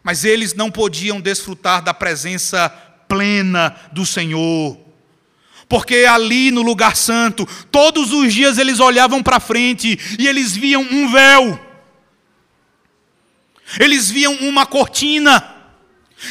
Mas 0.05 0.23
eles 0.23 0.53
não 0.53 0.69
podiam 0.69 1.19
desfrutar 1.19 1.81
da 1.81 1.91
presença 1.91 2.69
plena 3.07 3.75
do 3.91 4.05
Senhor. 4.05 4.79
Porque 5.67 6.05
ali 6.07 6.51
no 6.51 6.61
lugar 6.61 6.95
santo, 6.95 7.43
todos 7.71 8.13
os 8.13 8.31
dias 8.31 8.59
eles 8.59 8.79
olhavam 8.79 9.23
para 9.23 9.39
frente 9.39 9.97
e 10.19 10.27
eles 10.27 10.55
viam 10.55 10.83
um 10.83 11.11
véu. 11.11 11.59
Eles 13.79 14.11
viam 14.11 14.35
uma 14.41 14.67
cortina. 14.67 15.43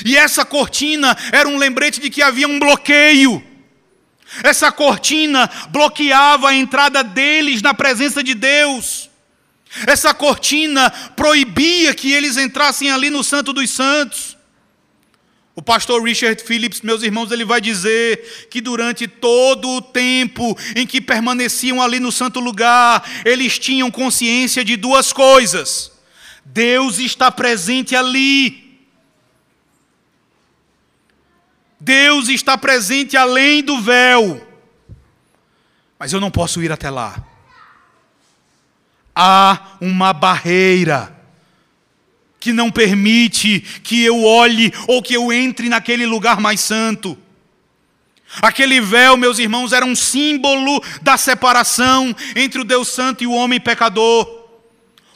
E 0.04 0.16
essa 0.16 0.44
cortina 0.44 1.16
era 1.32 1.48
um 1.48 1.58
lembrete 1.58 2.00
de 2.00 2.10
que 2.10 2.22
havia 2.22 2.46
um 2.46 2.60
bloqueio. 2.60 3.42
Essa 4.44 4.70
cortina 4.70 5.50
bloqueava 5.70 6.50
a 6.50 6.54
entrada 6.54 7.02
deles 7.02 7.60
na 7.60 7.74
presença 7.74 8.22
de 8.22 8.34
Deus. 8.34 9.10
Essa 9.86 10.14
cortina 10.14 10.90
proibia 11.16 11.94
que 11.94 12.12
eles 12.12 12.36
entrassem 12.36 12.90
ali 12.90 13.10
no 13.10 13.24
Santo 13.24 13.52
dos 13.52 13.70
Santos. 13.70 14.36
O 15.56 15.62
pastor 15.62 16.02
Richard 16.02 16.42
Phillips, 16.42 16.80
meus 16.80 17.02
irmãos, 17.02 17.30
ele 17.30 17.44
vai 17.44 17.60
dizer 17.60 18.48
que 18.50 18.60
durante 18.60 19.06
todo 19.06 19.68
o 19.68 19.82
tempo 19.82 20.56
em 20.74 20.84
que 20.84 21.00
permaneciam 21.00 21.80
ali 21.80 22.00
no 22.00 22.10
santo 22.10 22.40
lugar, 22.40 23.08
eles 23.24 23.56
tinham 23.58 23.88
consciência 23.90 24.64
de 24.64 24.76
duas 24.76 25.12
coisas: 25.12 25.92
Deus 26.44 26.98
está 26.98 27.30
presente 27.30 27.94
ali. 27.94 28.64
Deus 31.78 32.28
está 32.28 32.56
presente 32.58 33.16
além 33.16 33.62
do 33.62 33.80
véu. 33.80 34.44
Mas 35.98 36.12
eu 36.12 36.20
não 36.20 36.30
posso 36.30 36.62
ir 36.62 36.72
até 36.72 36.90
lá. 36.90 37.33
Há 39.14 39.76
uma 39.80 40.12
barreira 40.12 41.14
que 42.40 42.52
não 42.52 42.70
permite 42.70 43.60
que 43.82 44.02
eu 44.02 44.22
olhe 44.22 44.72
ou 44.86 45.02
que 45.02 45.14
eu 45.14 45.32
entre 45.32 45.68
naquele 45.68 46.04
lugar 46.04 46.40
mais 46.40 46.60
santo. 46.60 47.16
Aquele 48.42 48.80
véu, 48.80 49.16
meus 49.16 49.38
irmãos, 49.38 49.72
era 49.72 49.86
um 49.86 49.94
símbolo 49.94 50.82
da 51.00 51.16
separação 51.16 52.14
entre 52.34 52.60
o 52.60 52.64
Deus 52.64 52.88
Santo 52.88 53.22
e 53.22 53.26
o 53.26 53.32
homem 53.32 53.60
pecador. 53.60 54.44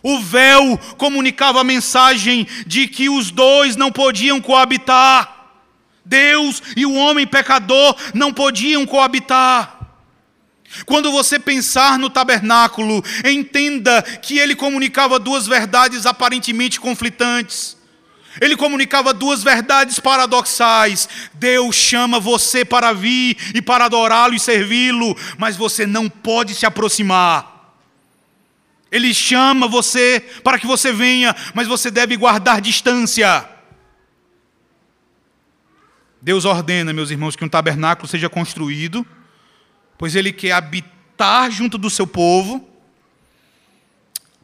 O 0.03 0.21
véu 0.21 0.79
comunicava 0.97 1.61
a 1.61 1.65
mensagem 1.65 2.47
de 2.67 2.87
que 2.87 3.09
os 3.09 3.31
dois 3.31 3.77
não 3.77 3.91
podiam 3.91 4.41
coabitar. 4.41 5.37
Deus 6.05 6.63
e 6.77 6.87
o 6.87 6.95
homem 6.95 7.27
pecador 7.27 7.95
não 8.15 8.33
podiam 8.33 8.87
coabitar. 8.87 9.78
Quando 10.85 11.11
você 11.11 11.39
pensar 11.39 11.99
no 11.99 12.11
tabernáculo, 12.11 13.03
entenda 13.25 14.03
que 14.03 14.39
ele 14.39 14.55
comunicava 14.55 15.19
duas 15.19 15.47
verdades 15.47 16.05
aparentemente 16.05 16.79
conflitantes. 16.79 17.77
Ele 18.41 18.57
comunicava 18.57 19.15
duas 19.15 19.43
verdades 19.43 19.99
paradoxais. 19.99 21.09
Deus 21.35 21.75
chama 21.75 22.21
você 22.21 22.65
para 22.65 22.93
vir 22.93 23.37
e 23.55 23.63
para 23.63 23.87
adorá-lo 23.87 24.35
e 24.35 24.41
servi-lo, 24.41 25.17
mas 25.39 25.57
você 25.57 25.87
não 25.87 26.09
pode 26.09 26.55
se 26.55 26.67
aproximar. 26.67 27.75
Ele 28.93 29.13
chama 29.13 29.67
você 29.67 30.21
para 30.45 30.59
que 30.59 30.67
você 30.67 30.93
venha, 30.93 31.35
mas 31.55 31.67
você 31.67 31.91
deve 31.91 32.17
guardar 32.17 32.61
distância. 32.61 33.49
Deus 36.21 36.45
ordena, 36.45 36.93
meus 36.93 37.11
irmãos, 37.11 37.37
que 37.37 37.45
um 37.45 37.49
tabernáculo 37.49 38.09
seja 38.09 38.29
construído 38.29 39.07
pois 39.99 40.15
ele 40.15 40.33
quer 40.33 40.53
habitar 40.53 41.51
junto 41.51 41.77
do 41.77 41.91
seu 41.91 42.07
povo, 42.07 42.67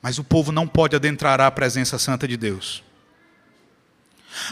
mas 0.02 0.18
o 0.18 0.24
povo 0.24 0.52
não 0.52 0.66
pode 0.66 0.94
adentrar 0.94 1.40
à 1.40 1.50
presença 1.50 1.98
santa 1.98 2.28
de 2.28 2.36
Deus. 2.36 2.82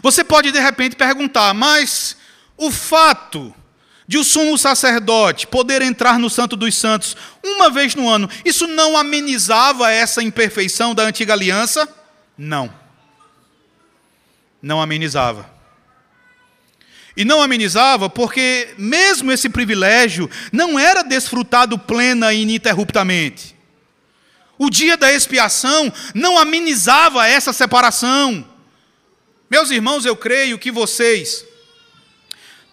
Você 0.03 0.23
pode 0.23 0.53
de 0.53 0.61
repente 0.61 0.97
perguntar, 0.97 1.53
mas 1.53 2.17
o 2.57 2.71
fato 2.71 3.53
de 4.07 4.17
o 4.17 4.25
sumo 4.25 4.57
sacerdote 4.57 5.47
poder 5.47 5.83
entrar 5.83 6.19
no 6.19 6.31
Santo 6.31 6.57
dos 6.57 6.75
Santos 6.77 7.17
uma 7.43 7.69
vez 7.71 7.95
no 7.95 8.09
ano, 8.09 8.29
isso 8.45 8.67
não 8.67 8.97
amenizava 8.97 9.91
essa 9.91 10.23
imperfeição 10.23 10.95
da 10.95 11.03
antiga 11.03 11.33
aliança? 11.33 11.89
Não. 12.39 12.73
Não 14.61 14.81
amenizava. 14.81 15.51
E 17.17 17.25
não 17.25 17.43
amenizava 17.43 18.09
porque, 18.09 18.75
mesmo 18.79 19.31
esse 19.31 19.49
privilégio, 19.49 20.31
não 20.51 20.79
era 20.79 21.03
desfrutado 21.03 21.79
plena 21.79 22.33
e 22.33 22.43
ininterruptamente. 22.43 23.55
O 24.59 24.71
dia 24.71 24.97
da 24.97 25.13
expiação 25.13 25.93
não 26.15 26.39
amenizava 26.39 27.27
essa 27.27 27.53
separação. 27.53 28.47
Meus 29.51 29.71
irmãos, 29.71 30.07
eu 30.07 30.17
creio 30.17 30.59
que 30.59 30.71
vocês, 30.71 31.45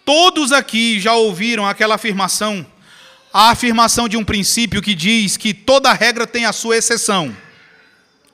todos 0.04 0.52
aqui 0.52 0.98
já 0.98 1.14
ouviram 1.14 1.66
aquela 1.66 1.96
afirmação, 1.96 2.66
a 3.32 3.50
afirmação 3.50 4.08
de 4.08 4.16
um 4.16 4.24
princípio 4.24 4.80
que 4.80 4.94
diz 4.94 5.36
que 5.36 5.52
toda 5.52 5.92
regra 5.92 6.26
tem 6.26 6.46
a 6.46 6.52
sua 6.52 6.76
exceção. 6.76 7.36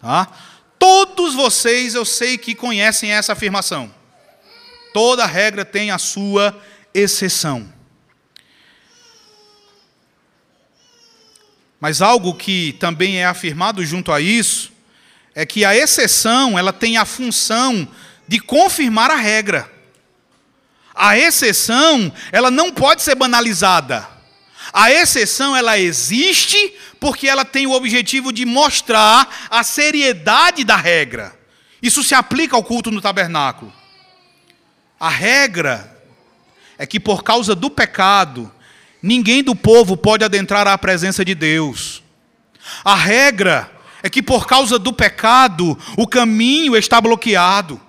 Tá? 0.00 0.28
Todos 0.78 1.34
vocês 1.34 1.94
eu 1.94 2.04
sei 2.04 2.38
que 2.38 2.54
conhecem 2.54 3.10
essa 3.10 3.32
afirmação. 3.32 3.92
Toda 4.96 5.26
regra 5.26 5.62
tem 5.62 5.90
a 5.90 5.98
sua 5.98 6.58
exceção. 6.94 7.70
Mas 11.78 12.00
algo 12.00 12.32
que 12.32 12.72
também 12.80 13.18
é 13.18 13.26
afirmado 13.26 13.84
junto 13.84 14.10
a 14.10 14.22
isso 14.22 14.72
é 15.34 15.44
que 15.44 15.66
a 15.66 15.76
exceção, 15.76 16.58
ela 16.58 16.72
tem 16.72 16.96
a 16.96 17.04
função 17.04 17.86
de 18.26 18.40
confirmar 18.40 19.10
a 19.10 19.16
regra. 19.16 19.70
A 20.94 21.18
exceção, 21.18 22.10
ela 22.32 22.50
não 22.50 22.72
pode 22.72 23.02
ser 23.02 23.16
banalizada. 23.16 24.08
A 24.72 24.90
exceção, 24.90 25.54
ela 25.54 25.78
existe 25.78 26.72
porque 26.98 27.28
ela 27.28 27.44
tem 27.44 27.66
o 27.66 27.72
objetivo 27.72 28.32
de 28.32 28.46
mostrar 28.46 29.46
a 29.50 29.62
seriedade 29.62 30.64
da 30.64 30.76
regra. 30.76 31.38
Isso 31.82 32.02
se 32.02 32.14
aplica 32.14 32.56
ao 32.56 32.64
culto 32.64 32.90
no 32.90 33.02
tabernáculo. 33.02 33.70
A 34.98 35.10
regra 35.10 35.94
é 36.78 36.86
que 36.86 36.98
por 36.98 37.22
causa 37.22 37.54
do 37.54 37.70
pecado, 37.70 38.50
ninguém 39.02 39.42
do 39.42 39.54
povo 39.54 39.96
pode 39.96 40.24
adentrar 40.24 40.66
à 40.66 40.76
presença 40.78 41.24
de 41.24 41.34
Deus. 41.34 42.02
A 42.84 42.94
regra 42.94 43.70
é 44.02 44.08
que 44.08 44.22
por 44.22 44.46
causa 44.46 44.78
do 44.78 44.92
pecado, 44.92 45.78
o 45.96 46.06
caminho 46.06 46.76
está 46.76 47.00
bloqueado. 47.00 47.80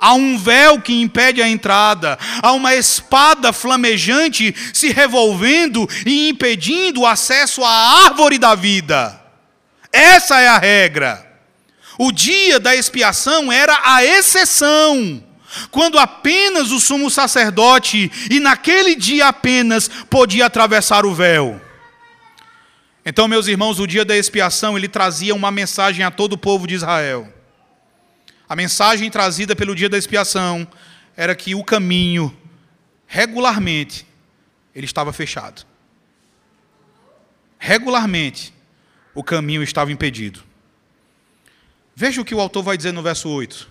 Há 0.00 0.14
um 0.14 0.38
véu 0.38 0.80
que 0.80 1.00
impede 1.00 1.42
a 1.42 1.48
entrada, 1.48 2.16
há 2.40 2.52
uma 2.52 2.72
espada 2.76 3.52
flamejante 3.52 4.54
se 4.72 4.92
revolvendo 4.92 5.88
e 6.06 6.28
impedindo 6.28 7.00
o 7.00 7.06
acesso 7.06 7.64
à 7.64 8.04
árvore 8.04 8.38
da 8.38 8.54
vida. 8.54 9.20
Essa 9.92 10.40
é 10.40 10.46
a 10.46 10.56
regra. 10.56 11.26
O 11.98 12.12
dia 12.12 12.60
da 12.60 12.76
expiação 12.76 13.50
era 13.50 13.76
a 13.84 14.04
exceção 14.04 15.24
quando 15.70 15.98
apenas 15.98 16.70
o 16.70 16.80
sumo 16.80 17.10
sacerdote, 17.10 18.10
e 18.30 18.40
naquele 18.40 18.94
dia 18.94 19.28
apenas, 19.28 19.88
podia 19.88 20.46
atravessar 20.46 21.04
o 21.04 21.14
véu. 21.14 21.60
Então, 23.04 23.26
meus 23.26 23.46
irmãos, 23.46 23.80
o 23.80 23.86
dia 23.86 24.04
da 24.04 24.16
expiação, 24.16 24.76
ele 24.76 24.88
trazia 24.88 25.34
uma 25.34 25.50
mensagem 25.50 26.04
a 26.04 26.10
todo 26.10 26.34
o 26.34 26.38
povo 26.38 26.66
de 26.66 26.74
Israel. 26.74 27.32
A 28.48 28.54
mensagem 28.54 29.10
trazida 29.10 29.56
pelo 29.56 29.74
dia 29.74 29.88
da 29.88 29.96
expiação 29.96 30.66
era 31.16 31.34
que 31.34 31.54
o 31.54 31.64
caminho, 31.64 32.36
regularmente, 33.06 34.06
ele 34.74 34.86
estava 34.86 35.12
fechado. 35.12 35.66
Regularmente, 37.58 38.54
o 39.14 39.24
caminho 39.24 39.62
estava 39.62 39.90
impedido. 39.90 40.42
Veja 41.94 42.20
o 42.20 42.24
que 42.24 42.34
o 42.34 42.40
autor 42.40 42.62
vai 42.62 42.76
dizer 42.76 42.92
no 42.92 43.02
verso 43.02 43.28
8. 43.28 43.68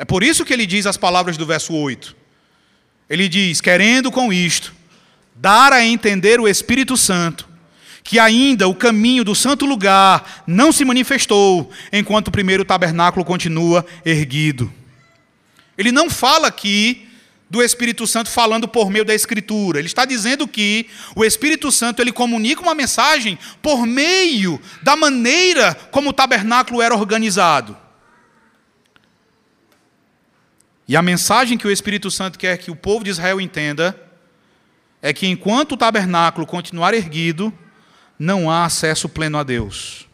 É 0.00 0.04
por 0.06 0.22
isso 0.22 0.46
que 0.46 0.52
ele 0.54 0.64
diz 0.64 0.86
as 0.86 0.96
palavras 0.96 1.36
do 1.36 1.44
verso 1.44 1.74
8. 1.74 2.16
Ele 3.10 3.28
diz: 3.28 3.60
querendo 3.60 4.10
com 4.10 4.32
isto 4.32 4.72
dar 5.36 5.74
a 5.74 5.84
entender 5.84 6.40
o 6.40 6.48
Espírito 6.48 6.96
Santo, 6.96 7.46
que 8.02 8.18
ainda 8.18 8.66
o 8.66 8.74
caminho 8.74 9.22
do 9.22 9.34
santo 9.34 9.66
lugar 9.66 10.42
não 10.46 10.72
se 10.72 10.86
manifestou, 10.86 11.70
enquanto 11.92 12.28
o 12.28 12.30
primeiro 12.30 12.64
tabernáculo 12.64 13.26
continua 13.26 13.84
erguido. 14.02 14.72
Ele 15.76 15.92
não 15.92 16.08
fala 16.08 16.48
aqui 16.48 17.06
do 17.50 17.62
Espírito 17.62 18.06
Santo 18.06 18.30
falando 18.30 18.66
por 18.66 18.88
meio 18.88 19.04
da 19.04 19.14
Escritura. 19.14 19.80
Ele 19.80 19.86
está 19.86 20.06
dizendo 20.06 20.48
que 20.48 20.86
o 21.14 21.26
Espírito 21.26 21.70
Santo 21.70 22.00
ele 22.00 22.10
comunica 22.10 22.62
uma 22.62 22.74
mensagem 22.74 23.38
por 23.60 23.84
meio 23.84 24.58
da 24.82 24.96
maneira 24.96 25.74
como 25.90 26.08
o 26.08 26.14
tabernáculo 26.14 26.80
era 26.80 26.96
organizado. 26.96 27.76
E 30.90 30.96
a 30.96 31.02
mensagem 31.02 31.56
que 31.56 31.68
o 31.68 31.70
Espírito 31.70 32.10
Santo 32.10 32.36
quer 32.36 32.58
que 32.58 32.68
o 32.68 32.74
povo 32.74 33.04
de 33.04 33.10
Israel 33.10 33.40
entenda 33.40 33.96
é 35.00 35.12
que 35.12 35.24
enquanto 35.24 35.72
o 35.72 35.76
tabernáculo 35.76 36.44
continuar 36.44 36.94
erguido, 36.94 37.56
não 38.18 38.50
há 38.50 38.64
acesso 38.64 39.08
pleno 39.08 39.38
a 39.38 39.44
Deus. 39.44 40.08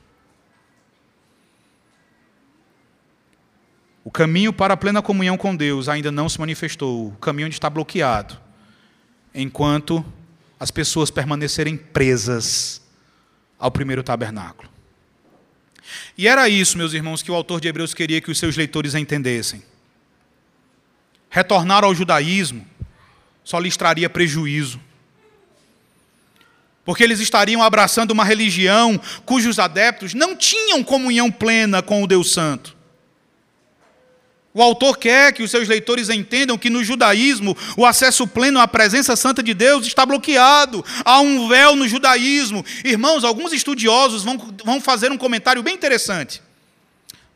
O 4.04 4.10
caminho 4.10 4.52
para 4.52 4.74
a 4.74 4.76
plena 4.76 5.00
comunhão 5.00 5.38
com 5.38 5.56
Deus 5.56 5.88
ainda 5.88 6.12
não 6.12 6.28
se 6.28 6.38
manifestou, 6.38 7.08
o 7.08 7.16
caminho 7.16 7.48
está 7.48 7.70
bloqueado. 7.70 8.38
enquanto 9.34 10.04
as 10.60 10.70
pessoas 10.70 11.10
permanecerem 11.10 11.74
presas 11.74 12.82
ao 13.58 13.70
primeiro 13.70 14.02
tabernáculo. 14.02 14.68
E 16.18 16.28
era 16.28 16.50
isso, 16.50 16.76
meus 16.76 16.92
irmãos, 16.92 17.22
que 17.22 17.30
o 17.30 17.34
autor 17.34 17.62
de 17.62 17.68
Hebreus 17.68 17.94
queria 17.94 18.20
que 18.20 18.30
os 18.30 18.38
seus 18.38 18.58
leitores 18.58 18.94
entendessem. 18.94 19.62
Retornar 21.30 21.84
ao 21.84 21.94
judaísmo 21.94 22.66
só 23.44 23.58
lhes 23.58 23.76
traria 23.76 24.10
prejuízo. 24.10 24.80
Porque 26.84 27.02
eles 27.02 27.20
estariam 27.20 27.62
abraçando 27.62 28.12
uma 28.12 28.24
religião 28.24 29.00
cujos 29.24 29.58
adeptos 29.58 30.14
não 30.14 30.36
tinham 30.36 30.84
comunhão 30.84 31.30
plena 31.30 31.82
com 31.82 32.02
o 32.02 32.06
Deus 32.06 32.32
Santo. 32.32 32.76
O 34.56 34.62
autor 34.62 34.96
quer 34.96 35.34
que 35.34 35.42
os 35.42 35.50
seus 35.50 35.68
leitores 35.68 36.08
entendam 36.08 36.56
que 36.56 36.70
no 36.70 36.82
judaísmo 36.82 37.54
o 37.76 37.84
acesso 37.84 38.26
pleno 38.26 38.58
à 38.58 38.66
presença 38.66 39.14
santa 39.14 39.42
de 39.42 39.52
Deus 39.52 39.86
está 39.86 40.06
bloqueado. 40.06 40.82
Há 41.04 41.20
um 41.20 41.46
véu 41.46 41.76
no 41.76 41.86
judaísmo. 41.86 42.64
Irmãos, 42.82 43.22
alguns 43.22 43.52
estudiosos 43.52 44.24
vão, 44.24 44.38
vão 44.64 44.80
fazer 44.80 45.12
um 45.12 45.18
comentário 45.18 45.62
bem 45.62 45.74
interessante. 45.74 46.40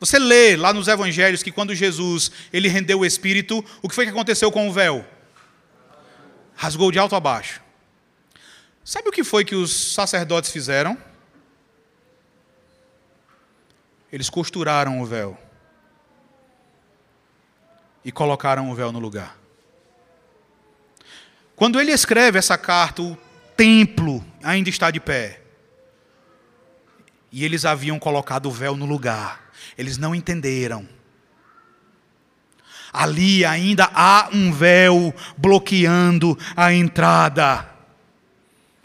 Você 0.01 0.17
lê 0.17 0.57
lá 0.57 0.73
nos 0.73 0.87
evangelhos 0.87 1.43
que 1.43 1.51
quando 1.51 1.75
Jesus 1.75 2.31
ele 2.51 2.67
rendeu 2.67 3.01
o 3.01 3.05
espírito, 3.05 3.63
o 3.83 3.87
que 3.87 3.93
foi 3.93 4.03
que 4.03 4.09
aconteceu 4.09 4.51
com 4.51 4.67
o 4.67 4.73
véu? 4.73 5.05
Rasgou 6.55 6.91
de 6.91 6.97
alto 6.97 7.15
a 7.15 7.19
baixo. 7.19 7.61
Sabe 8.83 9.09
o 9.09 9.11
que 9.11 9.23
foi 9.23 9.45
que 9.45 9.53
os 9.53 9.93
sacerdotes 9.93 10.49
fizeram? 10.49 10.97
Eles 14.11 14.27
costuraram 14.27 14.99
o 14.99 15.05
véu 15.05 15.37
e 18.03 18.11
colocaram 18.11 18.71
o 18.71 18.75
véu 18.75 18.91
no 18.91 18.97
lugar. 18.97 19.37
Quando 21.55 21.79
ele 21.79 21.91
escreve 21.91 22.39
essa 22.39 22.57
carta, 22.57 23.03
o 23.03 23.15
templo 23.55 24.25
ainda 24.41 24.67
está 24.67 24.89
de 24.89 24.99
pé. 24.99 25.43
E 27.31 27.45
eles 27.45 27.65
haviam 27.65 27.99
colocado 27.99 28.47
o 28.47 28.51
véu 28.51 28.75
no 28.75 28.87
lugar. 28.87 29.50
Eles 29.77 29.97
não 29.97 30.13
entenderam. 30.13 30.87
Ali 32.93 33.45
ainda 33.45 33.89
há 33.93 34.29
um 34.33 34.51
véu 34.51 35.13
bloqueando 35.37 36.37
a 36.55 36.73
entrada. 36.73 37.69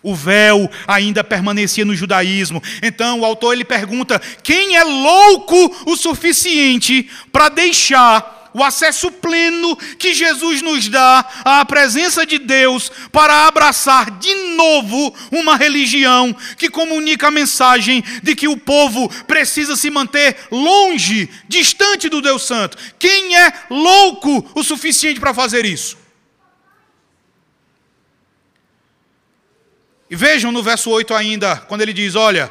O 0.02 0.14
véu 0.14 0.70
ainda 0.86 1.24
permanecia 1.24 1.84
no 1.84 1.94
judaísmo. 1.94 2.62
Então 2.80 3.20
o 3.20 3.24
autor 3.24 3.52
ele 3.52 3.64
pergunta: 3.64 4.20
quem 4.42 4.76
é 4.76 4.84
louco 4.84 5.56
o 5.86 5.96
suficiente 5.96 7.10
para 7.32 7.48
deixar 7.48 8.35
o 8.56 8.64
acesso 8.64 9.10
pleno 9.10 9.76
que 9.98 10.14
Jesus 10.14 10.62
nos 10.62 10.88
dá 10.88 11.28
à 11.44 11.62
presença 11.66 12.24
de 12.24 12.38
Deus 12.38 12.90
para 13.12 13.46
abraçar 13.46 14.10
de 14.12 14.34
novo 14.54 15.14
uma 15.30 15.56
religião 15.58 16.34
que 16.56 16.70
comunica 16.70 17.28
a 17.28 17.30
mensagem 17.30 18.02
de 18.22 18.34
que 18.34 18.48
o 18.48 18.56
povo 18.56 19.10
precisa 19.24 19.76
se 19.76 19.90
manter 19.90 20.38
longe, 20.50 21.28
distante 21.46 22.08
do 22.08 22.22
Deus 22.22 22.46
Santo. 22.46 22.78
Quem 22.98 23.36
é 23.36 23.52
louco 23.68 24.50
o 24.54 24.64
suficiente 24.64 25.20
para 25.20 25.34
fazer 25.34 25.66
isso? 25.66 25.98
E 30.08 30.16
vejam 30.16 30.50
no 30.50 30.62
verso 30.62 30.88
8 30.88 31.12
ainda, 31.12 31.56
quando 31.56 31.82
ele 31.82 31.92
diz: 31.92 32.14
Olha, 32.14 32.50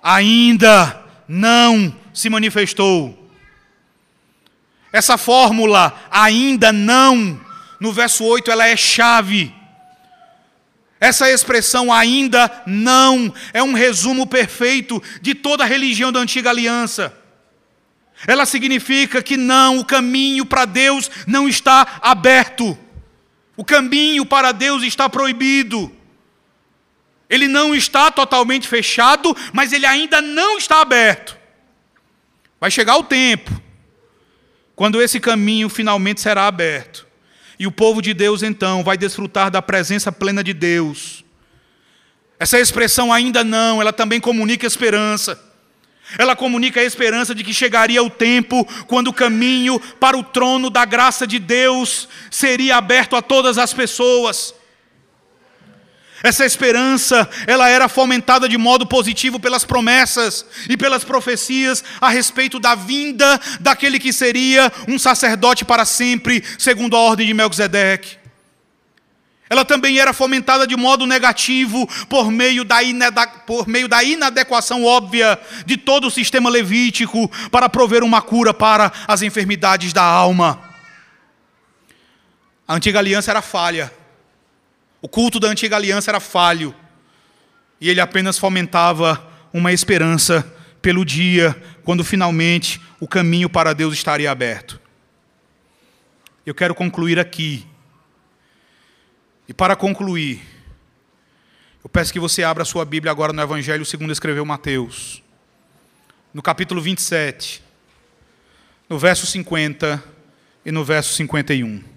ainda 0.00 1.04
não 1.26 1.92
se 2.14 2.30
manifestou 2.30 3.19
essa 4.92 5.16
fórmula 5.16 5.98
ainda 6.10 6.72
não, 6.72 7.40
no 7.78 7.92
verso 7.92 8.24
8, 8.24 8.50
ela 8.50 8.66
é 8.66 8.76
chave. 8.76 9.54
Essa 10.98 11.30
expressão 11.30 11.92
ainda 11.92 12.62
não 12.66 13.32
é 13.52 13.62
um 13.62 13.72
resumo 13.72 14.26
perfeito 14.26 15.02
de 15.22 15.34
toda 15.34 15.64
a 15.64 15.66
religião 15.66 16.10
da 16.10 16.20
antiga 16.20 16.50
aliança. 16.50 17.16
Ela 18.26 18.44
significa 18.44 19.22
que 19.22 19.36
não, 19.36 19.78
o 19.78 19.84
caminho 19.84 20.44
para 20.44 20.66
Deus 20.66 21.10
não 21.26 21.48
está 21.48 22.00
aberto. 22.02 22.76
O 23.56 23.64
caminho 23.64 24.26
para 24.26 24.52
Deus 24.52 24.82
está 24.82 25.08
proibido. 25.08 25.90
Ele 27.30 27.46
não 27.46 27.74
está 27.74 28.10
totalmente 28.10 28.68
fechado, 28.68 29.34
mas 29.52 29.72
ele 29.72 29.86
ainda 29.86 30.20
não 30.20 30.58
está 30.58 30.82
aberto. 30.82 31.38
Vai 32.60 32.70
chegar 32.70 32.96
o 32.96 33.04
tempo 33.04 33.69
quando 34.80 35.02
esse 35.02 35.20
caminho 35.20 35.68
finalmente 35.68 36.22
será 36.22 36.46
aberto, 36.46 37.06
e 37.58 37.66
o 37.66 37.70
povo 37.70 38.00
de 38.00 38.14
Deus 38.14 38.42
então 38.42 38.82
vai 38.82 38.96
desfrutar 38.96 39.50
da 39.50 39.60
presença 39.60 40.10
plena 40.10 40.42
de 40.42 40.54
Deus. 40.54 41.22
Essa 42.38 42.58
expressão 42.58 43.12
ainda 43.12 43.44
não, 43.44 43.82
ela 43.82 43.92
também 43.92 44.18
comunica 44.18 44.66
esperança. 44.66 45.38
Ela 46.16 46.34
comunica 46.34 46.80
a 46.80 46.82
esperança 46.82 47.34
de 47.34 47.44
que 47.44 47.52
chegaria 47.52 48.02
o 48.02 48.08
tempo 48.08 48.66
quando 48.86 49.08
o 49.08 49.12
caminho 49.12 49.78
para 50.00 50.16
o 50.16 50.24
trono 50.24 50.70
da 50.70 50.86
graça 50.86 51.26
de 51.26 51.38
Deus 51.38 52.08
seria 52.30 52.78
aberto 52.78 53.14
a 53.16 53.20
todas 53.20 53.58
as 53.58 53.74
pessoas. 53.74 54.54
Essa 56.22 56.44
esperança, 56.44 57.28
ela 57.46 57.68
era 57.68 57.88
fomentada 57.88 58.48
de 58.48 58.58
modo 58.58 58.86
positivo 58.86 59.40
pelas 59.40 59.64
promessas 59.64 60.44
e 60.68 60.76
pelas 60.76 61.02
profecias 61.02 61.82
a 62.00 62.10
respeito 62.10 62.60
da 62.60 62.74
vinda 62.74 63.40
daquele 63.58 63.98
que 63.98 64.12
seria 64.12 64.70
um 64.86 64.98
sacerdote 64.98 65.64
para 65.64 65.86
sempre, 65.86 66.44
segundo 66.58 66.94
a 66.94 67.00
ordem 67.00 67.26
de 67.26 67.32
Melquisedeque. 67.34 68.20
Ela 69.48 69.64
também 69.64 69.98
era 69.98 70.12
fomentada 70.12 70.64
de 70.64 70.76
modo 70.76 71.06
negativo 71.06 71.88
por 72.08 72.30
meio, 72.30 72.64
da 72.64 72.78
por 73.46 73.66
meio 73.66 73.88
da 73.88 74.04
inadequação 74.04 74.84
óbvia 74.84 75.40
de 75.66 75.76
todo 75.76 76.06
o 76.06 76.10
sistema 76.10 76.48
levítico 76.48 77.28
para 77.50 77.68
prover 77.68 78.04
uma 78.04 78.22
cura 78.22 78.54
para 78.54 78.92
as 79.08 79.22
enfermidades 79.22 79.92
da 79.92 80.04
alma. 80.04 80.62
A 82.68 82.74
antiga 82.74 83.00
aliança 83.00 83.32
era 83.32 83.42
falha. 83.42 83.99
O 85.02 85.08
culto 85.08 85.40
da 85.40 85.48
antiga 85.48 85.76
aliança 85.76 86.10
era 86.10 86.20
falho. 86.20 86.74
E 87.80 87.88
ele 87.88 88.00
apenas 88.00 88.38
fomentava 88.38 89.26
uma 89.52 89.72
esperança 89.72 90.42
pelo 90.82 91.04
dia 91.04 91.60
quando 91.84 92.04
finalmente 92.04 92.80
o 92.98 93.08
caminho 93.08 93.48
para 93.48 93.72
Deus 93.72 93.94
estaria 93.94 94.30
aberto. 94.30 94.80
Eu 96.44 96.54
quero 96.54 96.74
concluir 96.74 97.18
aqui. 97.18 97.66
E 99.48 99.54
para 99.54 99.74
concluir, 99.74 100.40
eu 101.82 101.88
peço 101.88 102.12
que 102.12 102.20
você 102.20 102.42
abra 102.42 102.62
a 102.62 102.66
sua 102.66 102.84
Bíblia 102.84 103.10
agora 103.10 103.32
no 103.32 103.42
Evangelho 103.42 103.84
segundo 103.84 104.12
escreveu 104.12 104.44
Mateus, 104.44 105.22
no 106.32 106.42
capítulo 106.42 106.80
27, 106.80 107.62
no 108.88 108.98
verso 108.98 109.26
50 109.26 110.02
e 110.64 110.70
no 110.70 110.84
verso 110.84 111.14
51. 111.14 111.89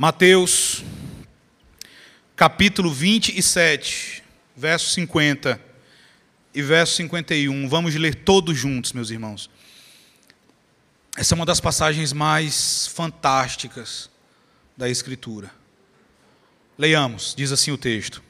Mateus, 0.00 0.84
capítulo 2.36 2.92
27, 2.92 4.22
verso 4.56 4.90
50 4.92 5.60
e 6.54 6.62
verso 6.62 6.94
51. 6.94 7.68
Vamos 7.68 7.96
ler 7.96 8.14
todos 8.14 8.56
juntos, 8.56 8.92
meus 8.92 9.10
irmãos. 9.10 9.50
Essa 11.16 11.34
é 11.34 11.36
uma 11.36 11.44
das 11.44 11.58
passagens 11.58 12.12
mais 12.12 12.86
fantásticas 12.86 14.08
da 14.76 14.88
Escritura. 14.88 15.50
Leiamos, 16.78 17.34
diz 17.36 17.50
assim 17.50 17.72
o 17.72 17.76
texto. 17.76 18.22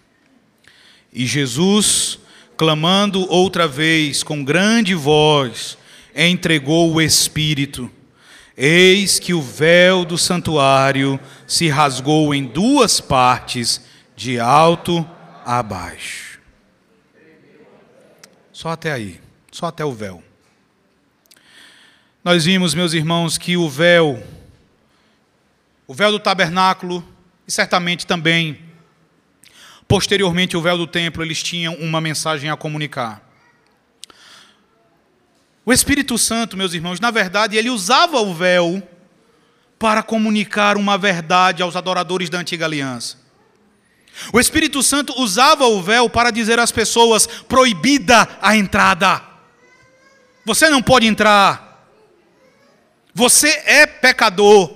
E 1.13 1.27
Jesus, 1.27 2.19
clamando 2.57 3.31
outra 3.31 3.69
vez 3.69 4.23
com 4.23 4.43
grande 4.43 4.95
voz, 4.95 5.77
entregou 6.17 6.95
o 6.95 6.99
Espírito. 6.99 7.91
Eis 8.61 9.21
que 9.21 9.33
o 9.33 9.41
véu 9.41 10.05
do 10.05 10.19
santuário 10.19 11.21
se 11.47 11.69
rasgou 11.69 12.35
em 12.35 12.45
duas 12.45 13.01
partes, 13.01 13.81
de 14.17 14.41
alto 14.41 15.09
a 15.47 15.63
baixo. 15.63 16.41
Só 18.53 18.71
até 18.71 18.91
aí, 18.91 19.21
só 19.53 19.67
até 19.67 19.85
o 19.85 19.93
véu. 19.93 20.25
Nós 22.25 22.47
vimos, 22.47 22.75
meus 22.75 22.95
irmãos, 22.95 23.39
que 23.39 23.57
o 23.57 23.69
véu, 23.69 24.21
o 25.87 25.95
véu 25.95 26.11
do 26.11 26.19
tabernáculo, 26.19 27.07
e 27.47 27.53
certamente 27.53 28.09
também, 28.09 28.59
posteriormente, 29.87 30.57
o 30.57 30.61
véu 30.61 30.77
do 30.77 30.89
templo, 30.89 31.23
eles 31.23 31.41
tinham 31.41 31.75
uma 31.75 32.01
mensagem 32.01 32.51
a 32.51 32.57
comunicar. 32.57 33.28
O 35.69 35.73
Espírito 35.75 36.17
Santo, 36.17 36.57
meus 36.57 36.73
irmãos, 36.73 36.99
na 36.99 37.11
verdade, 37.11 37.55
ele 37.55 37.69
usava 37.69 38.23
o 38.23 38.33
véu 38.33 38.83
para 39.79 40.03
comunicar 40.03 40.79
uma 40.79 40.97
verdade 40.97 41.63
aos 41.63 41.77
adoradores 41.77 42.31
da 42.31 42.39
antiga 42.39 42.65
aliança. 42.65 43.19
O 44.33 44.41
Espírito 44.41 44.83
Santo 44.83 45.13
usava 45.21 45.67
o 45.67 45.83
véu 45.83 46.09
para 46.09 46.31
dizer 46.31 46.59
às 46.59 46.73
pessoas: 46.73 47.27
proibida 47.27 48.27
a 48.41 48.57
entrada. 48.57 49.21
Você 50.47 50.71
não 50.71 50.81
pode 50.81 51.07
entrar. 51.07 51.87
Você 53.13 53.49
é 53.67 53.85
pecador. 53.85 54.75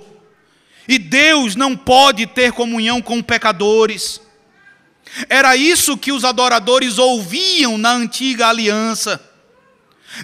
E 0.86 0.99
Deus 0.99 1.57
não 1.57 1.74
pode 1.74 2.26
ter 2.26 2.53
comunhão 2.53 3.01
com 3.01 3.22
pecadores. 3.22 4.20
Era 5.26 5.57
isso 5.57 5.97
que 5.97 6.12
os 6.12 6.22
adoradores 6.22 6.99
ouviam 6.99 7.78
na 7.78 7.93
antiga 7.93 8.49
aliança. 8.49 9.32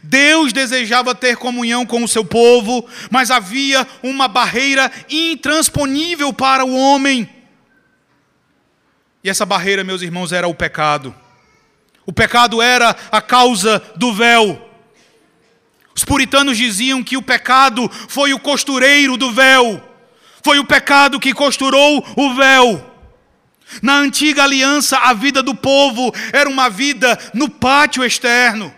Deus 0.03 0.53
desejava 0.53 1.15
ter 1.15 1.37
comunhão 1.37 1.87
com 1.87 2.03
o 2.03 2.09
seu 2.09 2.25
povo, 2.25 2.87
mas 3.11 3.31
havia 3.31 3.87
uma 4.03 4.29
barreira 4.29 4.91
intransponível 5.09 6.33
para 6.33 6.65
o 6.65 6.75
homem. 6.75 7.29
E 9.25 9.31
essa 9.31 9.47
barreira, 9.47 9.83
meus 9.83 10.03
irmãos, 10.03 10.33
era 10.33 10.47
o 10.47 10.55
pecado. 10.55 11.15
O 12.07 12.13
pecado 12.13 12.63
era 12.63 12.95
a 13.11 13.21
causa 13.21 13.83
do 13.97 14.13
véu. 14.13 14.65
Os 15.95 16.05
puritanos 16.05 16.57
diziam 16.57 17.03
que 17.03 17.17
o 17.17 17.23
pecado 17.23 17.91
foi 18.09 18.33
o 18.33 18.39
costureiro 18.39 19.17
do 19.17 19.33
véu. 19.33 19.83
Foi 20.43 20.59
o 20.59 20.65
pecado 20.65 21.19
que 21.19 21.35
costurou 21.35 22.07
o 22.17 22.35
véu. 22.35 22.95
Na 23.83 23.97
antiga 23.97 24.45
aliança, 24.45 24.97
a 24.97 25.13
vida 25.13 25.43
do 25.43 25.55
povo 25.55 26.15
era 26.33 26.49
uma 26.49 26.71
vida 26.71 27.19
no 27.35 27.49
pátio 27.49 28.05
externo. 28.05 28.73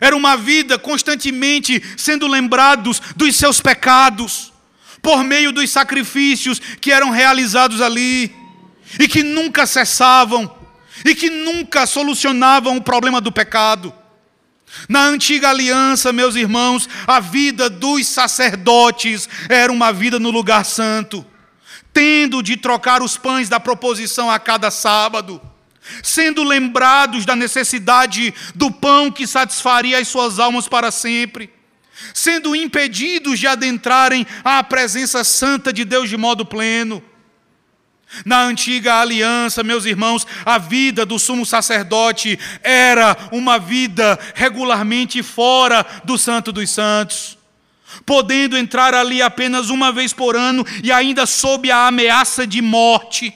Era 0.00 0.16
uma 0.16 0.36
vida 0.36 0.78
constantemente 0.78 1.82
sendo 1.96 2.26
lembrados 2.26 3.00
dos 3.16 3.36
seus 3.36 3.60
pecados, 3.60 4.52
por 5.00 5.22
meio 5.24 5.52
dos 5.52 5.70
sacrifícios 5.70 6.58
que 6.80 6.92
eram 6.92 7.10
realizados 7.10 7.80
ali, 7.80 8.34
e 8.98 9.08
que 9.08 9.22
nunca 9.22 9.66
cessavam, 9.66 10.54
e 11.04 11.14
que 11.14 11.30
nunca 11.30 11.86
solucionavam 11.86 12.76
o 12.76 12.82
problema 12.82 13.20
do 13.20 13.32
pecado. 13.32 13.92
Na 14.88 15.04
antiga 15.04 15.50
aliança, 15.50 16.12
meus 16.12 16.34
irmãos, 16.34 16.88
a 17.06 17.20
vida 17.20 17.70
dos 17.70 18.06
sacerdotes 18.06 19.28
era 19.48 19.72
uma 19.72 19.92
vida 19.92 20.18
no 20.18 20.30
lugar 20.30 20.64
santo, 20.64 21.24
tendo 21.92 22.42
de 22.42 22.56
trocar 22.56 23.02
os 23.02 23.16
pães 23.16 23.48
da 23.48 23.58
proposição 23.58 24.30
a 24.30 24.38
cada 24.38 24.70
sábado, 24.70 25.40
sendo 26.02 26.42
lembrados 26.42 27.24
da 27.24 27.36
necessidade 27.36 28.32
do 28.54 28.70
pão 28.70 29.10
que 29.10 29.26
satisfaria 29.26 29.98
as 29.98 30.08
suas 30.08 30.38
almas 30.38 30.68
para 30.68 30.90
sempre, 30.90 31.50
sendo 32.12 32.54
impedidos 32.54 33.38
de 33.38 33.46
adentrarem 33.46 34.26
à 34.44 34.62
presença 34.62 35.24
santa 35.24 35.72
de 35.72 35.84
Deus 35.84 36.08
de 36.08 36.16
modo 36.16 36.44
pleno 36.44 37.02
na 38.24 38.42
antiga 38.42 39.00
aliança, 39.00 39.62
meus 39.62 39.84
irmãos, 39.84 40.26
a 40.44 40.58
vida 40.58 41.04
do 41.04 41.18
sumo 41.18 41.44
sacerdote 41.44 42.38
era 42.62 43.16
uma 43.32 43.58
vida 43.58 44.18
regularmente 44.34 45.22
fora 45.22 45.84
do 46.04 46.16
Santo 46.16 46.52
dos 46.52 46.70
Santos, 46.70 47.36
podendo 48.04 48.56
entrar 48.56 48.94
ali 48.94 49.20
apenas 49.20 49.70
uma 49.70 49.92
vez 49.92 50.12
por 50.12 50.36
ano 50.36 50.64
e 50.82 50.92
ainda 50.92 51.26
sob 51.26 51.70
a 51.70 51.88
ameaça 51.88 52.46
de 52.46 52.62
morte. 52.62 53.34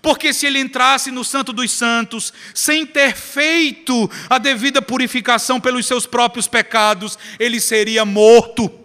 Porque 0.00 0.32
se 0.32 0.46
ele 0.46 0.58
entrasse 0.58 1.10
no 1.10 1.24
Santo 1.24 1.52
dos 1.52 1.70
Santos 1.70 2.32
sem 2.54 2.86
ter 2.86 3.14
feito 3.14 4.10
a 4.28 4.38
devida 4.38 4.80
purificação 4.80 5.60
pelos 5.60 5.86
seus 5.86 6.06
próprios 6.06 6.46
pecados, 6.46 7.18
ele 7.38 7.60
seria 7.60 8.04
morto 8.04 8.84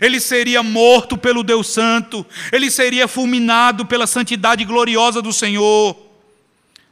ele 0.00 0.20
seria 0.20 0.62
morto 0.62 1.16
pelo 1.16 1.42
Deus 1.42 1.68
Santo, 1.68 2.24
ele 2.52 2.70
seria 2.70 3.08
fulminado 3.08 3.84
pela 3.86 4.06
santidade 4.06 4.64
gloriosa 4.64 5.20
do 5.20 5.32
Senhor. 5.32 5.96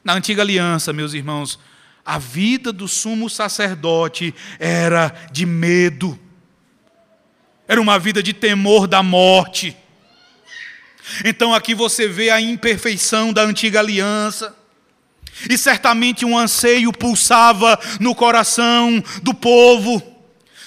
Na 0.02 0.14
antiga 0.14 0.42
aliança, 0.42 0.92
meus 0.92 1.12
irmãos, 1.14 1.58
a 2.04 2.18
vida 2.18 2.72
do 2.72 2.88
sumo 2.88 3.28
sacerdote 3.28 4.34
era 4.58 5.14
de 5.30 5.44
medo, 5.44 6.18
era 7.68 7.80
uma 7.80 7.98
vida 7.98 8.22
de 8.22 8.32
temor 8.32 8.86
da 8.86 9.02
morte. 9.02 9.76
Então 11.24 11.54
aqui 11.54 11.74
você 11.74 12.09
vê 12.09 12.30
a 12.30 12.40
imperfeição 12.40 13.32
da 13.32 13.42
antiga 13.42 13.80
aliança. 13.80 14.54
E 15.48 15.56
certamente 15.56 16.24
um 16.24 16.36
anseio 16.36 16.92
pulsava 16.92 17.78
no 18.00 18.14
coração 18.14 19.02
do 19.22 19.32
povo 19.32 20.18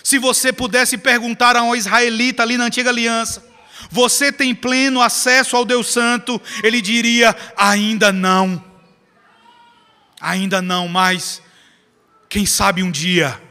se 0.04 0.18
você 0.18 0.52
pudesse 0.52 0.98
perguntar 0.98 1.56
a 1.56 1.64
um 1.64 1.76
israelita 1.76 2.44
ali 2.44 2.58
na 2.58 2.66
antiga 2.66 2.90
aliança, 2.90 3.46
você 3.90 4.32
tem 4.32 4.54
pleno 4.54 5.02
acesso 5.02 5.56
ao 5.56 5.66
Deus 5.66 5.88
Santo? 5.88 6.42
Ele 6.64 6.82
diria: 6.82 7.36
ainda 7.56 8.12
não. 8.12 8.64
Ainda 10.20 10.62
não, 10.62 10.88
mas 10.88 11.42
quem 12.30 12.46
sabe 12.46 12.84
um 12.84 12.92
dia. 12.92 13.42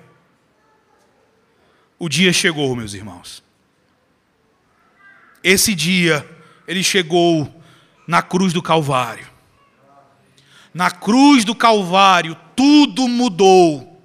O 1.98 2.08
dia 2.08 2.32
chegou, 2.32 2.74
meus 2.74 2.94
irmãos. 2.94 3.42
Esse 5.42 5.74
dia, 5.74 6.26
ele 6.70 6.84
chegou 6.84 7.52
na 8.06 8.22
cruz 8.22 8.52
do 8.52 8.62
Calvário. 8.62 9.26
Na 10.72 10.88
cruz 10.88 11.44
do 11.44 11.52
Calvário, 11.52 12.36
tudo 12.54 13.08
mudou 13.08 14.00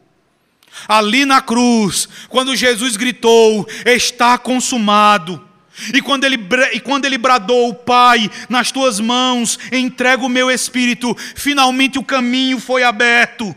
ali 0.87 1.25
na 1.25 1.41
cruz, 1.41 2.09
quando 2.27 2.55
Jesus 2.55 2.97
gritou: 2.97 3.67
Está 3.85 4.35
consumado. 4.39 5.47
E 5.93 6.01
quando 6.01 6.23
ele, 6.23 6.39
e 6.73 6.79
quando 6.79 7.05
ele 7.05 7.19
bradou, 7.19 7.71
Pai, 7.75 8.31
nas 8.49 8.71
tuas 8.71 8.99
mãos 8.99 9.59
entrego 9.71 10.25
o 10.25 10.29
meu 10.29 10.49
espírito, 10.49 11.15
finalmente 11.35 11.99
o 11.99 12.03
caminho 12.03 12.59
foi 12.59 12.81
aberto, 12.81 13.55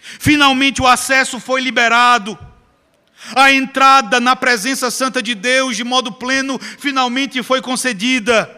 finalmente 0.00 0.80
o 0.80 0.86
acesso 0.86 1.38
foi 1.38 1.60
liberado, 1.60 2.38
a 3.34 3.52
entrada 3.52 4.20
na 4.20 4.36
presença 4.36 4.90
santa 4.90 5.22
de 5.22 5.34
Deus 5.34 5.76
de 5.76 5.84
modo 5.84 6.12
pleno 6.12 6.58
finalmente 6.78 7.42
foi 7.42 7.60
concedida. 7.60 8.50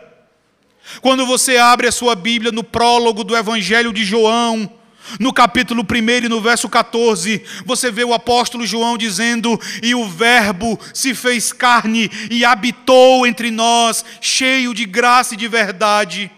Quando 1.00 1.24
você 1.24 1.56
abre 1.56 1.86
a 1.86 1.92
sua 1.92 2.14
Bíblia 2.14 2.50
no 2.50 2.64
prólogo 2.64 3.22
do 3.22 3.36
Evangelho 3.36 3.92
de 3.92 4.04
João, 4.04 4.70
no 5.18 5.32
capítulo 5.32 5.82
1 5.82 6.26
e 6.26 6.28
no 6.28 6.40
verso 6.40 6.68
14, 6.68 7.42
você 7.64 7.90
vê 7.90 8.04
o 8.04 8.14
apóstolo 8.14 8.66
João 8.66 8.96
dizendo: 8.96 9.58
E 9.82 9.94
o 9.94 10.06
Verbo 10.06 10.78
se 10.92 11.14
fez 11.14 11.52
carne 11.52 12.10
e 12.30 12.44
habitou 12.44 13.26
entre 13.26 13.50
nós, 13.50 14.04
cheio 14.20 14.74
de 14.74 14.84
graça 14.84 15.34
e 15.34 15.36
de 15.36 15.48
verdade. 15.48 16.30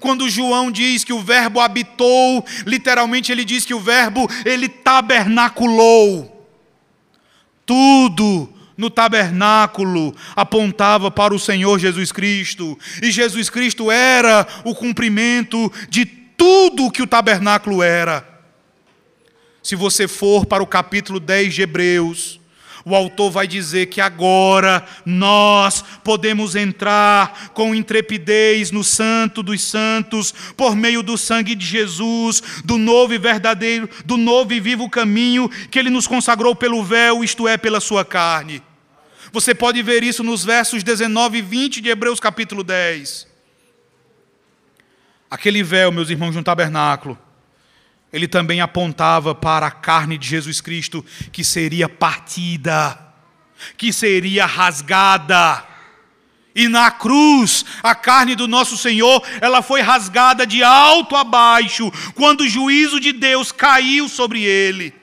Quando 0.00 0.28
João 0.28 0.70
diz 0.70 1.02
que 1.02 1.12
o 1.12 1.20
Verbo 1.20 1.60
habitou, 1.60 2.44
literalmente 2.64 3.32
ele 3.32 3.44
diz 3.44 3.64
que 3.64 3.74
o 3.74 3.80
Verbo 3.80 4.28
ele 4.44 4.68
tabernaculou. 4.68 6.37
Tudo 7.68 8.48
no 8.78 8.88
tabernáculo 8.88 10.14
apontava 10.34 11.10
para 11.10 11.34
o 11.34 11.38
Senhor 11.38 11.78
Jesus 11.78 12.10
Cristo, 12.10 12.78
e 13.02 13.10
Jesus 13.10 13.50
Cristo 13.50 13.90
era 13.90 14.46
o 14.64 14.74
cumprimento 14.74 15.70
de 15.90 16.06
tudo 16.06 16.90
que 16.90 17.02
o 17.02 17.06
tabernáculo 17.06 17.82
era. 17.82 18.26
Se 19.62 19.76
você 19.76 20.08
for 20.08 20.46
para 20.46 20.62
o 20.62 20.66
capítulo 20.66 21.20
10 21.20 21.56
de 21.56 21.60
Hebreus, 21.60 22.37
o 22.88 22.94
autor 22.94 23.30
vai 23.30 23.46
dizer 23.46 23.86
que 23.86 24.00
agora 24.00 24.82
nós 25.04 25.84
podemos 26.02 26.56
entrar 26.56 27.50
com 27.52 27.74
intrepidez 27.74 28.70
no 28.70 28.82
Santo 28.82 29.42
dos 29.42 29.60
Santos, 29.60 30.32
por 30.56 30.74
meio 30.74 31.02
do 31.02 31.18
sangue 31.18 31.54
de 31.54 31.66
Jesus, 31.66 32.42
do 32.64 32.78
novo 32.78 33.12
e 33.12 33.18
verdadeiro, 33.18 33.90
do 34.06 34.16
novo 34.16 34.54
e 34.54 34.60
vivo 34.60 34.88
caminho 34.88 35.50
que 35.70 35.78
ele 35.78 35.90
nos 35.90 36.06
consagrou 36.06 36.56
pelo 36.56 36.82
véu, 36.82 37.22
isto 37.22 37.46
é, 37.46 37.58
pela 37.58 37.78
sua 37.78 38.06
carne. 38.06 38.62
Você 39.32 39.54
pode 39.54 39.82
ver 39.82 40.02
isso 40.02 40.24
nos 40.24 40.42
versos 40.42 40.82
19 40.82 41.38
e 41.38 41.42
20 41.42 41.82
de 41.82 41.90
Hebreus 41.90 42.18
capítulo 42.18 42.64
10. 42.64 43.28
Aquele 45.30 45.62
véu, 45.62 45.92
meus 45.92 46.08
irmãos, 46.08 46.32
de 46.32 46.38
um 46.38 46.42
tabernáculo, 46.42 47.18
ele 48.12 48.26
também 48.26 48.60
apontava 48.60 49.34
para 49.34 49.66
a 49.66 49.70
carne 49.70 50.16
de 50.16 50.26
Jesus 50.26 50.60
Cristo 50.60 51.04
que 51.30 51.44
seria 51.44 51.88
partida, 51.88 52.98
que 53.76 53.92
seria 53.92 54.46
rasgada. 54.46 55.64
E 56.54 56.66
na 56.68 56.90
cruz, 56.90 57.64
a 57.82 57.94
carne 57.94 58.34
do 58.34 58.48
nosso 58.48 58.76
Senhor, 58.76 59.22
ela 59.40 59.62
foi 59.62 59.80
rasgada 59.80 60.46
de 60.46 60.62
alto 60.62 61.14
a 61.14 61.22
baixo, 61.22 61.92
quando 62.14 62.40
o 62.40 62.48
juízo 62.48 62.98
de 62.98 63.12
Deus 63.12 63.52
caiu 63.52 64.08
sobre 64.08 64.42
ele. 64.42 64.94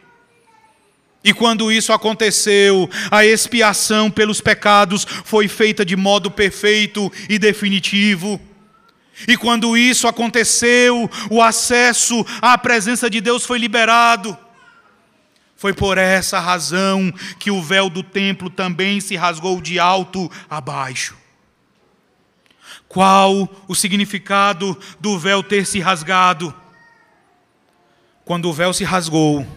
E 1.23 1.33
quando 1.33 1.71
isso 1.71 1.93
aconteceu, 1.93 2.89
a 3.09 3.25
expiação 3.25 4.11
pelos 4.11 4.41
pecados 4.41 5.05
foi 5.23 5.47
feita 5.47 5.85
de 5.85 5.95
modo 5.95 6.29
perfeito 6.29 7.11
e 7.27 7.39
definitivo. 7.39 8.39
E 9.27 9.37
quando 9.37 9.77
isso 9.77 10.07
aconteceu, 10.07 11.09
o 11.29 11.41
acesso 11.41 12.25
à 12.41 12.57
presença 12.57 13.09
de 13.09 13.21
Deus 13.21 13.45
foi 13.45 13.57
liberado. 13.57 14.37
Foi 15.55 15.73
por 15.73 15.97
essa 15.97 16.39
razão 16.39 17.11
que 17.39 17.49
o 17.49 17.61
véu 17.61 17.89
do 17.89 18.03
templo 18.03 18.49
também 18.49 18.99
se 18.99 19.15
rasgou 19.15 19.61
de 19.61 19.79
alto 19.79 20.29
a 20.49 20.59
baixo. 20.59 21.15
Qual 22.87 23.49
o 23.67 23.73
significado 23.73 24.77
do 24.99 25.17
véu 25.17 25.41
ter 25.41 25.65
se 25.65 25.79
rasgado? 25.79 26.53
Quando 28.25 28.49
o 28.49 28.53
véu 28.53 28.73
se 28.73 28.83
rasgou, 28.83 29.47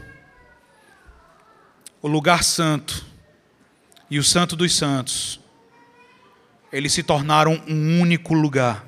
o 2.01 2.07
lugar 2.07 2.45
santo 2.45 3.05
e 4.09 4.19
o 4.19 4.25
santo 4.25 4.55
dos 4.55 4.75
santos, 4.75 5.41
eles 6.73 6.93
se 6.93 7.03
tornaram 7.03 7.61
um 7.67 8.01
único 8.01 8.35
lugar. 8.35 8.88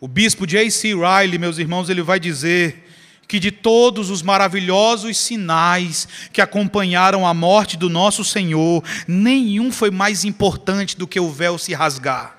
O 0.00 0.08
bispo 0.08 0.46
J.C. 0.46 0.94
Riley, 0.94 1.38
meus 1.38 1.58
irmãos, 1.58 1.90
ele 1.90 2.00
vai 2.00 2.18
dizer 2.18 2.88
que 3.28 3.38
de 3.38 3.50
todos 3.52 4.08
os 4.08 4.22
maravilhosos 4.22 5.18
sinais 5.18 6.08
que 6.32 6.40
acompanharam 6.40 7.26
a 7.26 7.34
morte 7.34 7.76
do 7.76 7.90
nosso 7.90 8.24
Senhor, 8.24 8.82
nenhum 9.06 9.70
foi 9.70 9.90
mais 9.90 10.24
importante 10.24 10.96
do 10.96 11.06
que 11.06 11.20
o 11.20 11.30
véu 11.30 11.58
se 11.58 11.74
rasgar. 11.74 12.34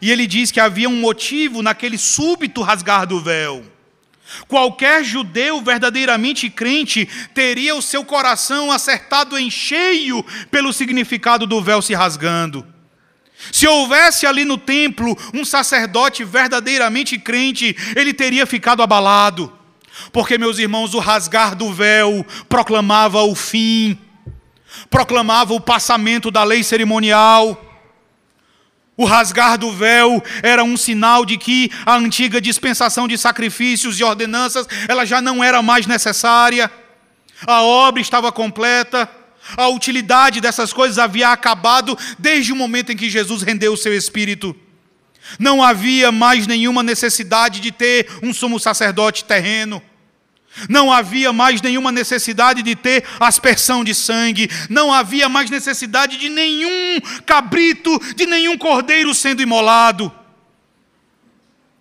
E 0.00 0.12
ele 0.12 0.28
diz 0.28 0.52
que 0.52 0.60
havia 0.60 0.88
um 0.88 1.00
motivo 1.00 1.60
naquele 1.60 1.98
súbito 1.98 2.62
rasgar 2.62 3.04
do 3.04 3.20
véu. 3.20 3.64
Qualquer 4.46 5.04
judeu 5.04 5.60
verdadeiramente 5.60 6.48
crente 6.48 7.08
teria 7.34 7.74
o 7.74 7.82
seu 7.82 8.04
coração 8.04 8.70
acertado 8.70 9.36
em 9.36 9.50
cheio 9.50 10.24
pelo 10.52 10.72
significado 10.72 11.48
do 11.48 11.60
véu 11.60 11.82
se 11.82 11.94
rasgando. 11.94 12.75
Se 13.52 13.66
houvesse 13.66 14.26
ali 14.26 14.44
no 14.44 14.58
templo 14.58 15.16
um 15.32 15.44
sacerdote 15.44 16.24
verdadeiramente 16.24 17.18
crente, 17.18 17.76
ele 17.94 18.12
teria 18.12 18.46
ficado 18.46 18.82
abalado. 18.82 19.52
Porque, 20.12 20.36
meus 20.36 20.58
irmãos, 20.58 20.94
o 20.94 20.98
rasgar 20.98 21.54
do 21.54 21.72
véu 21.72 22.24
proclamava 22.48 23.22
o 23.22 23.34
fim, 23.34 23.98
proclamava 24.90 25.54
o 25.54 25.60
passamento 25.60 26.30
da 26.30 26.44
lei 26.44 26.62
cerimonial. 26.62 27.62
O 28.96 29.04
rasgar 29.04 29.58
do 29.58 29.72
véu 29.72 30.22
era 30.42 30.64
um 30.64 30.76
sinal 30.76 31.24
de 31.24 31.36
que 31.36 31.70
a 31.84 31.96
antiga 31.96 32.40
dispensação 32.40 33.06
de 33.06 33.18
sacrifícios 33.18 34.00
e 34.00 34.04
ordenanças, 34.04 34.66
ela 34.88 35.04
já 35.04 35.20
não 35.20 35.44
era 35.44 35.60
mais 35.62 35.86
necessária. 35.86 36.70
A 37.46 37.62
obra 37.62 38.00
estava 38.00 38.32
completa. 38.32 39.08
A 39.56 39.68
utilidade 39.68 40.40
dessas 40.40 40.72
coisas 40.72 40.98
havia 40.98 41.28
acabado 41.28 41.96
desde 42.18 42.52
o 42.52 42.56
momento 42.56 42.90
em 42.90 42.96
que 42.96 43.10
Jesus 43.10 43.42
rendeu 43.42 43.72
o 43.72 43.76
seu 43.76 43.94
espírito. 43.94 44.56
Não 45.38 45.62
havia 45.62 46.10
mais 46.10 46.46
nenhuma 46.46 46.82
necessidade 46.82 47.60
de 47.60 47.70
ter 47.70 48.08
um 48.22 48.32
sumo 48.32 48.58
sacerdote 48.58 49.24
terreno. 49.24 49.82
Não 50.68 50.90
havia 50.90 51.32
mais 51.32 51.60
nenhuma 51.60 51.92
necessidade 51.92 52.62
de 52.62 52.74
ter 52.74 53.04
aspersão 53.20 53.84
de 53.84 53.94
sangue. 53.94 54.48
Não 54.70 54.92
havia 54.92 55.28
mais 55.28 55.50
necessidade 55.50 56.16
de 56.16 56.28
nenhum 56.28 57.00
cabrito, 57.26 57.98
de 58.14 58.24
nenhum 58.24 58.56
cordeiro 58.56 59.14
sendo 59.14 59.42
imolado. 59.42 60.10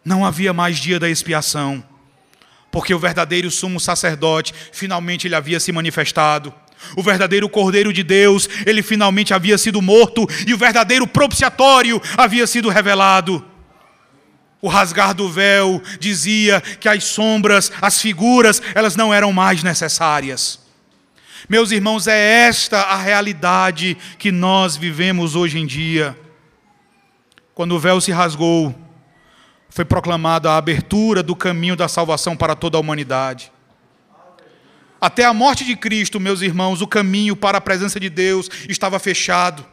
Não 0.04 0.26
havia 0.26 0.54
mais 0.54 0.78
dia 0.78 1.00
da 1.00 1.10
expiação, 1.10 1.84
porque 2.72 2.94
o 2.94 3.00
verdadeiro 3.00 3.50
sumo 3.50 3.80
sacerdote 3.80 4.54
finalmente 4.72 5.28
ele 5.28 5.36
havia 5.36 5.60
se 5.60 5.72
manifestado. 5.72 6.54
O 6.96 7.02
verdadeiro 7.02 7.50
Cordeiro 7.50 7.92
de 7.92 8.04
Deus, 8.04 8.48
ele 8.66 8.82
finalmente 8.82 9.34
havia 9.34 9.58
sido 9.58 9.82
morto 9.82 10.28
e 10.46 10.54
o 10.54 10.58
verdadeiro 10.58 11.08
propiciatório 11.08 12.02
havia 12.18 12.46
sido 12.46 12.70
revelado. 12.70 13.44
O 14.62 14.68
rasgar 14.68 15.14
do 15.14 15.30
véu 15.30 15.82
dizia 16.00 16.62
que 16.62 16.90
as 16.90 17.04
sombras, 17.04 17.72
as 17.82 18.02
figuras, 18.02 18.62
elas 18.74 18.96
não 18.96 19.14
eram 19.14 19.32
mais 19.32 19.62
necessárias. 19.62 20.60
Meus 21.48 21.72
irmãos, 21.72 22.08
é 22.08 22.48
esta 22.48 22.82
a 22.82 22.96
realidade 22.96 23.96
que 24.18 24.32
nós 24.32 24.76
vivemos 24.76 25.36
hoje 25.36 25.60
em 25.60 25.66
dia. 25.68 26.18
Quando 27.54 27.76
o 27.76 27.80
véu 27.80 28.02
se 28.02 28.12
rasgou, 28.12 28.74
foi 29.70 29.86
proclamada 29.86 30.52
a 30.52 30.58
abertura 30.58 31.22
do 31.22 31.36
caminho 31.36 31.76
da 31.76 31.88
salvação 31.88 32.36
para 32.36 32.56
toda 32.56 32.78
a 32.78 32.82
humanidade. 32.82 33.52
Até 35.00 35.26
a 35.26 35.34
morte 35.34 35.64
de 35.64 35.76
Cristo, 35.76 36.20
meus 36.20 36.42
irmãos, 36.42 36.82
o 36.82 36.88
caminho 36.88 37.36
para 37.36 37.58
a 37.58 37.62
presença 37.62 38.00
de 38.00 38.10
Deus 38.10 38.50
estava 38.68 38.98
fechado. 39.00 39.66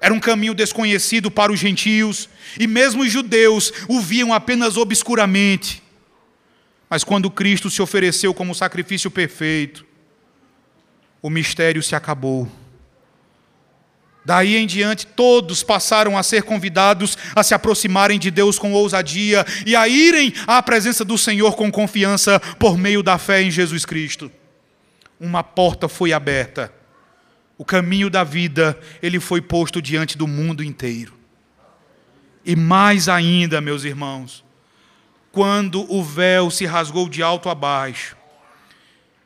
Era 0.00 0.12
um 0.14 0.20
caminho 0.20 0.54
desconhecido 0.54 1.30
para 1.30 1.52
os 1.52 1.58
gentios, 1.58 2.28
e 2.58 2.66
mesmo 2.66 3.02
os 3.02 3.10
judeus 3.10 3.72
o 3.88 4.00
viam 4.00 4.32
apenas 4.32 4.76
obscuramente. 4.76 5.82
Mas 6.88 7.02
quando 7.02 7.30
Cristo 7.30 7.70
se 7.70 7.82
ofereceu 7.82 8.32
como 8.32 8.54
sacrifício 8.54 9.10
perfeito, 9.10 9.84
o 11.20 11.28
mistério 11.28 11.82
se 11.82 11.96
acabou. 11.96 12.50
Daí 14.26 14.56
em 14.56 14.66
diante, 14.66 15.06
todos 15.06 15.62
passaram 15.62 16.18
a 16.18 16.22
ser 16.22 16.42
convidados 16.42 17.16
a 17.34 17.42
se 17.42 17.54
aproximarem 17.54 18.18
de 18.18 18.30
Deus 18.30 18.58
com 18.58 18.74
ousadia 18.74 19.46
e 19.64 19.74
a 19.74 19.88
irem 19.88 20.34
à 20.46 20.62
presença 20.62 21.04
do 21.04 21.16
Senhor 21.16 21.56
com 21.56 21.72
confiança 21.72 22.38
por 22.58 22.76
meio 22.76 23.02
da 23.02 23.16
fé 23.16 23.40
em 23.40 23.50
Jesus 23.50 23.86
Cristo 23.86 24.30
uma 25.18 25.42
porta 25.42 25.88
foi 25.88 26.12
aberta. 26.12 26.72
O 27.58 27.64
caminho 27.64 28.10
da 28.10 28.22
vida, 28.22 28.78
ele 29.02 29.18
foi 29.18 29.40
posto 29.40 29.80
diante 29.80 30.16
do 30.16 30.26
mundo 30.26 30.62
inteiro. 30.62 31.14
E 32.44 32.54
mais 32.54 33.08
ainda, 33.08 33.60
meus 33.60 33.84
irmãos, 33.84 34.44
quando 35.32 35.90
o 35.92 36.04
véu 36.04 36.50
se 36.50 36.66
rasgou 36.66 37.08
de 37.08 37.22
alto 37.22 37.48
a 37.48 37.54
baixo, 37.54 38.15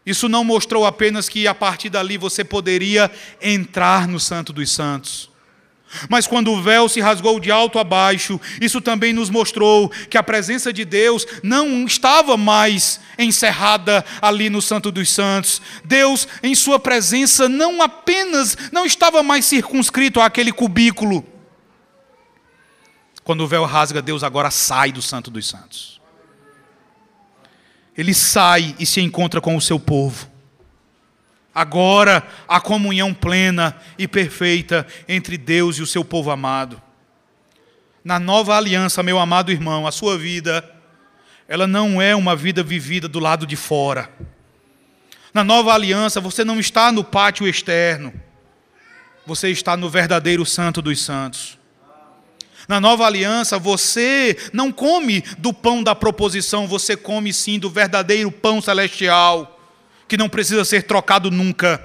isso 0.04 0.28
não 0.28 0.42
mostrou 0.42 0.86
apenas 0.86 1.28
que 1.28 1.46
a 1.46 1.54
partir 1.54 1.90
dali 1.90 2.16
você 2.16 2.42
poderia 2.42 3.10
entrar 3.40 4.08
no 4.08 4.18
Santo 4.18 4.52
dos 4.52 4.72
Santos. 4.72 5.30
Mas 6.08 6.26
quando 6.26 6.52
o 6.52 6.62
véu 6.62 6.88
se 6.88 7.00
rasgou 7.00 7.40
de 7.40 7.50
alto 7.50 7.78
a 7.78 7.84
baixo, 7.84 8.40
isso 8.60 8.80
também 8.80 9.12
nos 9.12 9.28
mostrou 9.28 9.88
que 10.08 10.16
a 10.16 10.22
presença 10.22 10.72
de 10.72 10.84
Deus 10.84 11.26
não 11.42 11.84
estava 11.84 12.36
mais 12.36 13.00
encerrada 13.18 14.04
ali 14.22 14.48
no 14.48 14.62
Santo 14.62 14.92
dos 14.92 15.10
Santos. 15.10 15.60
Deus, 15.84 16.28
em 16.42 16.54
sua 16.54 16.78
presença, 16.78 17.48
não 17.48 17.82
apenas 17.82 18.56
não 18.70 18.86
estava 18.86 19.22
mais 19.22 19.44
circunscrito 19.46 20.20
àquele 20.20 20.52
cubículo. 20.52 21.26
Quando 23.24 23.42
o 23.42 23.48
véu 23.48 23.64
rasga, 23.64 24.00
Deus 24.00 24.22
agora 24.22 24.50
sai 24.50 24.92
do 24.92 25.02
Santo 25.02 25.30
dos 25.30 25.46
Santos. 25.48 25.99
Ele 27.96 28.14
sai 28.14 28.74
e 28.78 28.86
se 28.86 29.00
encontra 29.00 29.40
com 29.40 29.56
o 29.56 29.60
seu 29.60 29.78
povo. 29.78 30.28
Agora 31.54 32.26
a 32.48 32.60
comunhão 32.60 33.12
plena 33.12 33.76
e 33.98 34.06
perfeita 34.06 34.86
entre 35.08 35.36
Deus 35.36 35.76
e 35.76 35.82
o 35.82 35.86
seu 35.86 36.04
povo 36.04 36.30
amado. 36.30 36.80
Na 38.04 38.18
nova 38.18 38.56
aliança, 38.56 39.02
meu 39.02 39.18
amado 39.18 39.52
irmão, 39.52 39.86
a 39.86 39.92
sua 39.92 40.16
vida, 40.16 40.64
ela 41.46 41.66
não 41.66 42.00
é 42.00 42.16
uma 42.16 42.34
vida 42.34 42.62
vivida 42.62 43.08
do 43.08 43.18
lado 43.18 43.46
de 43.46 43.56
fora. 43.56 44.08
Na 45.34 45.44
nova 45.44 45.74
aliança, 45.74 46.20
você 46.20 46.44
não 46.44 46.58
está 46.58 46.90
no 46.90 47.04
pátio 47.04 47.46
externo, 47.46 48.12
você 49.26 49.50
está 49.50 49.76
no 49.76 49.90
verdadeiro 49.90 50.46
Santo 50.46 50.80
dos 50.80 51.04
Santos. 51.04 51.59
Na 52.70 52.78
nova 52.78 53.04
aliança, 53.04 53.58
você 53.58 54.36
não 54.52 54.70
come 54.70 55.24
do 55.38 55.52
pão 55.52 55.82
da 55.82 55.92
proposição, 55.92 56.68
você 56.68 56.96
come 56.96 57.32
sim 57.32 57.58
do 57.58 57.68
verdadeiro 57.68 58.30
pão 58.30 58.62
celestial 58.62 59.60
que 60.06 60.16
não 60.16 60.28
precisa 60.28 60.64
ser 60.64 60.84
trocado 60.84 61.32
nunca, 61.32 61.84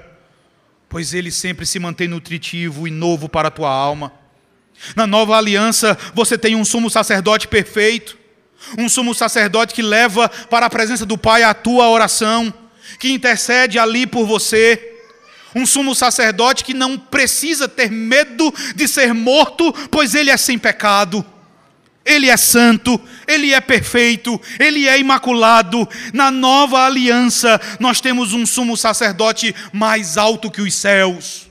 pois 0.88 1.12
ele 1.12 1.32
sempre 1.32 1.66
se 1.66 1.80
mantém 1.80 2.06
nutritivo 2.06 2.86
e 2.86 2.90
novo 2.92 3.28
para 3.28 3.48
a 3.48 3.50
tua 3.50 3.68
alma. 3.68 4.12
Na 4.94 5.08
nova 5.08 5.36
aliança, 5.36 5.98
você 6.14 6.38
tem 6.38 6.54
um 6.54 6.64
sumo 6.64 6.88
sacerdote 6.88 7.48
perfeito, 7.48 8.16
um 8.78 8.88
sumo 8.88 9.12
sacerdote 9.12 9.74
que 9.74 9.82
leva 9.82 10.28
para 10.28 10.66
a 10.66 10.70
presença 10.70 11.04
do 11.04 11.18
Pai 11.18 11.42
a 11.42 11.52
tua 11.52 11.88
oração, 11.88 12.54
que 13.00 13.10
intercede 13.10 13.76
ali 13.76 14.06
por 14.06 14.24
você. 14.24 14.95
Um 15.54 15.64
sumo 15.64 15.94
sacerdote 15.94 16.64
que 16.64 16.74
não 16.74 16.98
precisa 16.98 17.68
ter 17.68 17.90
medo 17.90 18.52
de 18.74 18.86
ser 18.86 19.14
morto, 19.14 19.72
pois 19.90 20.14
ele 20.14 20.30
é 20.30 20.36
sem 20.36 20.58
pecado. 20.58 21.24
Ele 22.04 22.30
é 22.30 22.36
santo, 22.36 23.00
ele 23.26 23.52
é 23.52 23.60
perfeito, 23.60 24.40
ele 24.60 24.86
é 24.86 24.96
imaculado. 24.98 25.88
Na 26.12 26.30
nova 26.30 26.86
aliança, 26.86 27.60
nós 27.80 28.00
temos 28.00 28.32
um 28.32 28.46
sumo 28.46 28.76
sacerdote 28.76 29.52
mais 29.72 30.16
alto 30.16 30.50
que 30.50 30.60
os 30.60 30.72
céus. 30.72 31.48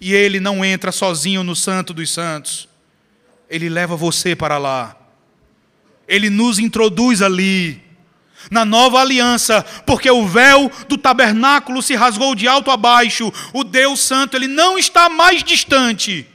E 0.00 0.14
ele 0.14 0.40
não 0.40 0.64
entra 0.64 0.90
sozinho 0.90 1.44
no 1.44 1.54
Santo 1.54 1.92
dos 1.92 2.10
Santos. 2.10 2.68
Ele 3.50 3.68
leva 3.68 3.96
você 3.96 4.34
para 4.34 4.56
lá. 4.56 4.96
Ele 6.08 6.30
nos 6.30 6.58
introduz 6.58 7.20
ali. 7.20 7.82
Na 8.48 8.64
nova 8.64 9.00
aliança, 9.00 9.62
porque 9.84 10.10
o 10.10 10.26
véu 10.26 10.70
do 10.88 10.96
tabernáculo 10.96 11.82
se 11.82 11.94
rasgou 11.94 12.34
de 12.34 12.46
alto 12.46 12.70
a 12.70 12.76
baixo, 12.76 13.32
o 13.52 13.64
Deus 13.64 14.00
Santo, 14.00 14.36
ele 14.36 14.46
não 14.46 14.78
está 14.78 15.08
mais 15.08 15.42
distante 15.42 16.26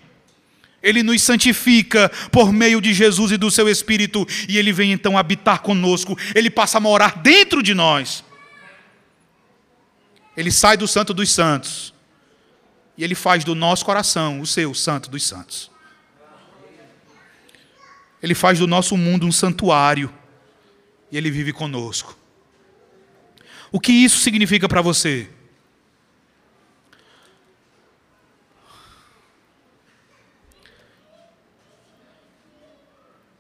ele 0.86 1.02
nos 1.02 1.20
santifica 1.24 2.12
por 2.32 2.54
meio 2.54 2.80
de 2.80 2.94
Jesus 2.94 3.32
e 3.32 3.38
do 3.38 3.50
seu 3.50 3.68
Espírito, 3.68 4.24
e 4.48 4.56
ele 4.56 4.72
vem 4.72 4.92
então 4.92 5.18
habitar 5.18 5.64
conosco, 5.64 6.16
ele 6.36 6.48
passa 6.48 6.78
a 6.78 6.82
morar 6.82 7.18
dentro 7.18 7.64
de 7.64 7.74
nós. 7.74 8.24
Ele 10.38 10.52
sai 10.52 10.78
do 10.78 10.88
Santo 10.88 11.12
dos 11.12 11.32
Santos, 11.32 11.92
e 12.96 13.04
ele 13.04 13.16
faz 13.16 13.44
do 13.44 13.56
nosso 13.56 13.84
coração 13.84 14.40
o 14.40 14.46
seu 14.46 14.76
Santo 14.76 15.10
dos 15.10 15.24
Santos. 15.24 15.72
Ele 18.22 18.36
faz 18.36 18.60
do 18.60 18.68
nosso 18.68 18.96
mundo 18.96 19.26
um 19.26 19.32
santuário, 19.32 20.14
e 21.16 21.18
ele 21.18 21.32
vive 21.32 21.54
conosco. 21.54 22.14
O 23.72 23.80
que 23.80 23.94
isso 23.94 24.20
significa 24.20 24.68
para 24.68 24.82
você? 24.82 25.30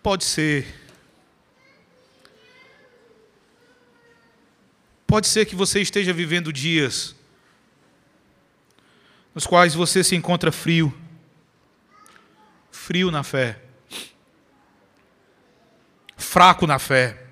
Pode 0.01 0.23
ser. 0.23 0.73
Pode 5.05 5.27
ser 5.27 5.45
que 5.45 5.53
você 5.53 5.81
esteja 5.81 6.13
vivendo 6.13 6.53
dias 6.53 7.13
nos 9.33 9.45
quais 9.45 9.75
você 9.75 10.01
se 10.01 10.15
encontra 10.15 10.49
frio. 10.49 10.97
Frio 12.71 13.11
na 13.11 13.21
fé. 13.21 13.61
Fraco 16.15 16.65
na 16.65 16.79
fé. 16.79 17.24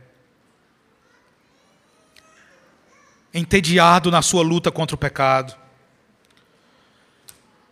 Entediado 3.34 4.12
na 4.12 4.22
sua 4.22 4.44
luta 4.44 4.72
contra 4.72 4.96
o 4.96 5.00
pecado. 5.00 5.56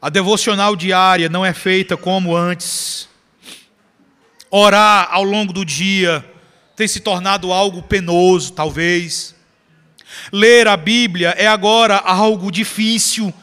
A 0.01 0.09
devocional 0.09 0.75
diária 0.75 1.29
não 1.29 1.45
é 1.45 1.53
feita 1.53 1.95
como 1.95 2.35
antes 2.35 3.09
Orar 4.53 5.07
ao 5.11 5.23
longo 5.23 5.53
do 5.53 5.63
dia 5.63 6.25
tem 6.75 6.85
se 6.85 6.99
tornado 6.99 7.53
algo 7.53 7.81
penoso, 7.81 8.51
talvez. 8.51 9.33
Ler 10.29 10.67
a 10.67 10.75
Bíblia 10.75 11.29
é 11.37 11.47
agora 11.47 11.95
algo 11.95 12.51
difícil. 12.51 13.33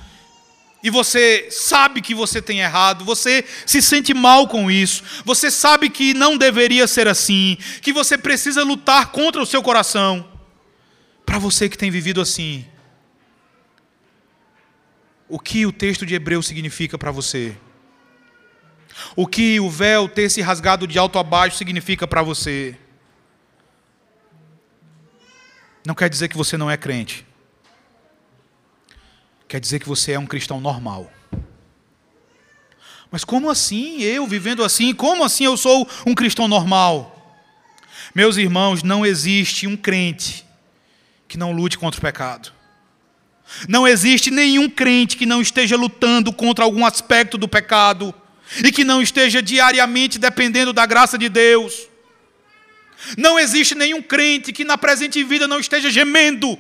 E 0.82 0.90
você 0.90 1.48
sabe 1.50 2.02
que 2.02 2.14
você 2.14 2.42
tem 2.42 2.60
errado, 2.60 3.06
você 3.06 3.42
se 3.64 3.80
sente 3.80 4.12
mal 4.12 4.46
com 4.46 4.70
isso, 4.70 5.02
você 5.24 5.50
sabe 5.50 5.88
que 5.88 6.12
não 6.12 6.36
deveria 6.36 6.86
ser 6.86 7.08
assim, 7.08 7.56
que 7.80 7.92
você 7.92 8.18
precisa 8.18 8.62
lutar 8.62 9.10
contra 9.10 9.42
o 9.42 9.46
seu 9.46 9.62
coração. 9.62 10.28
Para 11.28 11.38
você 11.38 11.68
que 11.68 11.76
tem 11.76 11.90
vivido 11.90 12.22
assim, 12.22 12.64
o 15.28 15.38
que 15.38 15.66
o 15.66 15.70
texto 15.70 16.06
de 16.06 16.14
Hebreu 16.14 16.42
significa 16.42 16.96
para 16.96 17.10
você? 17.10 17.54
O 19.14 19.26
que 19.26 19.60
o 19.60 19.68
véu 19.68 20.08
ter 20.08 20.30
se 20.30 20.40
rasgado 20.40 20.86
de 20.86 20.98
alto 20.98 21.18
a 21.18 21.22
baixo 21.22 21.58
significa 21.58 22.06
para 22.06 22.22
você? 22.22 22.74
Não 25.84 25.94
quer 25.94 26.08
dizer 26.08 26.28
que 26.28 26.36
você 26.36 26.56
não 26.56 26.70
é 26.70 26.78
crente. 26.78 27.26
Quer 29.46 29.60
dizer 29.60 29.80
que 29.80 29.86
você 29.86 30.12
é 30.12 30.18
um 30.18 30.26
cristão 30.26 30.62
normal. 30.62 31.12
Mas 33.10 33.22
como 33.22 33.50
assim 33.50 34.00
eu 34.00 34.26
vivendo 34.26 34.64
assim? 34.64 34.94
Como 34.94 35.22
assim 35.22 35.44
eu 35.44 35.58
sou 35.58 35.86
um 36.06 36.14
cristão 36.14 36.48
normal? 36.48 37.38
Meus 38.14 38.38
irmãos, 38.38 38.82
não 38.82 39.04
existe 39.04 39.66
um 39.66 39.76
crente 39.76 40.47
que 41.28 41.36
não 41.38 41.52
lute 41.52 41.78
contra 41.78 41.98
o 41.98 42.02
pecado. 42.02 42.52
Não 43.68 43.86
existe 43.86 44.30
nenhum 44.30 44.68
crente 44.68 45.16
que 45.16 45.26
não 45.26 45.40
esteja 45.40 45.76
lutando 45.76 46.32
contra 46.32 46.64
algum 46.64 46.84
aspecto 46.84 47.38
do 47.38 47.46
pecado 47.46 48.14
e 48.64 48.72
que 48.72 48.84
não 48.84 49.02
esteja 49.02 49.42
diariamente 49.42 50.18
dependendo 50.18 50.72
da 50.72 50.86
graça 50.86 51.18
de 51.18 51.28
Deus. 51.28 51.88
Não 53.16 53.38
existe 53.38 53.74
nenhum 53.74 54.02
crente 54.02 54.52
que 54.52 54.64
na 54.64 54.76
presente 54.76 55.22
vida 55.22 55.46
não 55.46 55.60
esteja 55.60 55.90
gemendo, 55.90 56.58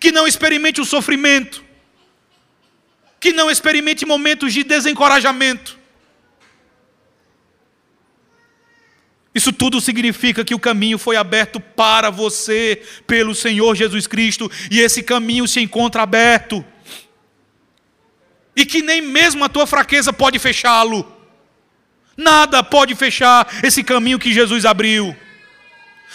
que 0.00 0.10
não 0.10 0.26
experimente 0.26 0.80
o 0.80 0.84
sofrimento, 0.84 1.62
que 3.20 3.32
não 3.32 3.50
experimente 3.50 4.06
momentos 4.06 4.52
de 4.52 4.64
desencorajamento. 4.64 5.78
Isso 9.34 9.52
tudo 9.52 9.80
significa 9.80 10.44
que 10.44 10.54
o 10.54 10.60
caminho 10.60 10.98
foi 10.98 11.16
aberto 11.16 11.58
para 11.58 12.08
você 12.08 12.80
pelo 13.06 13.34
Senhor 13.34 13.74
Jesus 13.74 14.06
Cristo, 14.06 14.50
e 14.70 14.80
esse 14.80 15.02
caminho 15.02 15.48
se 15.48 15.60
encontra 15.60 16.02
aberto 16.02 16.64
e 18.56 18.64
que 18.64 18.82
nem 18.82 19.00
mesmo 19.00 19.44
a 19.44 19.48
tua 19.48 19.66
fraqueza 19.66 20.12
pode 20.12 20.38
fechá-lo. 20.38 21.10
Nada 22.16 22.62
pode 22.62 22.94
fechar 22.94 23.48
esse 23.62 23.82
caminho 23.82 24.18
que 24.18 24.32
Jesus 24.32 24.64
abriu. 24.64 25.16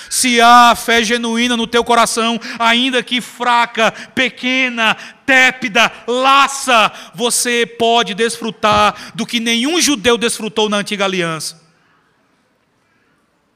Se 0.09 0.39
há 0.39 0.73
fé 0.75 1.03
genuína 1.03 1.57
no 1.57 1.67
teu 1.67 1.83
coração, 1.83 2.39
ainda 2.57 3.03
que 3.03 3.19
fraca, 3.19 3.91
pequena, 4.15 4.95
tépida, 5.25 5.91
laça, 6.07 6.91
você 7.13 7.65
pode 7.65 8.13
desfrutar 8.13 9.11
do 9.13 9.25
que 9.25 9.41
nenhum 9.41 9.81
judeu 9.81 10.17
desfrutou 10.17 10.69
na 10.69 10.77
antiga 10.77 11.03
aliança. 11.03 11.68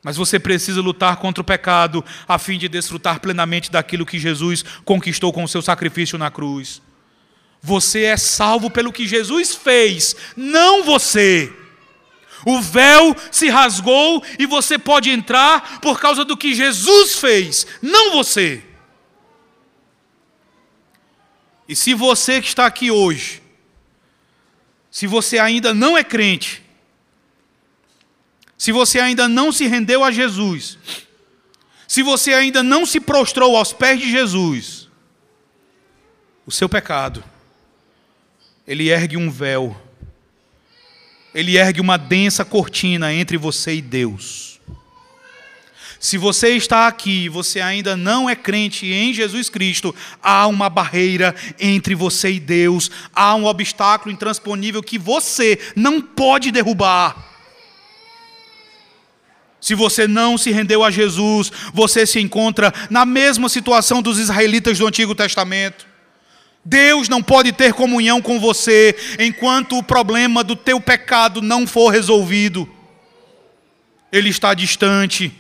Mas 0.04 0.18
você 0.18 0.38
precisa 0.38 0.82
lutar 0.82 1.16
contra 1.16 1.42
o 1.42 1.46
pecado 1.46 2.04
a 2.28 2.38
fim 2.38 2.58
de 2.58 2.68
desfrutar 2.68 3.22
plenamente 3.22 3.72
daquilo 3.72 4.06
que 4.06 4.20
Jesus 4.20 4.64
conquistou 4.84 5.32
com 5.32 5.46
o 5.46 5.48
seu 5.48 5.62
sacrifício 5.62 6.18
na 6.18 6.30
cruz. 6.30 6.82
Você 7.62 8.04
é 8.04 8.18
salvo 8.18 8.70
pelo 8.70 8.92
que 8.92 9.08
Jesus 9.08 9.56
fez, 9.56 10.14
não 10.36 10.84
você. 10.84 11.52
O 12.46 12.60
véu 12.60 13.16
se 13.32 13.48
rasgou 13.48 14.22
e 14.38 14.46
você 14.46 14.78
pode 14.78 15.10
entrar 15.10 15.80
por 15.80 16.02
causa 16.02 16.26
do 16.26 16.36
que 16.36 16.54
Jesus 16.54 17.16
fez, 17.16 17.66
não 17.82 18.12
você. 18.12 18.62
E 21.70 21.76
se 21.76 21.94
você 21.94 22.42
que 22.42 22.48
está 22.48 22.66
aqui 22.66 22.92
hoje, 22.92 23.42
se 24.92 25.08
você 25.08 25.40
ainda 25.40 25.74
não 25.74 25.98
é 25.98 26.04
crente, 26.04 26.63
se 28.58 28.72
você 28.72 29.00
ainda 29.00 29.28
não 29.28 29.52
se 29.52 29.68
rendeu 29.68 30.04
a 30.04 30.12
Jesus, 30.12 30.78
se 31.88 32.02
você 32.02 32.34
ainda 32.34 32.64
não 32.64 32.86
se 32.86 33.00
prostrou 33.00 33.56
aos 33.56 33.74
pés 33.74 34.00
de 34.00 34.10
Jesus, 34.10 34.88
o 36.46 36.52
seu 36.52 36.68
pecado 36.68 37.24
ele 38.66 38.90
ergue 38.90 39.18
um 39.18 39.30
véu, 39.30 39.76
ele 41.36 41.58
ergue 41.58 41.82
uma 41.82 41.98
densa 41.98 42.46
cortina 42.46 43.14
entre 43.14 43.38
você 43.38 43.76
e 43.76 43.82
Deus. 43.82 44.54
Se 46.00 46.18
você 46.18 46.50
está 46.50 46.88
aqui 46.88 47.24
e 47.24 47.30
você 47.30 47.62
ainda 47.62 47.96
não 47.96 48.30
é 48.30 48.36
crente 48.36 48.88
em 48.88 49.14
Jesus 49.14 49.50
Cristo, 49.50 49.96
há 50.22 50.48
uma 50.48 50.70
barreira 50.70 51.34
entre 51.58 51.96
você 51.96 52.32
e 52.32 52.40
Deus, 52.42 52.92
há 53.16 53.34
um 53.36 53.46
obstáculo 53.46 54.14
intransponível 54.14 54.84
que 54.84 55.00
você 55.00 55.58
não 55.76 56.02
pode 56.02 56.52
derrubar. 56.52 57.33
Se 59.64 59.76
você 59.76 60.10
não 60.10 60.38
se 60.38 60.52
rendeu 60.52 60.84
a 60.84 60.92
Jesus, 60.92 61.50
você 61.74 62.06
se 62.06 62.20
encontra 62.20 62.74
na 62.90 63.06
mesma 63.06 63.48
situação 63.48 64.02
dos 64.02 64.20
israelitas 64.20 64.78
do 64.78 64.86
Antigo 64.86 65.16
Testamento. 65.16 65.88
Deus 66.66 67.08
não 67.08 67.24
pode 67.24 67.54
ter 67.54 67.72
comunhão 67.72 68.22
com 68.22 68.42
você 68.42 68.94
enquanto 69.18 69.78
o 69.78 69.82
problema 69.82 70.44
do 70.44 70.54
teu 70.54 70.82
pecado 70.82 71.42
não 71.42 71.66
for 71.66 71.92
resolvido. 71.92 72.70
Ele 74.12 74.28
está 74.28 74.54
distante, 74.54 75.32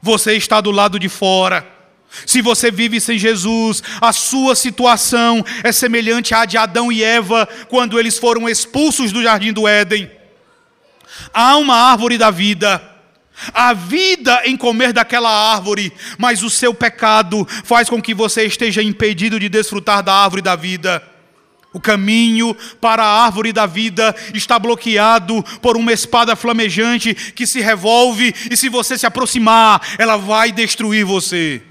você 0.00 0.32
está 0.32 0.58
do 0.62 0.70
lado 0.70 0.98
de 0.98 1.10
fora. 1.10 1.70
Se 2.24 2.40
você 2.40 2.70
vive 2.70 2.98
sem 2.98 3.18
Jesus, 3.18 3.82
a 4.00 4.10
sua 4.10 4.56
situação 4.56 5.44
é 5.62 5.70
semelhante 5.70 6.32
à 6.32 6.46
de 6.46 6.56
Adão 6.56 6.90
e 6.90 7.04
Eva 7.04 7.46
quando 7.68 8.00
eles 8.00 8.16
foram 8.16 8.48
expulsos 8.48 9.12
do 9.12 9.22
jardim 9.22 9.52
do 9.52 9.68
Éden. 9.68 10.10
Há 11.30 11.58
uma 11.58 11.74
árvore 11.74 12.16
da 12.16 12.30
vida 12.30 12.95
a 13.52 13.72
vida 13.72 14.42
em 14.44 14.56
comer 14.56 14.92
daquela 14.92 15.30
árvore, 15.30 15.92
mas 16.18 16.42
o 16.42 16.50
seu 16.50 16.74
pecado 16.74 17.46
faz 17.64 17.88
com 17.88 18.00
que 18.00 18.14
você 18.14 18.44
esteja 18.44 18.82
impedido 18.82 19.38
de 19.38 19.48
desfrutar 19.48 20.02
da 20.02 20.14
árvore 20.14 20.42
da 20.42 20.56
vida. 20.56 21.02
O 21.72 21.80
caminho 21.80 22.54
para 22.80 23.04
a 23.04 23.24
árvore 23.24 23.52
da 23.52 23.66
vida 23.66 24.14
está 24.32 24.58
bloqueado 24.58 25.42
por 25.60 25.76
uma 25.76 25.92
espada 25.92 26.34
flamejante 26.34 27.14
que 27.14 27.46
se 27.46 27.60
revolve, 27.60 28.34
e 28.50 28.56
se 28.56 28.68
você 28.68 28.96
se 28.96 29.04
aproximar, 29.04 29.82
ela 29.98 30.16
vai 30.16 30.50
destruir 30.50 31.04
você. 31.04 31.62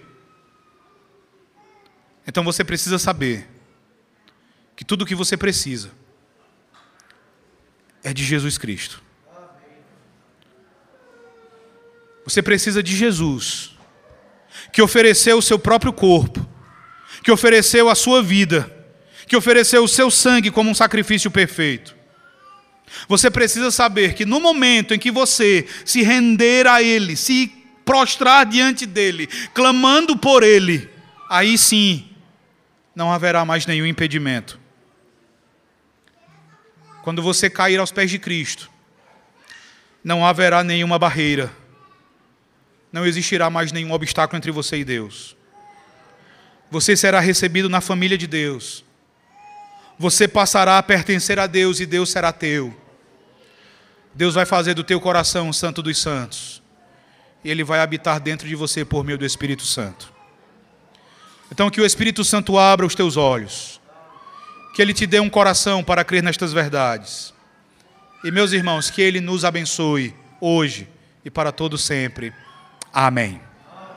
Então 2.27 2.43
você 2.43 2.63
precisa 2.63 2.99
saber 2.99 3.49
que 4.75 4.85
tudo 4.85 5.03
o 5.03 5.05
que 5.05 5.15
você 5.15 5.35
precisa 5.35 5.91
é 8.03 8.13
de 8.13 8.23
Jesus 8.23 8.57
Cristo. 8.57 9.04
Você 12.25 12.41
precisa 12.41 12.81
de 12.81 12.95
Jesus, 12.95 13.71
que 14.73 14.81
ofereceu 14.81 15.37
o 15.37 15.41
seu 15.41 15.59
próprio 15.59 15.93
corpo, 15.93 16.45
que 17.23 17.31
ofereceu 17.31 17.87
a 17.87 17.95
sua 17.95 18.21
vida, 18.21 18.71
que 19.27 19.37
ofereceu 19.37 19.83
o 19.83 19.87
seu 19.87 20.09
sangue 20.09 20.49
como 20.49 20.69
um 20.69 20.75
sacrifício 20.75 21.29
perfeito. 21.29 21.95
Você 23.07 23.29
precisa 23.29 23.69
saber 23.69 24.15
que 24.15 24.25
no 24.25 24.39
momento 24.39 24.93
em 24.93 24.99
que 24.99 25.11
você 25.11 25.67
se 25.83 26.01
render 26.01 26.67
a 26.67 26.81
Ele, 26.81 27.15
se 27.15 27.47
prostrar 27.83 28.45
diante 28.45 28.85
dEle, 28.87 29.27
clamando 29.53 30.17
por 30.17 30.41
Ele, 30.41 30.89
aí 31.29 31.57
sim 31.57 32.09
não 32.95 33.11
haverá 33.11 33.45
mais 33.45 33.67
nenhum 33.67 33.85
impedimento. 33.85 34.59
Quando 37.03 37.21
você 37.21 37.51
cair 37.51 37.79
aos 37.79 37.91
pés 37.91 38.09
de 38.09 38.17
Cristo, 38.17 38.69
não 40.03 40.25
haverá 40.25 40.63
nenhuma 40.63 40.97
barreira 40.97 41.51
não 42.95 43.05
existirá 43.05 43.49
mais 43.49 43.73
nenhum 43.73 43.91
obstáculo 43.91 44.37
entre 44.37 44.51
você 44.51 44.77
e 44.77 44.85
Deus. 44.85 45.35
você 46.71 46.95
será 46.95 47.19
recebido 47.19 47.67
na 47.67 47.81
família 47.81 48.17
de 48.17 48.25
Deus. 48.25 48.85
Você 49.99 50.29
passará 50.29 50.77
a 50.77 50.83
pertencer 50.83 51.37
a 51.37 51.45
Deus 51.45 51.81
e 51.81 51.85
Deus 51.85 52.09
será 52.09 52.31
teu. 52.31 52.73
Deus 54.13 54.33
vai 54.33 54.45
fazer 54.45 54.73
do 54.75 54.83
teu 54.83 55.01
coração 55.01 55.49
um 55.49 55.51
santo 55.51 55.81
dos 55.81 55.97
santos. 55.97 56.63
E 57.43 57.51
ele 57.51 57.65
vai 57.65 57.81
habitar 57.81 58.17
dentro 58.17 58.47
de 58.47 58.55
você 58.55 58.85
por 58.85 59.03
meio 59.03 59.17
do 59.17 59.25
Espírito 59.25 59.65
Santo. 59.65 60.13
Então 61.51 61.69
que 61.69 61.81
o 61.81 61.85
Espírito 61.85 62.23
Santo 62.23 62.57
abra 62.57 62.85
os 62.85 62.95
teus 62.95 63.17
olhos. 63.17 63.81
Que 64.73 64.81
ele 64.81 64.93
te 64.93 65.05
dê 65.05 65.19
um 65.19 65.29
coração 65.29 65.83
para 65.83 66.05
crer 66.05 66.23
nestas 66.23 66.53
verdades. 66.53 67.33
E 68.23 68.31
meus 68.31 68.53
irmãos, 68.53 68.89
que 68.89 69.01
ele 69.01 69.19
nos 69.19 69.43
abençoe 69.43 70.15
hoje 70.39 70.87
e 71.25 71.29
para 71.29 71.51
todo 71.51 71.77
sempre. 71.77 72.33
Amém. 72.95 73.44